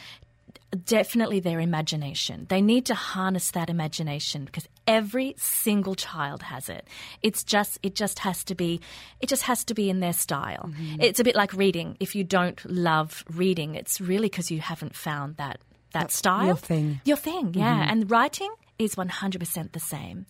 definitely 0.84 1.40
their 1.40 1.60
imagination. 1.60 2.46
They 2.48 2.60
need 2.60 2.86
to 2.86 2.94
harness 2.94 3.50
that 3.52 3.70
imagination 3.70 4.44
because 4.44 4.68
every 4.86 5.34
single 5.38 5.94
child 5.94 6.42
has 6.42 6.68
it. 6.68 6.86
It's 7.22 7.42
just 7.44 7.78
it 7.82 7.94
just 7.94 8.20
has 8.20 8.44
to 8.44 8.54
be 8.54 8.80
it 9.20 9.28
just 9.28 9.42
has 9.42 9.64
to 9.64 9.74
be 9.74 9.90
in 9.90 10.00
their 10.00 10.12
style. 10.12 10.70
Mm-hmm. 10.72 11.00
It's 11.00 11.20
a 11.20 11.24
bit 11.24 11.36
like 11.36 11.52
reading. 11.52 11.96
If 12.00 12.14
you 12.14 12.24
don't 12.24 12.64
love 12.64 13.24
reading, 13.32 13.74
it's 13.74 14.00
really 14.00 14.28
because 14.28 14.50
you 14.50 14.60
haven't 14.60 14.94
found 14.94 15.36
that 15.36 15.60
that 15.92 16.10
style. 16.10 16.46
your 16.46 16.56
thing. 16.56 17.00
Your 17.04 17.16
thing, 17.16 17.54
yeah. 17.54 17.80
Mm-hmm. 17.80 17.90
And 17.90 18.10
writing 18.10 18.52
is 18.78 18.94
100% 18.94 19.72
the 19.72 19.80
same. 19.80 20.26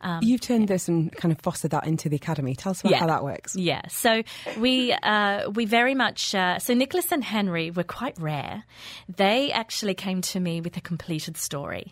Um, 0.00 0.20
You've 0.22 0.40
turned 0.40 0.68
this 0.68 0.88
and 0.88 1.10
kind 1.16 1.32
of 1.32 1.40
fostered 1.40 1.72
that 1.72 1.86
into 1.86 2.08
the 2.08 2.16
academy. 2.16 2.54
Tell 2.54 2.70
us 2.70 2.80
about 2.80 2.92
Yeah. 2.92 2.98
how 2.98 3.06
that 3.08 3.24
works. 3.24 3.56
Yeah, 3.56 3.82
so 3.88 4.22
we 4.58 4.92
uh, 4.92 5.50
we 5.50 5.64
very 5.64 5.94
much 5.94 6.34
uh, 6.34 6.58
so 6.58 6.74
Nicholas 6.74 7.10
and 7.12 7.24
Henry 7.24 7.70
were 7.70 7.82
quite 7.84 8.16
rare. 8.20 8.64
They 9.08 9.50
actually 9.52 9.94
came 9.94 10.20
to 10.22 10.40
me 10.40 10.60
with 10.60 10.76
a 10.76 10.80
completed 10.80 11.36
story. 11.36 11.90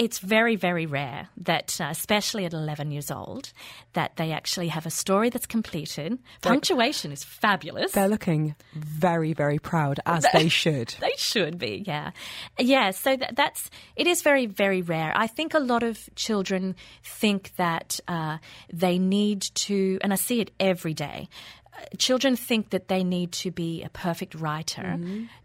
It's 0.00 0.18
very 0.18 0.56
very 0.56 0.86
rare 0.86 1.28
that, 1.36 1.78
uh, 1.78 1.88
especially 1.90 2.46
at 2.46 2.54
11 2.54 2.90
years 2.90 3.10
old, 3.10 3.52
that 3.92 4.16
they 4.16 4.32
actually 4.32 4.68
have 4.68 4.86
a 4.86 4.90
story 4.90 5.28
that's 5.28 5.44
completed. 5.44 6.18
Punctuation 6.40 7.12
is 7.12 7.22
fabulous. 7.22 7.92
They're 7.92 8.08
looking 8.08 8.54
very, 8.72 9.34
very 9.34 9.58
proud, 9.58 10.00
as 10.06 10.24
they 10.32 10.48
should. 10.62 10.94
They 11.00 11.12
should 11.18 11.58
be, 11.58 11.84
yeah, 11.86 12.12
yeah. 12.58 12.92
So 12.92 13.14
that, 13.14 13.36
that's 13.36 13.68
it 13.94 14.06
is 14.06 14.22
very 14.22 14.46
very 14.46 14.80
rare. 14.80 15.12
I 15.14 15.26
think 15.26 15.52
a 15.52 15.58
lot 15.58 15.82
of 15.82 16.08
children 16.14 16.76
think 17.04 17.52
that 17.56 18.00
uh, 18.08 18.38
they 18.72 18.98
need 18.98 19.42
to, 19.66 19.98
and 20.00 20.14
I 20.14 20.16
see 20.16 20.40
it 20.40 20.50
every 20.58 20.94
day. 20.94 21.28
Children 21.98 22.36
think 22.36 22.70
that 22.70 22.88
they 22.88 23.02
need 23.04 23.32
to 23.32 23.50
be 23.50 23.82
a 23.82 23.88
perfect 23.88 24.34
writer 24.34 24.98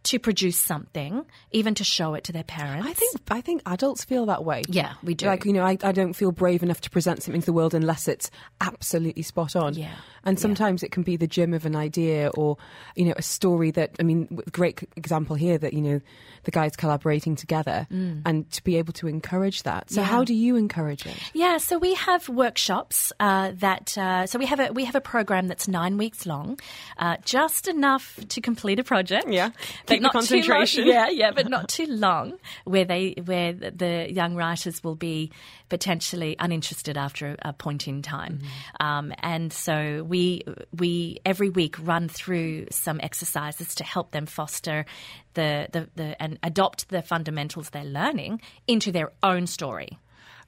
to 0.04 0.19
produce 0.19 0.58
something, 0.60 1.26
even 1.52 1.76
to 1.76 1.84
show 1.84 2.13
it 2.13 2.24
to 2.26 2.32
their 2.32 2.43
parents. 2.43 2.88
I 2.88 2.93
think 2.93 3.17
I 3.30 3.41
think 3.41 3.62
adults 3.65 4.04
feel 4.04 4.26
that 4.28 4.43
way. 4.45 4.63
Yeah, 4.67 4.93
we 5.04 5.13
do. 5.15 5.26
Like 5.26 5.45
you 5.45 5.54
know, 5.54 5.63
I, 5.63 5.78
I 5.84 5.91
don't 5.91 6.13
feel 6.13 6.32
brave 6.32 6.63
enough 6.63 6.82
to 6.82 6.89
present 6.89 7.24
something 7.24 7.41
to 7.41 7.45
the 7.45 7.54
world 7.54 7.74
unless 7.74 8.08
it's 8.08 8.30
absolutely 8.62 9.23
spot 9.23 9.56
on. 9.56 9.73
Yeah. 9.73 9.92
And 10.23 10.40
sometimes 10.40 10.81
it 10.81 10.92
can 10.92 11.04
be 11.04 11.17
the 11.17 11.27
gem 11.27 11.54
of 11.54 11.65
an 11.67 11.75
idea, 11.75 12.29
or 12.29 12.58
you 12.96 13.06
know, 13.06 13.13
a 13.15 13.21
story 13.21 13.69
that 13.71 13.92
I 14.00 14.04
mean, 14.04 14.40
great 14.52 14.81
example 14.96 15.36
here 15.36 15.58
that 15.60 15.73
you 15.73 15.81
know, 15.81 16.02
the 16.46 16.52
guys 16.52 16.75
collaborating 16.75 17.36
together, 17.36 17.86
and 17.92 18.50
to 18.52 18.63
be 18.63 18.77
able 18.77 18.94
to 18.94 19.08
encourage 19.08 19.63
that. 19.63 19.92
So 19.92 19.96
Mm. 19.96 20.04
Yeah. 20.04 20.10
how 20.10 20.23
do 20.23 20.33
you 20.33 20.56
encourage 20.56 21.06
it? 21.06 21.15
Yeah, 21.33 21.58
so 21.58 21.77
we 21.77 21.94
have 21.96 22.27
workshops 22.29 23.12
uh, 23.19 23.52
that. 23.56 23.98
Uh, 23.98 24.25
so 24.25 24.40
we 24.40 24.46
have 24.48 24.60
a 24.60 24.71
we 24.73 24.86
have 24.86 24.96
a 24.96 25.02
program 25.02 25.48
that's 25.48 25.67
nine 25.67 25.98
weeks 25.98 26.25
long, 26.26 26.60
uh, 26.98 27.17
just 27.26 27.67
enough 27.67 28.19
to 28.30 28.42
complete 28.42 28.80
a 28.80 28.84
project. 28.84 29.28
Yeah. 29.30 29.50
but 29.50 29.58
Keep 29.58 29.88
the 29.88 30.00
not 30.00 30.12
too 30.12 30.15
long- 30.15 30.21
concentration. 30.21 30.88
yeah, 30.88 31.10
yeah, 31.10 31.32
but 31.32 31.50
not 31.50 31.69
too 31.69 31.86
long, 31.88 32.34
where 32.65 32.86
they 32.86 33.15
where 33.26 33.54
the- 33.54 34.08
young 34.12 34.36
writers 34.36 34.84
will 34.84 34.96
be 34.96 35.32
potentially 35.69 36.36
uninterested 36.40 36.98
after 36.98 37.36
a, 37.44 37.50
a 37.50 37.54
point 37.54 37.88
in 37.88 38.02
time. 38.02 38.40
Um, 38.80 39.13
and 39.19 39.52
so 39.52 40.04
we 40.08 40.44
we 40.78 41.19
every 41.26 41.50
week 41.50 41.76
run 41.80 42.08
through 42.08 42.67
some 42.71 43.00
exercises 43.02 43.76
to 43.76 43.84
help 43.84 44.12
them 44.12 44.26
foster 44.26 44.86
the 45.34 45.67
the, 45.71 45.90
the 45.96 46.21
and 46.21 46.38
adopt 46.44 46.90
the 46.90 47.02
fundamentals 47.02 47.69
they're 47.71 47.84
learning 47.84 48.42
into 48.67 48.92
their 48.92 49.12
own 49.23 49.48
story. 49.48 49.98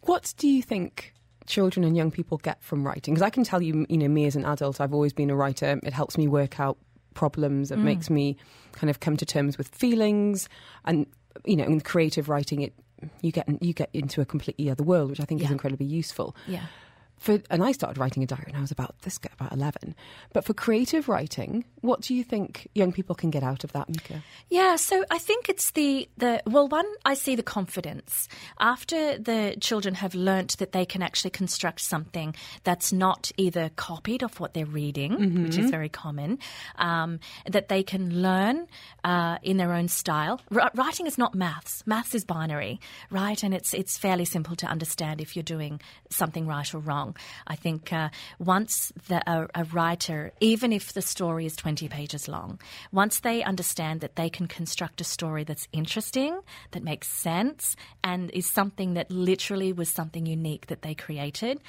What 0.02 0.34
do 0.38 0.48
you 0.48 0.62
think 0.62 1.14
children 1.48 1.84
and 1.84 1.98
young 1.98 2.12
people 2.12 2.38
get 2.38 2.62
from 2.62 2.86
writing? 2.86 3.14
Because 3.14 3.26
I 3.26 3.30
can 3.30 3.44
tell 3.44 3.62
you, 3.62 3.86
you 3.90 3.98
know, 3.98 4.08
me 4.08 4.26
as 4.26 4.36
an 4.36 4.46
adult, 4.46 4.80
I've 4.80 4.94
always 4.94 5.14
been 5.14 5.30
a 5.30 5.36
writer. 5.36 5.80
It 5.84 5.94
helps 5.94 6.18
me 6.18 6.28
work 6.28 6.60
out 6.60 6.78
problems. 7.14 7.72
It 7.72 7.80
mm. 7.80 7.84
makes 7.84 8.10
me 8.10 8.38
kind 8.74 8.90
of 8.90 9.00
come 9.00 9.18
to 9.18 9.26
terms 9.26 9.58
with 9.58 9.68
feelings, 9.70 10.48
and 10.86 11.08
you 11.46 11.56
know, 11.56 11.66
in 11.66 11.82
creative 11.82 12.30
writing, 12.30 12.62
it 12.62 12.74
you 13.22 13.32
get 13.32 13.48
you 13.62 13.74
get 13.74 13.90
into 13.94 14.22
a 14.22 14.26
completely 14.26 14.70
other 14.70 14.84
world, 14.84 15.10
which 15.10 15.20
I 15.20 15.26
think 15.26 15.42
is 15.42 15.52
incredibly 15.52 15.86
useful. 15.86 16.36
Yeah. 16.48 16.64
For 17.20 17.42
and 17.50 17.64
I 17.64 17.72
started 17.72 18.00
writing 18.00 18.24
a 18.24 18.28
diary 18.28 18.46
when 18.48 18.56
I 18.56 18.62
was 18.62 18.72
about 18.72 18.96
this 19.02 19.20
about 19.40 19.52
eleven. 19.52 19.96
But 20.34 20.46
for 20.46 20.54
creative 20.54 21.10
writing, 21.10 21.66
what 21.82 22.02
do 22.02 22.14
you 22.14 22.24
think 22.24 22.68
young 22.76 22.92
people 22.92 23.16
can 23.16 23.32
get 23.32 23.44
out 23.44 23.64
of 23.64 23.72
that, 23.74 23.90
Mika? 23.90 24.22
Yeah, 24.50 24.76
so 24.76 25.04
I 25.10 25.18
think 25.18 25.50
it's 25.50 25.72
the 25.72 26.08
the 26.18 26.42
well, 26.46 26.68
one 26.68 26.86
I 27.06 27.16
see 27.16 27.36
the 27.36 27.44
confidence 27.44 28.28
after 28.60 29.18
the 29.18 29.56
children 29.60 29.96
have 29.96 30.14
learnt 30.16 30.58
that 30.60 30.72
they 30.74 30.86
can 30.86 31.02
actually 31.02 31.32
construct 31.32 31.82
something 31.82 32.36
that's 32.64 32.94
not 32.94 33.32
either 33.38 33.72
copied 33.76 34.24
off 34.24 34.40
what 34.40 34.54
they're 34.54 34.66
reading, 34.66 35.44
which 35.44 35.58
is 35.58 35.70
very 35.70 35.90
common, 35.90 36.40
um, 36.78 37.20
that 37.46 37.68
they 37.68 37.84
can 37.84 38.22
learn 38.22 38.68
uh, 39.04 39.38
in 39.42 39.58
their 39.58 39.74
own 39.74 39.88
style. 39.88 40.40
R- 40.56 40.72
writing 40.76 41.08
is 41.08 41.18
not 41.18 41.34
maths. 41.34 41.84
Maths 41.86 42.14
is 42.14 42.26
binary, 42.26 42.80
right? 43.10 43.44
And 43.44 43.54
it's 43.54 43.74
it's 43.74 43.98
fairly 43.98 44.26
simple 44.26 44.56
to 44.58 44.68
understand 44.68 45.22
if 45.22 45.36
you're 45.36 45.44
doing 45.44 45.82
something 46.10 46.48
right 46.48 46.74
or 46.74 46.80
wrong. 46.80 47.07
I 47.46 47.56
think 47.56 47.92
uh, 47.94 48.10
once 48.40 48.92
the, 49.08 49.22
a, 49.30 49.48
a 49.56 49.64
writer, 49.66 50.32
even 50.40 50.74
if 50.74 50.94
the 50.94 51.02
story 51.02 51.46
is 51.46 51.56
20 51.56 51.88
pages 51.88 52.28
long, 52.28 52.60
once 52.92 53.20
they 53.20 53.44
understand 53.44 54.02
that 54.02 54.16
they 54.16 54.30
can 54.30 54.48
construct 54.48 55.02
a 55.02 55.04
story 55.04 55.44
that's 55.44 55.68
interesting, 55.72 56.40
that 56.72 56.84
makes 56.84 57.08
sense, 57.08 57.76
and 58.04 58.32
is 58.32 58.50
something 58.50 58.94
that 58.94 59.10
literally 59.12 59.74
was 59.74 59.90
something 59.90 60.26
unique 60.26 60.68
that 60.68 60.82
they 60.82 60.96
created, 60.96 61.62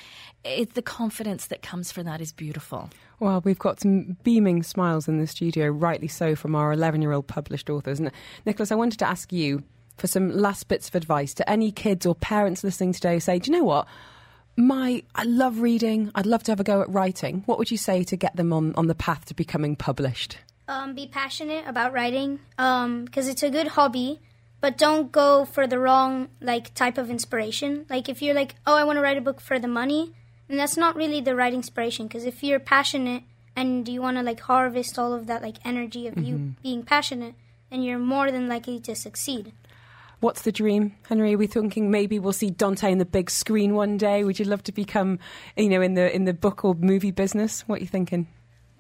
it, 0.45 0.75
the 0.75 0.83
confidence 0.83 1.47
that 1.47 1.63
comes 1.63 1.93
from 1.93 2.05
that 2.05 2.21
is 2.21 2.33
beautiful. 2.33 2.91
Well, 3.21 3.41
we've 3.45 3.59
got 3.59 3.81
some 3.81 4.17
beaming 4.23 4.63
smiles 4.63 5.09
in 5.09 5.19
the 5.19 5.27
studio, 5.27 5.69
rightly 5.69 6.09
so, 6.09 6.37
from 6.37 6.55
our 6.55 6.73
11 6.73 7.03
year 7.03 7.13
old 7.13 7.27
published 7.27 7.69
authors. 7.69 7.99
And 7.99 8.11
Nicholas, 8.47 8.71
I 8.71 8.77
wanted 8.77 8.99
to 9.01 9.09
ask 9.09 9.33
you 9.33 9.63
for 9.97 10.07
some 10.07 10.31
last 10.31 10.69
bits 10.69 10.89
of 10.89 10.95
advice 10.95 11.35
to 11.35 11.51
any 11.51 11.73
kids 11.73 12.07
or 12.07 12.15
parents 12.15 12.63
listening 12.63 12.93
today 12.93 13.15
who 13.15 13.21
say, 13.21 13.39
Do 13.39 13.51
you 13.51 13.59
know 13.59 13.65
what? 13.65 13.87
My, 14.59 15.05
I 15.15 15.23
love 15.23 15.61
reading. 15.61 16.11
I'd 16.17 16.27
love 16.27 16.43
to 16.43 16.51
have 16.51 16.59
a 16.59 16.65
go 16.65 16.83
at 16.83 16.91
writing. 16.91 17.45
What 17.47 17.59
would 17.59 17.71
you 17.71 17.77
say 17.77 18.03
to 18.03 18.17
get 18.17 18.35
them 18.35 18.53
on, 18.53 18.75
on 18.75 18.89
the 18.89 18.95
path 18.97 19.27
to 19.27 19.35
becoming 19.35 19.77
published? 19.77 20.39
Um, 20.67 20.97
be 20.97 21.07
passionate 21.07 21.65
about 21.65 21.93
writing 21.93 22.41
because 22.57 23.29
it's 23.29 23.45
a 23.45 23.51
good 23.51 23.69
hobby, 23.69 24.19
but 24.61 24.77
don't 24.77 25.13
go 25.13 25.45
for 25.45 25.69
the 25.69 25.79
wrong 25.79 26.27
like 26.41 26.75
type 26.75 26.99
of 26.99 27.09
inspiration. 27.09 27.87
Like 27.89 28.09
if 28.09 28.21
you're 28.21 28.35
like, 28.35 28.57
oh, 28.67 28.75
I 28.75 28.83
want 28.83 28.97
to 28.97 29.01
write 29.01 29.17
a 29.17 29.21
book 29.21 29.41
for 29.41 29.61
the 29.61 29.69
money, 29.69 30.13
and 30.49 30.59
that's 30.59 30.77
not 30.77 30.97
really 30.97 31.21
the 31.21 31.37
right 31.37 31.55
inspiration. 31.55 32.09
Because 32.09 32.25
if 32.25 32.43
you're 32.43 32.59
passionate 32.59 33.23
and 33.55 33.89
you 33.89 34.03
want 34.03 34.17
to 34.17 34.25
like 34.25 34.41
harvest 34.41 34.99
all 34.99 35.15
of 35.15 35.29
that 35.29 35.41
like 35.41 35.65
energy 35.65 36.09
of 36.09 36.19
you 36.19 36.57
being 36.65 36.83
passionate, 36.83 37.37
then 37.71 37.83
you're 37.83 38.01
more 38.01 38.33
than 38.33 38.49
likely 38.49 38.81
to 38.81 38.97
succeed. 38.97 39.53
What's 40.21 40.43
the 40.43 40.51
dream, 40.51 40.97
Henry? 41.09 41.35
Are 41.35 41.39
we 41.39 41.47
thinking 41.47 41.91
maybe 41.93 42.19
we'll 42.19 42.33
see 42.33 42.51
Dante 42.51 42.91
in 42.91 42.99
the 42.99 43.05
big 43.05 43.31
screen 43.31 43.75
one 43.75 43.97
day? 43.97 44.25
Would 44.25 44.41
you 44.41 44.45
love 44.47 44.65
to 44.65 44.73
become, 44.73 45.21
you 45.57 45.69
know, 45.69 45.81
in 45.81 45.95
the 45.95 46.15
in 46.15 46.25
the 46.25 46.35
book 46.35 46.65
or 46.65 46.75
movie 46.75 47.13
business? 47.13 47.63
What 47.69 47.79
are 47.79 47.83
you 47.83 47.87
thinking? 47.87 48.27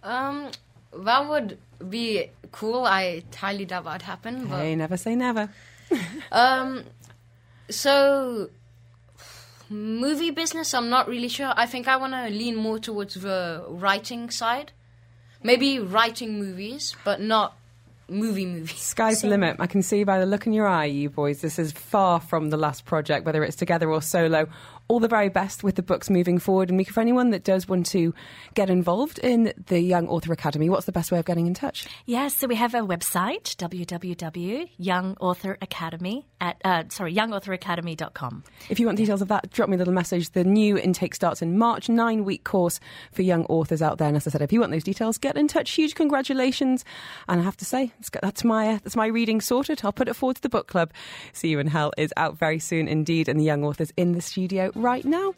Um, 0.03 0.51
that 0.97 1.28
would 1.28 1.59
be 1.89 2.30
cool. 2.51 2.84
I 2.86 3.22
highly 3.34 3.64
doubt 3.66 3.84
that'd 3.84 4.03
happen. 4.03 4.47
But 4.47 4.59
Hey, 4.59 4.74
never 4.74 4.97
say 4.97 5.14
never. 5.14 5.51
Um, 6.32 6.84
so 7.70 8.51
movie 9.70 10.30
business, 10.30 10.74
I'm 10.74 10.91
not 10.91 11.09
really 11.09 11.28
sure. 11.28 11.53
I 11.57 11.66
think 11.66 11.89
I 11.89 11.97
want 11.97 12.12
to 12.12 12.28
lean 12.28 12.57
more 12.57 12.78
towards 12.78 13.14
the 13.14 13.64
writing 13.68 14.30
side. 14.30 14.72
Maybe 15.43 15.78
writing 15.78 16.39
movies, 16.39 16.97
but 17.05 17.20
not 17.20 17.57
movie 18.09 18.46
movie. 18.46 18.74
Sky's 18.74 19.22
the 19.22 19.28
limit. 19.28 19.56
I 19.59 19.66
can 19.66 19.82
see 19.82 20.04
by 20.04 20.18
the 20.18 20.26
look 20.26 20.46
in 20.46 20.52
your 20.52 20.66
eye, 20.66 20.86
you 20.86 21.11
boys, 21.11 21.40
this 21.40 21.59
is 21.59 21.72
far 21.72 22.20
from 22.20 22.50
the 22.50 22.56
last 22.56 22.84
project, 22.84 23.24
whether 23.26 23.44
it's 23.44 23.56
together 23.56 23.90
or 23.90 24.02
solo. 24.02 24.48
All 24.89 25.01
the 25.01 25.09
very 25.09 25.28
best 25.28 25.62
with 25.62 25.74
the 25.76 25.82
books 25.82 26.09
moving 26.11 26.39
forward. 26.39 26.70
And 26.70 26.78
Mika, 26.78 26.93
for 26.93 27.01
anyone 27.01 27.30
that 27.30 27.45
does 27.45 27.68
want 27.68 27.86
to 27.86 28.14
get 28.55 28.70
involved 28.70 29.18
in 29.18 29.53
the 29.66 29.80
Young 29.80 30.09
Author 30.09 30.32
Academy, 30.32 30.70
what's 30.70 30.86
the 30.86 30.93
best 30.93 31.12
way 31.12 31.18
of 31.18 31.26
getting 31.26 31.47
in 31.47 31.55
touch? 31.55 31.86
Yes, 32.07 32.34
so 32.34 32.47
we 32.47 32.55
have 32.55 32.74
a 32.74 32.80
website, 32.80 33.55
www.youngauthoracademy 33.57 36.24
at, 36.41 36.57
uh, 36.64 36.84
sorry, 36.89 37.14
youngauthoracademy.com. 37.14 38.45
If 38.70 38.80
you 38.80 38.86
want 38.86 38.99
details 38.99 39.22
of 39.22 39.28
that, 39.28 39.51
drop 39.51 39.68
me 39.68 39.74
a 39.74 39.78
little 39.78 39.93
message. 39.93 40.30
The 40.30 40.45
new 40.45 40.78
intake 40.78 41.14
starts 41.14 41.43
in 41.43 41.59
March, 41.59 41.89
nine 41.89 42.24
week 42.24 42.45
course 42.45 42.80
for 43.12 43.22
young 43.22 43.45
authors 43.47 43.82
out 43.82 43.99
there. 43.99 44.09
And 44.09 44.16
as 44.16 44.26
I 44.26 44.30
said, 44.30 44.43
if 44.43 44.53
you 44.53 44.61
want 44.61 44.72
those 44.72 44.84
details, 44.84 45.18
get 45.18 45.36
in 45.36 45.49
touch. 45.49 45.70
Huge 45.72 45.95
congratulations. 45.95 46.84
And 47.28 47.41
I 47.41 47.45
have 47.45 47.57
to 47.59 47.64
say, 47.64 47.93
let's 47.99 48.09
get, 48.09 48.22
that's 48.22 48.45
my 48.45 48.68
uh, 48.68 48.78
that's 48.82 48.97
my 48.97 49.07
reading 49.07 49.41
sorted. 49.41 49.80
I'll 49.84 49.93
put 49.93 50.09
it 50.09 50.14
forward 50.14 50.36
to 50.36 50.43
the 50.43 50.49
book 50.49 50.68
club. 50.68 50.93
See 51.32 51.49
You 51.49 51.59
in 51.59 51.66
Hell 51.66 51.93
is 51.99 52.12
out 52.16 52.39
very 52.39 52.59
soon 52.59 52.89
indeed, 52.89 53.28
and 53.28 53.39
the 53.39 53.45
young 53.45 53.64
authors 53.64 53.93
in 53.97 54.12
the 54.12 54.20
studio 54.20 54.70
right 54.79 55.05
now. 55.05 55.35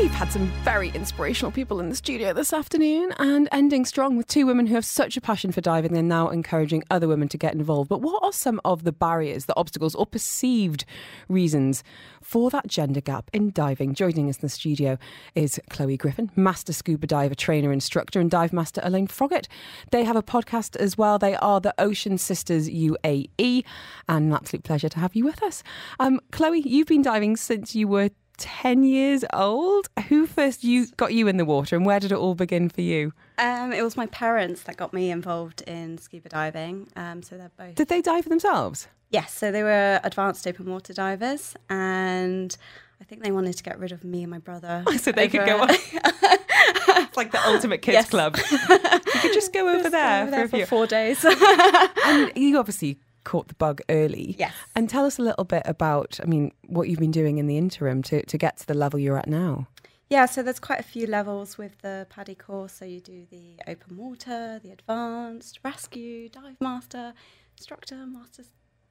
We've 0.00 0.10
had 0.10 0.32
some 0.32 0.46
very 0.64 0.88
inspirational 0.94 1.52
people 1.52 1.78
in 1.78 1.90
the 1.90 1.94
studio 1.94 2.32
this 2.32 2.54
afternoon 2.54 3.12
and 3.18 3.50
ending 3.52 3.84
strong 3.84 4.16
with 4.16 4.26
two 4.28 4.46
women 4.46 4.66
who 4.66 4.74
have 4.74 4.84
such 4.86 5.18
a 5.18 5.20
passion 5.20 5.52
for 5.52 5.60
diving 5.60 5.94
and 5.94 6.08
now 6.08 6.30
encouraging 6.30 6.84
other 6.90 7.06
women 7.06 7.28
to 7.28 7.36
get 7.36 7.52
involved. 7.52 7.90
But 7.90 8.00
what 8.00 8.24
are 8.24 8.32
some 8.32 8.62
of 8.64 8.84
the 8.84 8.92
barriers, 8.92 9.44
the 9.44 9.54
obstacles, 9.58 9.94
or 9.94 10.06
perceived 10.06 10.86
reasons 11.28 11.84
for 12.22 12.48
that 12.48 12.66
gender 12.66 13.02
gap 13.02 13.28
in 13.34 13.50
diving? 13.50 13.92
Joining 13.92 14.30
us 14.30 14.36
in 14.36 14.40
the 14.40 14.48
studio 14.48 14.96
is 15.34 15.60
Chloe 15.68 15.98
Griffin, 15.98 16.30
master 16.34 16.72
scuba 16.72 17.06
diver, 17.06 17.34
trainer, 17.34 17.70
instructor, 17.70 18.20
and 18.20 18.30
dive 18.30 18.54
master 18.54 18.80
Elaine 18.82 19.06
Froggett. 19.06 19.48
They 19.90 20.04
have 20.04 20.16
a 20.16 20.22
podcast 20.22 20.76
as 20.76 20.96
well. 20.96 21.18
They 21.18 21.36
are 21.36 21.60
the 21.60 21.74
Ocean 21.76 22.16
Sisters 22.16 22.70
UAE, 22.70 23.64
and 24.08 24.28
an 24.28 24.32
absolute 24.32 24.64
pleasure 24.64 24.88
to 24.88 24.98
have 24.98 25.14
you 25.14 25.26
with 25.26 25.42
us. 25.42 25.62
Um, 25.98 26.20
Chloe, 26.30 26.62
you've 26.66 26.88
been 26.88 27.02
diving 27.02 27.36
since 27.36 27.74
you 27.74 27.86
were 27.86 28.08
10 28.40 28.82
years 28.82 29.24
old. 29.32 29.88
Who 30.08 30.26
first 30.26 30.64
you 30.64 30.86
got 30.96 31.12
you 31.14 31.28
in 31.28 31.36
the 31.36 31.44
water 31.44 31.76
and 31.76 31.86
where 31.86 32.00
did 32.00 32.10
it 32.10 32.18
all 32.18 32.34
begin 32.34 32.68
for 32.68 32.80
you? 32.80 33.12
Um, 33.38 33.72
it 33.72 33.82
was 33.82 33.96
my 33.96 34.06
parents 34.06 34.62
that 34.64 34.76
got 34.76 34.92
me 34.92 35.10
involved 35.10 35.62
in 35.62 35.98
scuba 35.98 36.28
diving. 36.28 36.88
Um, 36.96 37.22
so 37.22 37.36
they're 37.36 37.50
both. 37.56 37.74
Did 37.76 37.88
they 37.88 38.02
dive 38.02 38.24
for 38.24 38.28
themselves? 38.30 38.88
yes, 39.12 39.32
so 39.32 39.50
they 39.50 39.62
were 39.64 39.98
advanced 40.04 40.46
open 40.46 40.70
water 40.70 40.92
divers, 40.92 41.56
and 41.68 42.56
I 43.00 43.04
think 43.04 43.24
they 43.24 43.32
wanted 43.32 43.56
to 43.56 43.62
get 43.64 43.76
rid 43.80 43.90
of 43.90 44.04
me 44.04 44.22
and 44.22 44.30
my 44.30 44.38
brother. 44.38 44.84
So 44.98 45.10
they 45.10 45.26
could 45.26 45.44
go 45.46 45.60
on. 45.62 45.70
it's 45.70 47.16
like 47.16 47.32
the 47.32 47.40
ultimate 47.46 47.82
kids 47.82 47.94
Yes. 47.94 48.10
club. 48.10 48.36
You 48.36 49.20
could 49.20 49.32
just 49.32 49.52
go 49.52 49.68
over 49.74 49.78
Just 49.80 49.90
there, 49.92 50.22
over 50.22 50.30
there 50.30 50.40
for, 50.40 50.44
a 50.44 50.48
for 50.48 50.56
few. 50.58 50.66
four 50.66 50.86
days. 50.86 51.24
And 51.24 52.30
you 52.36 52.56
obviously 52.58 52.98
caught 53.24 53.48
the 53.48 53.54
bug 53.54 53.80
early. 53.88 54.36
Yes. 54.38 54.54
And 54.74 54.88
tell 54.88 55.04
us 55.04 55.18
a 55.18 55.22
little 55.22 55.44
bit 55.44 55.62
about, 55.66 56.18
I 56.22 56.26
mean, 56.26 56.52
what 56.66 56.88
you've 56.88 56.98
been 56.98 57.10
doing 57.10 57.38
in 57.38 57.46
the 57.46 57.58
interim 57.58 58.02
to, 58.04 58.24
to 58.24 58.38
get 58.38 58.56
to 58.58 58.66
the 58.66 58.74
level 58.74 58.98
you're 58.98 59.18
at 59.18 59.28
now. 59.28 59.68
Yeah, 60.08 60.26
so 60.26 60.42
there's 60.42 60.58
quite 60.58 60.80
a 60.80 60.84
few 60.84 61.06
levels 61.06 61.56
with 61.56 61.78
the 61.82 62.06
PADI 62.10 62.34
course. 62.34 62.72
So 62.72 62.84
you 62.84 63.00
do 63.00 63.26
the 63.30 63.60
open 63.68 63.96
water, 63.96 64.60
the 64.62 64.72
advanced, 64.72 65.60
rescue, 65.62 66.28
dive 66.28 66.56
master, 66.60 67.14
instructor, 67.56 68.06
master 68.06 68.42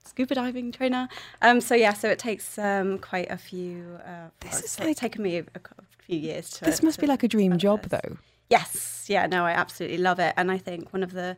scuba 0.04 0.34
diving 0.34 0.72
trainer. 0.72 1.08
Um, 1.42 1.60
so 1.60 1.74
yeah, 1.74 1.92
so 1.92 2.08
it 2.08 2.18
takes 2.18 2.58
um, 2.58 2.98
quite 2.98 3.30
a 3.30 3.36
few. 3.36 3.98
Uh, 4.04 4.30
This 4.40 4.62
is 4.62 4.80
like- 4.80 4.96
taken 4.96 5.22
me 5.22 5.38
a, 5.38 5.40
a 5.54 5.60
few 5.98 6.18
years 6.18 6.50
to. 6.50 6.64
This 6.64 6.82
must 6.82 6.98
be 7.00 7.06
like 7.06 7.22
a 7.22 7.28
dream 7.28 7.58
job, 7.58 7.82
this. 7.82 8.00
though. 8.00 8.16
Yes, 8.48 9.04
yeah, 9.08 9.26
no, 9.26 9.44
I 9.44 9.52
absolutely 9.52 9.98
love 9.98 10.18
it, 10.18 10.34
and 10.36 10.50
I 10.50 10.58
think 10.58 10.92
one 10.92 11.02
of 11.02 11.12
the 11.12 11.36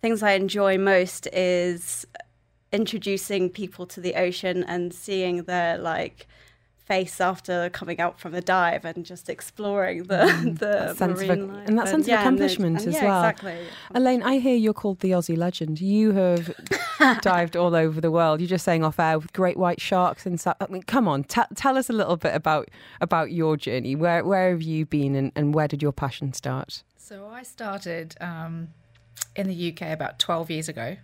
things 0.00 0.22
I 0.22 0.32
enjoy 0.32 0.78
most 0.78 1.28
is 1.32 2.04
introducing 2.72 3.50
people 3.50 3.86
to 3.86 4.00
the 4.00 4.14
ocean 4.14 4.62
and 4.64 4.92
seeing 4.92 5.44
their 5.44 5.78
like 5.78 6.26
face 6.84 7.20
after 7.20 7.68
coming 7.68 8.00
out 8.00 8.18
from 8.18 8.34
a 8.34 8.40
dive 8.40 8.82
and 8.86 9.04
just 9.04 9.28
exploring 9.28 10.04
the 10.04 10.24
the 10.58 10.94
That 10.94 10.96
sense 10.96 11.20
of 11.20 11.28
marine 11.28 11.52
life. 11.52 11.68
and 11.68 11.78
that 11.78 11.88
sense 11.88 12.04
of 12.06 12.08
yeah, 12.08 12.26
and 12.26 12.38
the- 12.38 12.44
accomplishment 12.44 12.78
and 12.78 12.88
as 12.88 12.94
yeah, 12.94 13.04
well. 13.04 13.24
Exactly. 13.24 13.58
Elaine, 13.94 14.22
I 14.22 14.38
hear 14.38 14.54
you're 14.56 14.72
called 14.72 15.00
the 15.00 15.10
Aussie 15.10 15.36
legend. 15.36 15.82
You 15.82 16.12
have 16.12 16.54
dived 17.20 17.56
all 17.56 17.74
over 17.74 18.00
the 18.00 18.10
world. 18.10 18.40
You're 18.40 18.48
just 18.48 18.64
saying 18.64 18.84
off 18.84 18.98
air 18.98 19.18
with 19.18 19.34
great 19.34 19.58
white 19.58 19.82
sharks 19.82 20.24
and 20.24 20.40
South. 20.40 20.56
I 20.62 20.66
mean, 20.68 20.82
come 20.82 21.06
on, 21.08 21.24
t- 21.24 21.42
tell 21.54 21.76
us 21.76 21.90
a 21.90 21.92
little 21.92 22.16
bit 22.16 22.34
about 22.34 22.70
about 23.02 23.32
your 23.32 23.58
journey. 23.58 23.94
Where 23.94 24.24
where 24.24 24.50
have 24.50 24.62
you 24.62 24.86
been, 24.86 25.14
and, 25.14 25.30
and 25.36 25.54
where 25.54 25.68
did 25.68 25.82
your 25.82 25.92
passion 25.92 26.32
start? 26.32 26.82
So 26.96 27.26
I 27.28 27.42
started 27.42 28.14
um, 28.20 28.68
in 29.36 29.46
the 29.46 29.72
UK 29.72 29.92
about 29.92 30.18
12 30.18 30.50
years 30.50 30.68
ago 30.70 30.96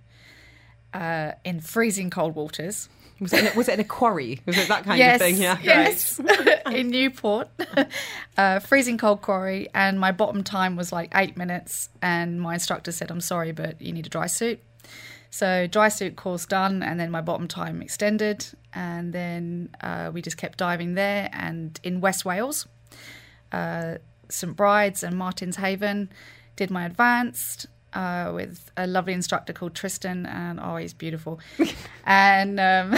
uh, 0.95 1.33
in 1.45 1.61
freezing 1.61 2.11
cold 2.11 2.35
waters. 2.35 2.89
Was 3.21 3.33
it 3.33 3.41
in 3.41 3.47
a, 3.53 3.57
was 3.57 3.69
it 3.69 3.75
in 3.75 3.81
a 3.81 3.85
quarry? 3.85 4.41
Was 4.45 4.59
it 4.59 4.69
that 4.69 4.85
kind 4.85 4.99
yes, 4.99 5.17
of 5.17 5.21
thing? 5.21 5.37
Yeah. 5.37 5.59
Yes, 5.63 6.21
in 6.73 6.89
Newport, 6.91 7.49
uh, 8.37 8.59
freezing 8.59 8.99
cold 8.99 9.23
quarry, 9.23 9.69
and 9.73 10.01
my 10.01 10.11
bottom 10.11 10.43
time 10.43 10.75
was 10.75 10.93
like 10.93 11.13
eight 11.15 11.37
minutes. 11.37 11.91
And 12.03 12.41
my 12.41 12.55
instructor 12.55 12.91
said, 12.91 13.11
"I'm 13.11 13.21
sorry, 13.21 13.53
but 13.53 13.81
you 13.81 13.93
need 13.93 14.07
a 14.07 14.11
dry 14.11 14.27
suit." 14.27 14.61
So 15.31 15.67
dry 15.67 15.89
suit 15.89 16.17
course 16.17 16.47
done, 16.47 16.83
and 16.83 16.99
then 16.99 17.11
my 17.11 17.21
bottom 17.21 17.47
time 17.47 17.83
extended, 17.83 18.47
and 18.73 19.13
then 19.13 19.69
uh, 19.81 20.11
we 20.13 20.21
just 20.21 20.37
kept 20.37 20.59
diving 20.59 20.95
there. 20.95 21.29
And 21.33 21.79
in 21.83 22.01
West 22.01 22.25
Wales, 22.25 22.67
uh, 23.53 23.97
St 24.29 24.57
Bride's 24.57 25.03
and 25.03 25.17
Martin's 25.17 25.57
Haven, 25.57 26.11
did 26.57 26.71
my 26.71 26.85
advanced. 26.85 27.67
Uh, 27.95 28.33
with 28.35 28.73
a 28.77 28.89
lovely 28.89 29.13
instructor 29.13 29.53
called 29.53 29.73
Tristan, 29.73 30.27
and 30.27 30.59
oh, 30.61 30.75
he's 30.77 30.93
beautiful. 30.93 31.39
and 32.05 32.59
um, 32.59 32.93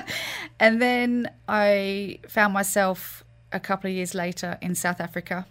and 0.60 0.80
then 0.80 1.30
I 1.46 2.20
found 2.26 2.54
myself 2.54 3.22
a 3.52 3.60
couple 3.60 3.90
of 3.90 3.94
years 3.94 4.14
later 4.14 4.56
in 4.62 4.74
South 4.74 5.00
Africa. 5.00 5.46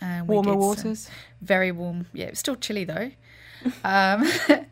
And 0.00 0.26
we 0.26 0.34
Warmer 0.34 0.56
waters? 0.56 1.10
very 1.42 1.72
warm. 1.72 2.06
Yeah, 2.14 2.26
it 2.26 2.30
was 2.30 2.38
still 2.38 2.56
chilly 2.56 2.84
though. 2.84 3.10
um, 3.84 4.26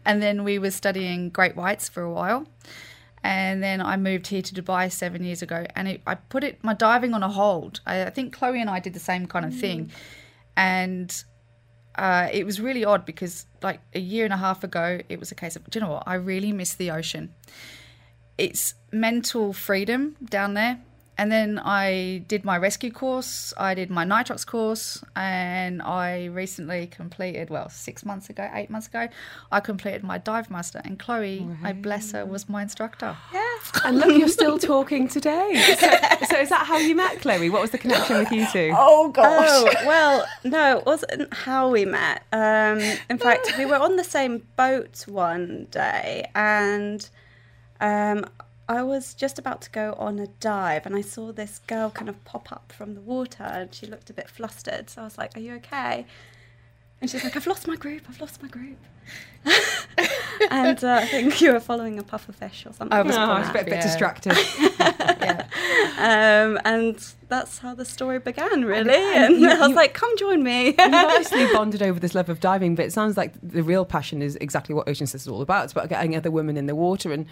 and 0.05 0.23
then 0.23 0.45
we 0.45 0.59
were 0.59 0.71
studying 0.71 1.29
great 1.29 1.57
whites 1.57 1.89
for 1.89 2.03
a 2.03 2.11
while. 2.11 2.47
And 3.23 3.63
then 3.63 3.83
I 3.83 3.97
moved 3.97 4.29
here 4.29 4.43
to 4.43 4.55
Dubai 4.55 4.91
seven 4.91 5.25
years 5.25 5.43
ago, 5.43 5.67
and 5.75 5.89
it, 5.89 6.03
I 6.07 6.15
put 6.15 6.45
it 6.45 6.63
my 6.63 6.73
diving 6.73 7.15
on 7.15 7.23
a 7.23 7.29
hold. 7.29 7.81
I, 7.85 8.05
I 8.05 8.11
think 8.11 8.33
Chloe 8.33 8.61
and 8.61 8.71
I 8.71 8.79
did 8.81 8.95
the 8.95 9.01
same 9.01 9.27
kind 9.27 9.45
of 9.45 9.55
thing, 9.55 9.91
and 10.57 11.25
uh, 11.99 12.29
it 12.33 12.47
was 12.47 12.61
really 12.61 12.85
odd 12.85 13.05
because 13.05 13.47
like 13.63 13.81
a 13.93 13.99
year 13.99 14.25
and 14.25 14.33
a 14.33 14.37
half 14.37 14.63
ago, 14.63 15.01
it 15.09 15.19
was 15.19 15.33
a 15.33 15.35
case 15.35 15.57
of, 15.57 15.69
do 15.69 15.79
you 15.79 15.85
know 15.85 15.93
what? 15.93 16.05
I 16.07 16.15
really 16.15 16.53
miss 16.53 16.75
the 16.75 16.93
ocean. 16.93 17.35
It's 18.39 18.75
mental 18.93 19.53
freedom 19.53 20.17
down 20.25 20.55
there. 20.55 20.81
And 21.19 21.33
then 21.33 21.61
I 21.65 22.23
did 22.29 22.45
my 22.45 22.57
rescue 22.57 22.93
course, 22.93 23.53
I 23.57 23.75
did 23.75 23.91
my 23.91 24.05
nitrox 24.05 24.47
course, 24.47 25.03
and 25.17 25.83
I 25.83 26.27
recently 26.27 26.87
completed, 26.87 27.51
well, 27.51 27.69
six 27.69 28.05
months 28.05 28.31
ago, 28.31 28.49
eight 28.55 28.71
months 28.71 28.87
ago, 28.87 29.09
I 29.51 29.59
completed 29.59 30.05
my 30.05 30.19
dive 30.19 30.49
master. 30.49 30.81
And 30.85 30.97
Chloe, 30.97 31.45
I 31.65 31.73
bless 31.73 32.13
her, 32.13 32.25
was 32.25 32.49
my 32.49 32.63
instructor. 32.63 33.17
Yeah. 33.35 33.45
And 33.85 33.99
look, 33.99 34.17
you're 34.17 34.29
still 34.29 34.59
talking 34.59 35.09
today. 35.09 35.61
So, 35.79 35.91
so 36.27 36.41
is 36.41 36.49
that 36.51 36.65
how 36.67 36.79
you 36.79 36.95
met 36.95 37.21
Chloe? 37.21 37.51
What 37.51 37.63
was 37.63 37.73
the 37.73 37.79
connection 37.79 38.19
with 38.19 38.31
you 38.31 38.47
two? 38.53 38.73
Oh 38.77 39.09
gosh. 39.09 39.49
Oh, 39.51 39.87
well, 39.87 40.25
no, 40.45 40.79
it 40.79 40.87
wasn't 40.87 41.35
how 41.35 41.69
we 41.69 41.85
met. 41.85 42.23
Um, 42.33 42.79
in 43.11 43.19
fact, 43.19 43.55
we 43.59 43.67
were 43.67 43.77
on 43.77 43.97
the 43.97 44.05
same 44.05 44.47
boat 44.57 45.05
one 45.09 45.67
day, 45.73 46.31
and 46.37 47.09
um, 47.81 48.25
I 48.69 48.83
was 48.83 49.15
just 49.15 49.39
about 49.39 49.63
to 49.63 49.71
go 49.71 49.95
on 49.99 50.19
a 50.19 50.27
dive, 50.41 50.85
and 50.87 50.95
I 50.95 51.01
saw 51.01 51.33
this 51.33 51.61
girl 51.67 51.91
kind 51.91 52.09
of 52.09 52.23
pop 52.25 52.53
up 52.53 52.71
from 52.77 52.95
the 52.95 53.01
water, 53.01 53.45
and 53.45 53.73
she 53.75 53.87
looked 53.87 54.11
a 54.11 54.13
bit 54.13 54.29
flustered. 54.29 54.91
So 54.91 55.01
I 55.03 55.05
was 55.05 55.17
like, 55.17 55.37
"Are 55.37 55.41
you 55.41 55.55
okay?" 55.57 56.05
And 57.01 57.11
she's 57.11 57.25
like, 57.25 57.35
"I've 57.37 57.47
lost 57.47 57.67
my 57.67 57.77
group. 57.77 58.03
I've 58.09 58.21
lost 58.21 58.43
my 58.43 58.49
group." 58.49 58.77
and 60.51 60.85
uh, 60.85 60.99
I 61.03 61.07
think 61.07 61.41
you 61.41 61.53
were 61.53 61.61
following 61.61 61.99
a 61.99 62.03
puffer 62.03 62.33
fish 62.33 62.67
or 62.67 62.75
something. 62.75 62.93
I 62.93 63.01
was 63.01 63.17
Oh, 63.17 63.21
I 63.21 63.41
was 63.41 63.49
a 63.49 63.53
bit, 63.55 63.63
a 63.63 63.65
bit 63.65 63.75
yeah. 63.75 63.83
distracted. 63.83 64.37
Um, 65.99 66.61
and 66.65 66.97
that's 67.29 67.59
how 67.59 67.75
the 67.75 67.85
story 67.85 68.21
began, 68.21 68.65
really. 68.65 68.95
and 68.95 69.35
And, 69.35 69.41
you- 69.41 69.49
I 69.51 69.59
was 69.59 69.71
you- 69.71 69.75
like, 69.75 69.95
"Come 69.95 70.17
join 70.17 70.43
me." 70.45 70.67
You've 70.67 70.79
obviously 70.79 71.47
bonded 71.53 71.83
over 71.83 71.99
this 71.99 72.15
love 72.15 72.29
of 72.29 72.39
diving, 72.39 72.77
but 72.77 72.85
it 72.85 72.93
sounds 72.93 73.17
like 73.17 73.33
the 73.43 73.63
real 73.63 73.85
passion 73.85 74.23
is 74.23 74.37
exactly 74.37 74.75
what 74.77 74.89
Ocean 74.89 75.07
Sisters 75.09 75.23
is 75.23 75.29
all 75.29 75.43
about. 75.43 75.65
It's 75.65 75.73
about 75.73 75.89
getting 75.89 76.15
other 76.15 76.31
women 76.31 76.57
in 76.57 76.67
the 76.67 76.77
water. 76.77 77.13
And 77.13 77.27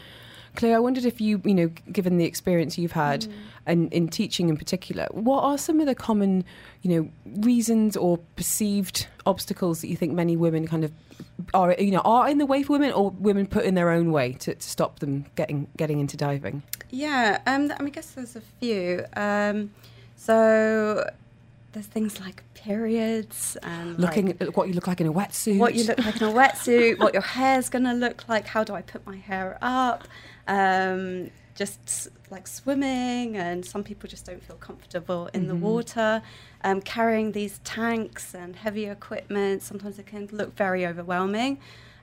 Claire, 0.57 0.77
I 0.77 0.79
wondered 0.81 1.05
if 1.05 1.21
you, 1.21 1.41
you 1.45 1.55
know, 1.55 1.71
given 1.93 2.17
the 2.17 2.25
experience 2.25 2.77
you've 2.79 2.93
had 2.93 3.27
and 3.67 3.93
in 3.93 4.09
teaching 4.09 4.49
in 4.49 4.57
particular, 4.57 5.07
what 5.11 5.43
are 5.43 5.59
some 5.59 5.81
of 5.81 5.87
the 5.87 5.95
common, 5.95 6.45
you 6.83 6.91
know, 6.91 7.11
reasons 7.47 7.97
or 7.97 8.19
perceived 8.37 9.07
obstacles 9.27 9.81
that 9.81 9.89
you 9.89 9.97
think 9.97 10.13
many 10.13 10.37
women 10.37 10.67
kind 10.67 10.85
of 10.85 10.93
are, 11.55 11.75
you 11.79 11.91
know, 11.91 12.03
are 12.05 12.29
in 12.29 12.39
the 12.39 12.47
way 12.47 12.63
for 12.63 12.73
women, 12.73 12.93
or 12.93 13.11
women 13.11 13.47
put 13.47 13.65
in 13.65 13.75
their 13.75 13.91
own 13.91 14.13
way 14.13 14.33
to, 14.35 14.55
to 14.55 14.69
stop 14.69 14.99
them 14.99 15.27
getting 15.35 15.69
getting 15.77 16.01
into 16.01 16.17
diving? 16.17 16.63
Yeah, 16.91 17.41
um, 17.47 17.73
I 17.77 17.83
mean, 17.83 17.89
I 17.89 17.91
guess 17.91 18.13
there's 18.13 18.37
a 18.37 18.43
few. 18.61 19.05
Um, 19.17 19.73
so 20.17 21.09
there's 21.73 21.87
things 21.87 22.21
like 22.21 22.43
periods 22.55 23.57
and 23.63 23.99
Looking 23.99 24.29
like 24.29 24.41
at 24.41 24.57
what 24.57 24.69
you 24.69 24.75
look 24.75 24.87
like 24.87 25.01
in 25.01 25.07
a 25.07 25.13
wetsuit, 25.13 25.59
what 25.59 25.75
you 25.75 25.85
look 25.85 25.99
like 25.99 26.17
in 26.17 26.29
a 26.29 26.33
wetsuit, 26.33 26.99
what 26.99 27.13
your 27.13 27.23
hair's 27.23 27.69
gonna 27.69 27.93
look 27.93 28.27
like, 28.29 28.47
how 28.47 28.65
do 28.65 28.75
I 28.75 28.81
put 28.81 29.07
my 29.07 29.17
hair 29.17 29.59
up, 29.61 30.09
um, 30.49 31.31
just 31.55 32.09
like 32.31 32.47
swimming, 32.47 33.37
and 33.37 33.65
some 33.65 33.83
people 33.83 34.09
just 34.09 34.27
don't 34.27 34.43
feel 34.43 34.57
comfortable 34.57 35.29
in 35.33 35.49
the 35.49 35.55
Mhm. 35.55 35.61
water. 35.61 36.23
Um, 36.63 36.81
carrying 36.83 37.33
these 37.33 37.61
tanks 37.65 38.35
and 38.35 38.57
heavy 38.57 38.87
equipment, 38.87 39.63
sometimes 39.63 39.99
it 39.99 40.07
can 40.07 40.29
look 40.33 40.55
very 40.57 40.87
overwhelming. 40.87 41.59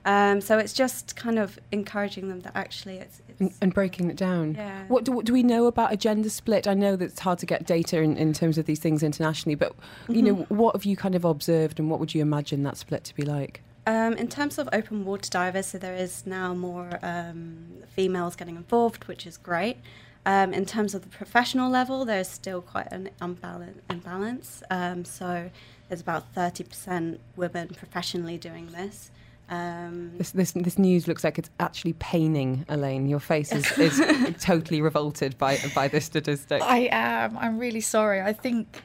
Um, 0.06 0.41
so 0.41 0.58
it's 0.58 0.74
just 0.74 1.16
kind 1.16 1.39
of 1.39 1.58
encouraging 1.72 2.28
them 2.28 2.41
that 2.41 2.52
actually 2.56 2.98
it's, 2.98 3.22
it's 3.30 3.39
and, 3.39 3.54
and 3.62 3.74
breaking 3.74 4.10
it 4.10 4.18
down. 4.18 4.56
Yeah. 4.56 4.84
What 4.89 5.06
do, 5.06 5.22
do 5.24 5.32
we 5.32 5.44
know 5.44 5.68
about 5.68 5.94
a 5.94 5.98
gender 5.98 6.30
split? 6.30 6.68
I 6.68 6.74
know 6.74 6.98
that 6.98 7.06
it's 7.06 7.20
hard 7.22 7.39
to 7.39 7.46
get 7.46 7.66
data 7.66 8.02
in, 8.02 8.18
in 8.18 8.34
terms 8.34 8.58
of 8.58 8.66
these 8.66 8.80
things 8.80 9.02
internationally, 9.04 9.56
but 9.56 9.74
you 10.10 10.22
know, 10.22 10.36
Mhm. 10.36 10.50
what 10.50 10.76
have 10.76 10.84
you 10.84 10.98
kind 10.98 11.16
of 11.16 11.24
observed, 11.24 11.80
and 11.80 11.89
what 11.89 12.02
would 12.02 12.14
you 12.14 12.22
imagine 12.22 12.64
that 12.64 12.76
split 12.76 13.04
to 13.06 13.16
be 13.16 13.24
like? 13.24 13.62
Um, 13.86 14.14
in 14.14 14.28
terms 14.28 14.58
of 14.58 14.70
open 14.72 15.04
water 15.04 15.30
divers, 15.30 15.68
so 15.68 15.78
there 15.78 15.96
is 15.96 16.26
now 16.26 16.54
more 16.54 17.00
um, 17.04 17.66
females 17.96 18.36
getting 18.36 18.56
involved, 18.56 19.06
which 19.06 19.28
is 19.28 19.38
great. 19.38 19.78
Um, 20.26 20.54
in 20.54 20.66
terms 20.66 20.96
of 20.96 21.02
the 21.02 21.10
professional 21.10 21.70
level, 21.70 22.06
there's 22.06 22.30
still 22.30 22.62
quite 22.62 22.90
an 22.92 23.10
unbalance. 23.20 23.82
imbalance. 23.90 24.64
Um, 24.70 25.04
so 25.04 25.50
there's 25.90 26.00
about 26.00 26.34
30% 26.34 27.20
women 27.36 27.70
professionally 27.70 28.38
doing 28.38 28.68
this. 28.68 29.12
Um, 29.50 30.14
This, 30.18 30.32
this 30.32 30.52
this 30.54 30.80
news 30.80 31.08
looks 31.08 31.26
like 31.26 31.38
it's 31.38 31.50
actually 31.60 31.94
paining, 31.94 32.66
Elaine. 32.70 33.08
Your 33.08 33.20
face 33.20 33.52
is, 33.52 33.70
is 33.78 34.02
totally 34.42 34.82
revolted 34.82 35.38
by 35.38 35.60
by 35.76 35.90
this 35.90 36.06
statistic. 36.06 36.62
I 36.62 36.88
am. 36.92 37.38
I'm 37.38 37.60
really 37.60 37.82
sorry. 37.82 38.22
I 38.22 38.32
think 38.32 38.82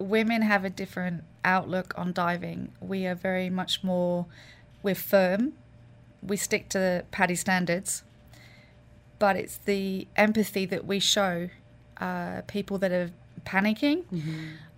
women 0.00 0.42
have 0.42 0.64
a 0.64 0.70
different 0.70 1.22
outlook 1.44 1.94
on 1.96 2.12
diving. 2.12 2.72
We 2.80 3.06
are 3.06 3.14
very 3.14 3.50
much 3.50 3.84
more, 3.84 4.26
we're 4.82 4.94
firm. 4.94 5.52
We 6.22 6.36
stick 6.36 6.68
to 6.70 7.04
PADI 7.10 7.36
standards. 7.36 8.02
But 9.18 9.36
it's 9.36 9.58
the 9.58 10.08
empathy 10.16 10.64
that 10.66 10.86
we 10.86 10.98
show 10.98 11.50
uh, 12.00 12.42
people 12.46 12.78
that 12.78 12.90
are 12.90 13.10
panicking. 13.44 14.04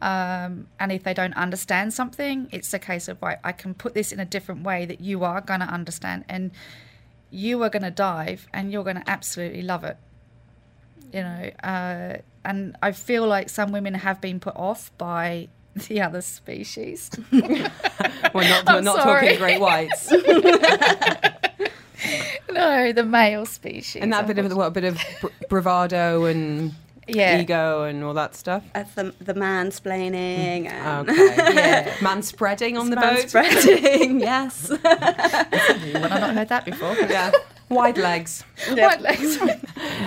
Um, 0.00 0.66
and 0.80 0.90
if 0.90 1.04
they 1.04 1.14
don't 1.14 1.34
understand 1.34 1.94
something, 1.94 2.48
it's 2.50 2.74
a 2.74 2.78
case 2.78 3.06
of, 3.06 3.22
right, 3.22 3.38
I 3.44 3.52
can 3.52 3.74
put 3.74 3.94
this 3.94 4.10
in 4.10 4.18
a 4.18 4.24
different 4.24 4.64
way 4.64 4.84
that 4.84 5.00
you 5.00 5.22
are 5.22 5.40
going 5.40 5.60
to 5.60 5.66
understand. 5.66 6.24
And 6.28 6.50
you 7.30 7.62
are 7.62 7.70
going 7.70 7.84
to 7.84 7.90
dive 7.90 8.48
and 8.52 8.72
you're 8.72 8.84
going 8.84 8.96
to 8.96 9.08
absolutely 9.08 9.62
love 9.62 9.84
it 9.84 9.96
you 11.12 11.22
know 11.22 11.50
uh, 11.62 12.16
and 12.44 12.76
i 12.82 12.92
feel 12.92 13.26
like 13.26 13.48
some 13.48 13.72
women 13.72 13.94
have 13.94 14.20
been 14.20 14.38
put 14.40 14.54
off 14.56 14.90
by 14.98 15.48
the 15.88 16.00
other 16.00 16.20
species 16.20 17.10
we're 17.32 17.40
not 17.40 18.66
we're 18.66 18.80
not 18.82 18.96
talking 19.02 19.38
great 19.38 19.60
whites. 19.60 20.12
no 22.50 22.92
the 22.92 23.04
male 23.04 23.46
species 23.46 24.02
and 24.02 24.12
that 24.12 24.26
bit 24.26 24.38
of 24.38 24.52
what 24.54 24.66
a 24.66 24.70
bit 24.70 24.84
of 24.84 24.98
br- 25.20 25.28
bravado 25.48 26.24
and 26.26 26.72
Yeah. 27.06 27.40
ego 27.40 27.84
and 27.84 28.02
all 28.04 28.14
that 28.14 28.34
stuff. 28.36 28.62
That's 28.74 28.94
the, 28.94 29.12
the 29.20 29.34
mansplaining. 29.34 30.66
And 30.66 31.08
mm. 31.08 31.12
Okay, 31.12 31.54
yeah, 31.54 31.94
man 32.00 32.22
spreading 32.22 32.76
on 32.78 32.90
the 32.90 32.96
boat. 32.96 33.26
Manspreading, 33.26 34.20
yes. 34.20 34.70
when 34.70 34.80
i've 34.86 36.20
not 36.20 36.34
heard 36.34 36.48
that 36.48 36.64
before 36.64 36.94
yeah, 36.96 37.30
wide 37.72 37.98
legs. 37.98 38.44
Wide 38.70 39.00
legs. 39.08 39.38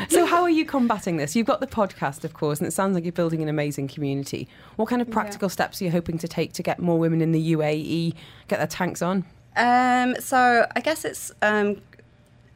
so, 0.09 0.25
how 0.25 0.41
are 0.43 0.49
you 0.49 0.65
combating 0.65 1.17
this? 1.17 1.35
You've 1.35 1.47
got 1.47 1.59
the 1.59 1.67
podcast, 1.67 2.23
of 2.23 2.33
course, 2.33 2.59
and 2.59 2.67
it 2.67 2.71
sounds 2.71 2.95
like 2.95 3.03
you're 3.03 3.11
building 3.11 3.41
an 3.41 3.49
amazing 3.49 3.87
community. 3.87 4.47
What 4.75 4.87
kind 4.87 5.01
of 5.01 5.09
practical 5.09 5.49
steps 5.49 5.81
are 5.81 5.85
you 5.85 5.91
hoping 5.91 6.17
to 6.19 6.27
take 6.27 6.53
to 6.53 6.63
get 6.63 6.79
more 6.79 6.97
women 6.99 7.21
in 7.21 7.31
the 7.31 7.53
UAE 7.53 8.13
get 8.47 8.57
their 8.57 8.67
tanks 8.67 9.01
on? 9.01 9.25
Um, 9.55 10.15
so 10.19 10.67
I 10.75 10.81
guess 10.81 11.05
it's 11.05 11.31
um, 11.41 11.81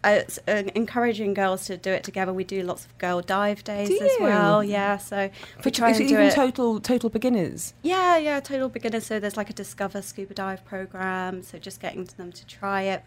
uh, 0.04 0.20
it's, 0.22 0.40
uh, 0.48 0.64
encouraging 0.76 1.34
girls 1.34 1.66
to 1.66 1.76
do 1.76 1.92
it 1.92 2.04
together. 2.04 2.32
We 2.32 2.46
do 2.46 2.62
lots 2.64 2.86
of 2.86 2.98
girl 2.98 3.22
dive 3.22 3.64
days 3.66 3.90
as 3.90 4.12
well. 4.22 4.64
Yeah, 4.64 4.98
so 4.98 5.30
For 5.62 5.70
try 5.70 5.90
and 5.90 5.98
do 5.98 6.04
even 6.06 6.28
it. 6.28 6.34
total 6.34 6.80
total 6.80 7.10
beginners. 7.10 7.74
Yeah, 7.82 8.18
yeah, 8.18 8.40
total 8.40 8.70
beginners. 8.70 9.06
So 9.06 9.20
there's 9.20 9.36
like 9.36 9.50
a 9.50 9.54
Discover 9.54 10.02
Scuba 10.02 10.34
Dive 10.34 10.64
program. 10.64 11.44
So 11.44 11.58
just 11.58 11.82
getting 11.82 12.06
them 12.16 12.32
to 12.32 12.46
try 12.46 12.84
it, 12.84 13.04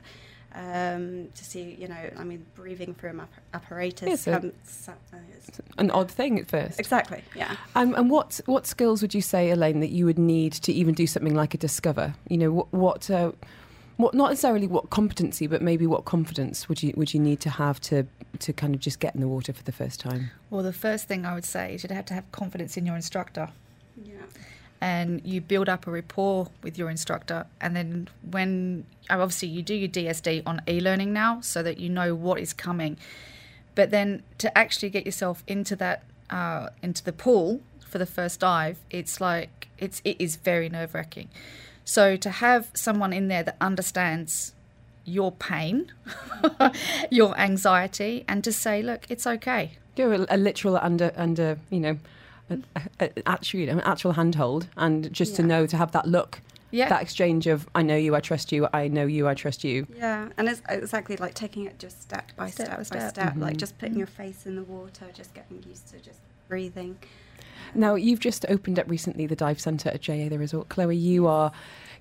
um, 0.55 1.29
to 1.35 1.45
see, 1.45 1.77
you 1.79 1.89
know, 1.89 2.11
I 2.19 2.25
mean, 2.25 2.45
breathing 2.55 2.95
through 2.95 3.11
an 3.11 3.23
apparatus. 3.55 4.09
Yes, 4.09 4.21
so- 4.23 4.35
um, 4.35 4.53
so- 4.65 4.93
it's- 5.37 5.61
An 5.79 5.91
odd 5.91 6.11
thing 6.11 6.39
at 6.39 6.49
first. 6.49 6.79
exactly, 6.79 7.23
yeah. 7.35 7.57
Um, 7.75 7.95
and 7.95 8.11
what 8.11 8.41
what 8.47 8.67
skills 8.67 9.03
would 9.03 9.15
you 9.15 9.23
say, 9.23 9.51
Elaine, 9.51 9.81
that 9.81 9.91
you 9.91 10.05
would 10.07 10.19
need 10.19 10.53
to 10.55 10.73
even 10.73 10.95
do 10.95 11.07
something 11.07 11.35
like 11.35 11.55
a 11.55 11.59
discover? 11.59 12.15
You 12.29 12.39
know, 12.39 12.53
what 12.53 12.73
what, 12.73 13.11
uh, 13.11 13.33
what 13.97 14.15
not 14.15 14.31
necessarily 14.31 14.67
what 14.67 14.91
competency, 14.91 15.47
but 15.47 15.63
maybe 15.63 15.87
what 15.87 16.05
confidence 16.05 16.69
would 16.69 16.83
you 16.83 16.93
would 16.97 17.13
you 17.15 17.21
need 17.21 17.41
to 17.41 17.51
have 17.51 17.81
to 17.83 18.07
to 18.41 18.53
kind 18.53 18.75
of 18.75 18.81
just 18.81 18.99
get 19.01 19.15
in 19.15 19.21
the 19.21 19.29
water 19.29 19.53
for 19.53 19.63
the 19.63 19.73
first 19.73 20.01
time? 20.01 20.31
Well, 20.51 20.63
the 20.63 20.73
first 20.73 21.07
thing 21.09 21.25
I 21.27 21.35
would 21.35 21.45
say 21.45 21.75
is 21.75 21.83
you'd 21.83 21.93
have 21.93 22.07
to 22.07 22.15
have 22.15 22.31
confidence 22.33 22.77
in 22.77 22.87
your 22.87 22.97
instructor. 22.97 23.49
Yeah. 24.03 24.15
And 24.83 25.25
you 25.25 25.41
build 25.41 25.69
up 25.69 25.87
a 25.87 25.91
rapport 25.93 26.49
with 26.65 26.77
your 26.77 26.91
instructor. 26.91 27.47
And 27.61 27.77
then 27.77 28.09
when 28.29 28.85
obviously 29.09 29.47
you 29.47 29.63
do 29.63 29.75
your 29.75 29.89
DSD 29.89 30.43
on 30.45 30.61
e-learning 30.69 31.13
now 31.13 31.41
so 31.41 31.63
that 31.63 31.79
you 31.79 31.89
know 31.89 32.17
what 32.17 32.41
is 32.41 32.53
coming. 32.53 32.97
But 33.77 33.93
then 33.93 34.25
to 34.39 34.59
actually 34.59 34.91
get 34.91 35.07
yourself 35.07 35.45
into 35.47 35.77
that 35.77 36.03
uh, 36.31 36.71
into 36.83 37.05
the 37.05 37.13
pool 37.13 37.61
for 37.87 37.99
the 37.99 38.07
first 38.07 38.41
dive 38.41 38.79
it's 38.91 39.21
like 39.21 39.69
it's 39.79 40.03
it 40.05 40.17
is 40.19 40.35
very 40.35 40.69
nerve-wracking. 40.69 41.29
So 41.85 42.17
to 42.17 42.31
have 42.31 42.69
someone 42.75 43.13
in 43.13 43.29
there 43.29 43.45
that 43.45 43.57
understands 43.61 44.53
your 45.05 45.31
pain 45.31 45.93
your 47.11 47.39
anxiety 47.39 48.25
and 48.27 48.43
to 48.43 48.53
say 48.53 48.83
look 48.83 49.05
it's 49.09 49.29
okay. 49.29 49.79
Do 49.95 50.11
a, 50.13 50.27
a 50.29 50.37
literal 50.37 50.77
under 50.77 51.13
under 51.17 51.61
you 51.71 51.79
know. 51.79 51.99
An, 52.53 52.65
a, 53.01 53.05
a, 53.05 53.29
actually, 53.29 53.69
an 53.69 53.81
actual 53.81 54.13
handhold, 54.13 54.69
and 54.77 55.13
just 55.13 55.37
to 55.37 55.43
know 55.43 55.67
to 55.67 55.77
have 55.77 55.93
that 55.93 56.07
look, 56.07 56.41
Yeah. 56.71 56.89
that 56.89 57.03
exchange 57.03 57.47
of 57.47 57.69
"I 57.75 57.83
know 57.83 57.97
you, 57.97 58.15
I 58.15 58.21
trust 58.21 58.53
you, 58.53 58.69
I 58.73 58.89
know 58.89 59.07
you, 59.07 59.29
I 59.29 59.35
trust 59.35 59.65
you." 59.65 59.87
Yeah, 59.97 60.29
and 60.37 60.49
it's 60.49 60.63
exactly 60.69 61.17
like 61.17 61.35
taking 61.35 61.65
it 61.67 61.79
just 61.79 62.01
step 62.03 62.33
by 62.37 62.49
Step 62.51 62.67
step, 62.67 62.77
by 62.77 62.77
by 62.79 62.83
step. 62.85 63.11
step, 63.11 63.29
Mm-hmm. 63.33 63.43
like 63.43 63.57
just 63.57 63.79
putting 63.79 63.97
your 63.99 64.07
face 64.07 64.47
in 64.47 64.57
the 64.57 64.63
water, 64.65 65.07
just 65.15 65.35
getting 65.35 65.63
used 65.69 65.89
to 65.89 65.99
just 66.01 66.21
breathing. 66.49 66.97
Now, 67.75 67.95
you've 67.95 68.21
just 68.21 68.45
opened 68.49 68.79
up 68.79 68.89
recently 68.91 69.27
the 69.27 69.37
dive 69.37 69.61
centre 69.61 69.89
at 69.91 70.01
JA 70.03 70.29
the 70.29 70.39
Resort. 70.39 70.69
Chloe, 70.69 70.97
you 70.97 71.27
are, 71.27 71.53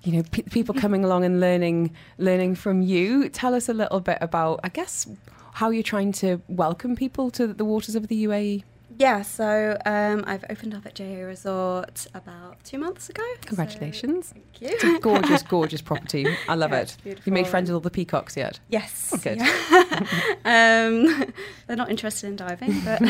you 0.02 0.12
know, 0.12 0.22
pe 0.30 0.42
people 0.42 0.74
coming 0.74 1.04
along 1.04 1.24
and 1.24 1.40
learning, 1.40 1.94
learning 2.18 2.56
from 2.56 2.82
you. 2.82 3.28
Tell 3.30 3.54
us 3.54 3.68
a 3.68 3.74
little 3.74 4.00
bit 4.00 4.18
about, 4.20 4.60
I 4.64 4.68
guess, 4.68 5.06
how 5.54 5.70
you're 5.70 5.82
trying 5.82 6.12
to 6.12 6.42
welcome 6.48 6.94
people 6.96 7.30
to 7.32 7.46
the 7.46 7.64
waters 7.64 7.94
of 7.94 8.08
the. 8.08 8.24
UAE. 8.24 8.64
Yeah, 8.98 9.22
so 9.22 9.76
um, 9.86 10.24
I've 10.26 10.44
opened 10.50 10.74
up 10.74 10.84
at 10.86 10.94
JA 10.94 11.22
Resort 11.24 12.06
about 12.14 12.62
two 12.64 12.78
months 12.78 13.08
ago. 13.08 13.22
so 13.40 13.46
Congratulations. 13.48 14.30
thank 14.32 14.60
you. 14.60 14.68
It's 14.70 14.84
a 14.84 14.98
gorgeous, 14.98 15.42
gorgeous 15.48 15.80
property. 15.80 16.26
I 16.48 16.54
love 16.54 16.70
Yeah, 16.72 16.80
it. 16.80 16.96
it's 17.04 17.26
You 17.26 17.32
made 17.32 17.46
friends 17.46 17.68
with 17.70 17.74
all 17.74 17.80
the 17.80 17.90
peacocks 17.90 18.36
yet? 18.36 18.60
Yes. 18.68 19.10
Oh, 19.14 19.18
good. 19.18 19.38
yeah. 19.38 20.04
um, 20.44 21.32
they're 21.66 21.76
not 21.76 21.90
interested 21.90 22.26
in 22.28 22.36
diving, 22.36 22.80
but 22.84 23.00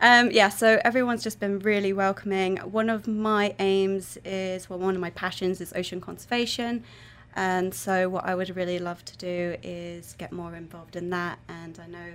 um, 0.00 0.30
yeah. 0.30 0.48
So 0.48 0.80
everyone's 0.84 1.22
just 1.22 1.40
been 1.40 1.58
really 1.60 1.92
welcoming. 1.92 2.56
One 2.58 2.90
of 2.90 3.06
my 3.06 3.54
aims 3.58 4.18
is, 4.24 4.68
well, 4.68 4.78
one 4.78 4.94
of 4.94 5.00
my 5.00 5.10
passions 5.10 5.60
is 5.60 5.72
ocean 5.76 6.00
conservation, 6.00 6.84
and 7.36 7.72
so 7.74 8.08
what 8.08 8.24
I 8.24 8.34
would 8.34 8.54
really 8.56 8.78
love 8.78 9.04
to 9.04 9.16
do 9.16 9.56
is 9.62 10.14
get 10.18 10.32
more 10.32 10.54
involved 10.54 10.96
in 10.96 11.10
that. 11.10 11.38
And 11.48 11.78
I 11.82 11.86
know 11.86 12.14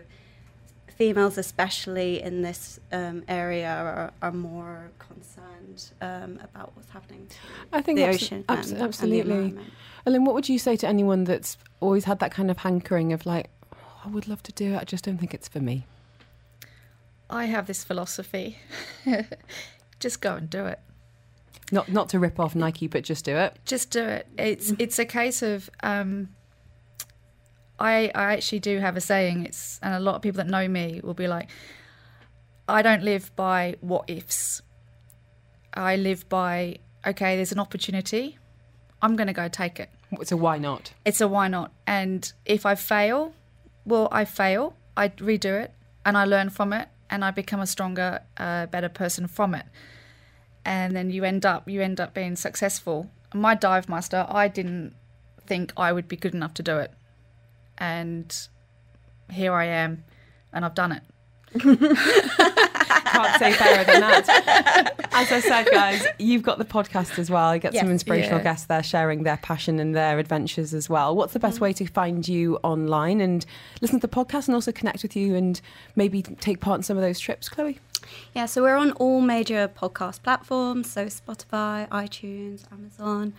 females, 0.97 1.37
especially 1.37 2.21
in 2.21 2.41
this 2.41 2.79
um, 2.91 3.23
area, 3.27 3.69
are, 3.69 4.11
are 4.21 4.31
more 4.31 4.91
concerned 4.99 5.91
um, 6.01 6.39
about 6.43 6.71
what's 6.75 6.89
happening 6.89 7.27
to 7.27 7.35
I 7.71 7.81
think 7.81 7.97
the 7.97 8.05
abso- 8.05 8.13
ocean. 8.15 8.45
abs- 8.49 8.69
and- 8.71 8.77
and 8.79 8.87
absolutely. 8.87 9.19
environment. 9.31 9.73
Ellen, 10.05 10.25
what 10.25 10.35
would 10.35 10.49
you 10.49 10.59
say 10.59 10.75
to 10.77 10.87
anyone 10.87 11.23
that's 11.23 11.57
always 11.79 12.03
had 12.05 12.19
that 12.19 12.31
kind 12.31 12.51
of 12.51 12.57
hankering 12.59 13.13
of 13.13 13.25
like, 13.25 13.49
"Oh, 13.73 13.77
I 14.05 14.07
would 14.09 14.27
love 14.27 14.43
to 14.43 14.51
do 14.51 14.73
it, 14.73 14.77
I 14.77 14.83
just 14.83 15.03
don't 15.05 15.17
think 15.17 15.33
it's 15.33 15.47
for 15.47 15.59
me? 15.59 15.85
I 17.29 17.45
have 17.45 17.65
this 17.67 17.83
philosophy 17.83 18.57
just 19.99 20.21
go 20.21 20.35
and 20.35 20.49
do 20.49 20.65
it 20.65 20.79
Not 21.71 21.89
not 21.89 22.09
to 22.09 22.19
rip 22.19 22.39
off 22.39 22.53
Nike, 22.53 22.87
but 22.87 23.03
just 23.03 23.25
do 23.25 23.35
it. 23.35 23.57
just 23.65 23.89
do 23.91 24.03
it. 24.03 24.27
It's 24.37 24.71
it's 24.77 24.99
a 24.99 25.05
case 25.05 25.41
of 25.41 25.69
um, 25.81 26.29
I 27.79 28.11
I 28.13 28.33
actually 28.33 28.59
do 28.59 28.79
have 28.79 28.95
a 28.97 29.01
saying. 29.01 29.45
It's 29.45 29.79
and 29.81 29.93
a 29.93 29.99
lot 29.99 30.15
of 30.15 30.21
people 30.21 30.37
that 30.37 30.47
know 30.47 30.67
me 30.67 31.01
will 31.03 31.13
be 31.13 31.27
like, 31.27 31.49
I 32.67 32.81
don't 32.81 33.03
live 33.03 33.35
by 33.35 33.75
what 33.81 34.09
ifs. 34.09 34.61
I 35.73 35.95
live 35.95 36.27
by 36.29 36.77
okay. 37.05 37.35
There's 37.35 37.51
an 37.51 37.59
opportunity. 37.59 38.37
I'm 39.01 39.17
going 39.17 39.27
to 39.27 39.33
go 39.33 39.49
take 39.49 39.81
it. 39.81 39.89
It's 40.11 40.31
a 40.31 40.37
why 40.37 40.57
not? 40.57 40.93
It's 41.03 41.19
a 41.19 41.27
why 41.27 41.49
not. 41.49 41.73
And 41.85 42.31
if 42.45 42.65
I 42.65 42.75
fail, 42.75 43.33
well, 43.85 44.07
I 44.11 44.23
fail. 44.23 44.75
I 44.95 45.09
redo 45.09 45.61
it 45.61 45.73
and 46.05 46.17
I 46.17 46.25
learn 46.25 46.49
from 46.49 46.71
it 46.71 46.87
and 47.09 47.25
I 47.25 47.31
become 47.31 47.59
a 47.59 47.67
stronger, 47.67 48.21
uh, 48.37 48.67
better 48.67 48.89
person 48.89 49.27
from 49.27 49.55
it. 49.55 49.65
And 50.65 50.95
then 50.95 51.09
you 51.09 51.23
end 51.23 51.45
up 51.45 51.67
you 51.67 51.81
end 51.81 51.99
up 51.99 52.13
being 52.13 52.35
successful. 52.35 53.09
My 53.33 53.55
dive 53.55 53.89
master, 53.89 54.25
I 54.29 54.47
didn't 54.47 54.95
think 55.45 55.73
I 55.75 55.91
would 55.91 56.07
be 56.07 56.15
good 56.15 56.33
enough 56.33 56.53
to 56.55 56.63
do 56.63 56.77
it, 56.77 56.93
and 57.77 58.35
here 59.29 59.53
I 59.53 59.65
am, 59.65 60.03
and 60.51 60.65
I've 60.65 60.75
done 60.75 60.91
it. 60.91 61.03
Can't 63.13 63.39
say 63.39 63.53
fairer 63.53 63.83
than 63.83 64.01
that. 64.01 64.95
As 65.11 65.31
I 65.31 65.39
said, 65.39 65.69
guys, 65.71 66.05
you've 66.17 66.41
got 66.41 66.57
the 66.57 66.65
podcast 66.65 67.19
as 67.19 67.29
well. 67.29 67.53
You 67.53 67.61
get 67.61 67.75
some 67.75 67.91
inspirational 67.91 68.39
Yeah. 68.39 68.43
guests 68.43 68.65
there 68.65 68.81
sharing 68.81 69.23
their 69.23 69.37
passion 69.37 69.79
and 69.79 69.95
their 69.95 70.17
adventures 70.17 70.73
as 70.73 70.89
well. 70.89 71.15
What's 71.15 71.33
the 71.33 71.39
best 71.39 71.59
mm. 71.59 71.61
way 71.61 71.73
to 71.73 71.85
find 71.85 72.27
you 72.27 72.57
online 72.63 73.21
and 73.21 73.45
listen 73.81 73.99
to 73.99 74.07
the 74.07 74.13
podcast 74.13 74.47
and 74.47 74.55
also 74.55 74.71
connect 74.71 75.03
with 75.03 75.15
you 75.15 75.35
and 75.35 75.61
maybe 75.95 76.23
take 76.23 76.59
part 76.59 76.77
in 76.79 76.83
some 76.83 76.97
of 76.97 77.03
those 77.03 77.19
trips, 77.19 77.49
Chloe? 77.49 77.79
Yeah, 78.33 78.47
so 78.47 78.63
we're 78.63 78.75
on 78.75 78.91
all 78.93 79.21
major 79.21 79.67
podcast 79.67 80.23
platforms, 80.23 80.91
so 80.91 81.05
Spotify, 81.05 81.87
iTunes, 81.89 82.63
Amazon. 82.71 83.33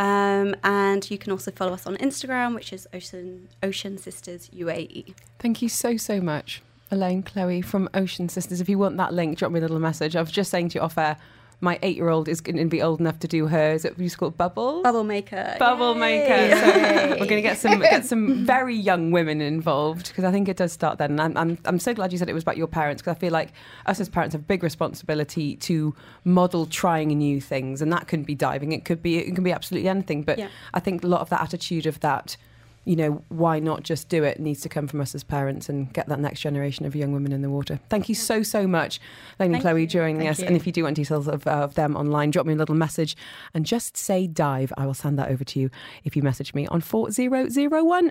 Um, 0.00 0.56
and 0.64 1.10
you 1.10 1.18
can 1.18 1.30
also 1.30 1.50
follow 1.50 1.74
us 1.74 1.86
on 1.86 1.98
Instagram, 1.98 2.54
which 2.54 2.72
is 2.72 2.88
Ocean 2.94 3.48
Ocean 3.62 3.98
Sisters. 3.98 4.48
UAE. 4.48 5.14
Thank 5.38 5.60
you 5.60 5.68
so, 5.68 5.98
so 5.98 6.22
much, 6.22 6.62
Elaine, 6.90 7.22
Chloe 7.22 7.60
from 7.60 7.86
Ocean 7.92 8.30
Sisters. 8.30 8.62
If 8.62 8.68
you 8.70 8.78
want 8.78 8.96
that 8.96 9.12
link, 9.12 9.36
drop 9.36 9.52
me 9.52 9.58
a 9.58 9.62
little 9.62 9.78
message. 9.78 10.16
I 10.16 10.22
was 10.22 10.32
just 10.32 10.50
saying 10.50 10.70
to 10.70 10.78
you 10.78 10.80
off 10.80 10.96
air, 10.96 11.18
my 11.62 11.78
eight 11.82 11.96
year 11.96 12.08
old 12.08 12.28
is 12.28 12.40
going 12.40 12.56
to 12.56 12.64
be 12.64 12.80
old 12.80 13.00
enough 13.00 13.18
to 13.20 13.28
do 13.28 13.46
hers. 13.46 13.84
It 13.84 13.98
was 13.98 14.16
called 14.16 14.36
Bubble. 14.36 14.82
Bubble 14.82 15.04
Maker. 15.04 15.56
Bubble 15.58 15.94
Yay! 15.94 16.00
maker. 16.00 16.56
So 17.10 17.10
we're 17.10 17.26
going 17.26 17.28
to 17.28 17.42
get 17.42 17.58
some 17.58 17.80
get 17.80 18.04
some 18.06 18.44
very 18.46 18.74
young 18.74 19.10
women 19.10 19.40
involved 19.40 20.08
because 20.08 20.24
I 20.24 20.32
think 20.32 20.48
it 20.48 20.56
does 20.56 20.72
start 20.72 20.98
then. 20.98 21.12
And 21.12 21.20
I'm, 21.20 21.36
I'm 21.36 21.58
I'm 21.64 21.78
so 21.78 21.92
glad 21.94 22.12
you 22.12 22.18
said 22.18 22.28
it 22.28 22.32
was 22.34 22.42
about 22.42 22.56
your 22.56 22.66
parents 22.66 23.02
because 23.02 23.16
I 23.16 23.18
feel 23.18 23.32
like 23.32 23.52
us 23.86 24.00
as 24.00 24.08
parents 24.08 24.32
have 24.34 24.46
big 24.46 24.62
responsibility 24.62 25.56
to 25.56 25.94
model 26.24 26.66
trying 26.66 27.08
new 27.08 27.40
things, 27.40 27.82
and 27.82 27.92
that 27.92 28.08
couldn't 28.08 28.24
be 28.26 28.34
diving. 28.34 28.72
It 28.72 28.84
could 28.84 29.02
be 29.02 29.18
it 29.18 29.34
can 29.34 29.44
be 29.44 29.52
absolutely 29.52 29.88
anything. 29.88 30.22
But 30.22 30.38
Yeah. 30.38 30.48
I 30.74 30.80
think 30.80 31.04
a 31.04 31.06
lot 31.06 31.20
of 31.20 31.28
that 31.30 31.42
attitude 31.42 31.86
of 31.86 32.00
that. 32.00 32.36
You 32.84 32.96
know, 32.96 33.24
why 33.28 33.58
not 33.58 33.82
just 33.82 34.08
do 34.08 34.24
it 34.24 34.40
needs 34.40 34.62
to 34.62 34.68
come 34.68 34.88
from 34.88 35.00
us 35.00 35.14
as 35.14 35.22
parents 35.22 35.68
and 35.68 35.92
get 35.92 36.08
that 36.08 36.18
next 36.18 36.40
generation 36.40 36.86
of 36.86 36.96
young 36.96 37.12
women 37.12 37.30
in 37.30 37.42
the 37.42 37.50
water. 37.50 37.78
Thank 37.88 38.08
you 38.08 38.14
so, 38.14 38.42
so 38.42 38.66
much, 38.66 39.00
Lane 39.38 39.54
and 39.54 39.62
Chloe, 39.62 39.82
you. 39.82 39.86
joining 39.86 40.18
Thank 40.18 40.30
us. 40.30 40.38
you. 40.40 40.46
And 40.46 40.56
if 40.56 40.66
you 40.66 40.72
do 40.72 40.84
want 40.84 40.96
details 40.96 41.28
of, 41.28 41.46
uh, 41.46 41.50
of 41.50 41.74
them 41.74 41.94
online, 41.96 42.30
drop 42.30 42.46
me 42.46 42.54
a 42.54 42.56
little 42.56 42.74
message 42.74 43.16
and 43.54 43.66
just 43.66 43.96
say 43.96 44.26
dive. 44.26 44.72
I 44.76 44.86
will 44.86 44.94
send 44.94 45.18
that 45.18 45.30
over 45.30 45.44
to 45.44 45.60
you 45.60 45.70
if 46.04 46.16
you 46.16 46.22
message 46.22 46.54
me 46.54 46.66
on 46.68 46.80
4001. 46.80 48.10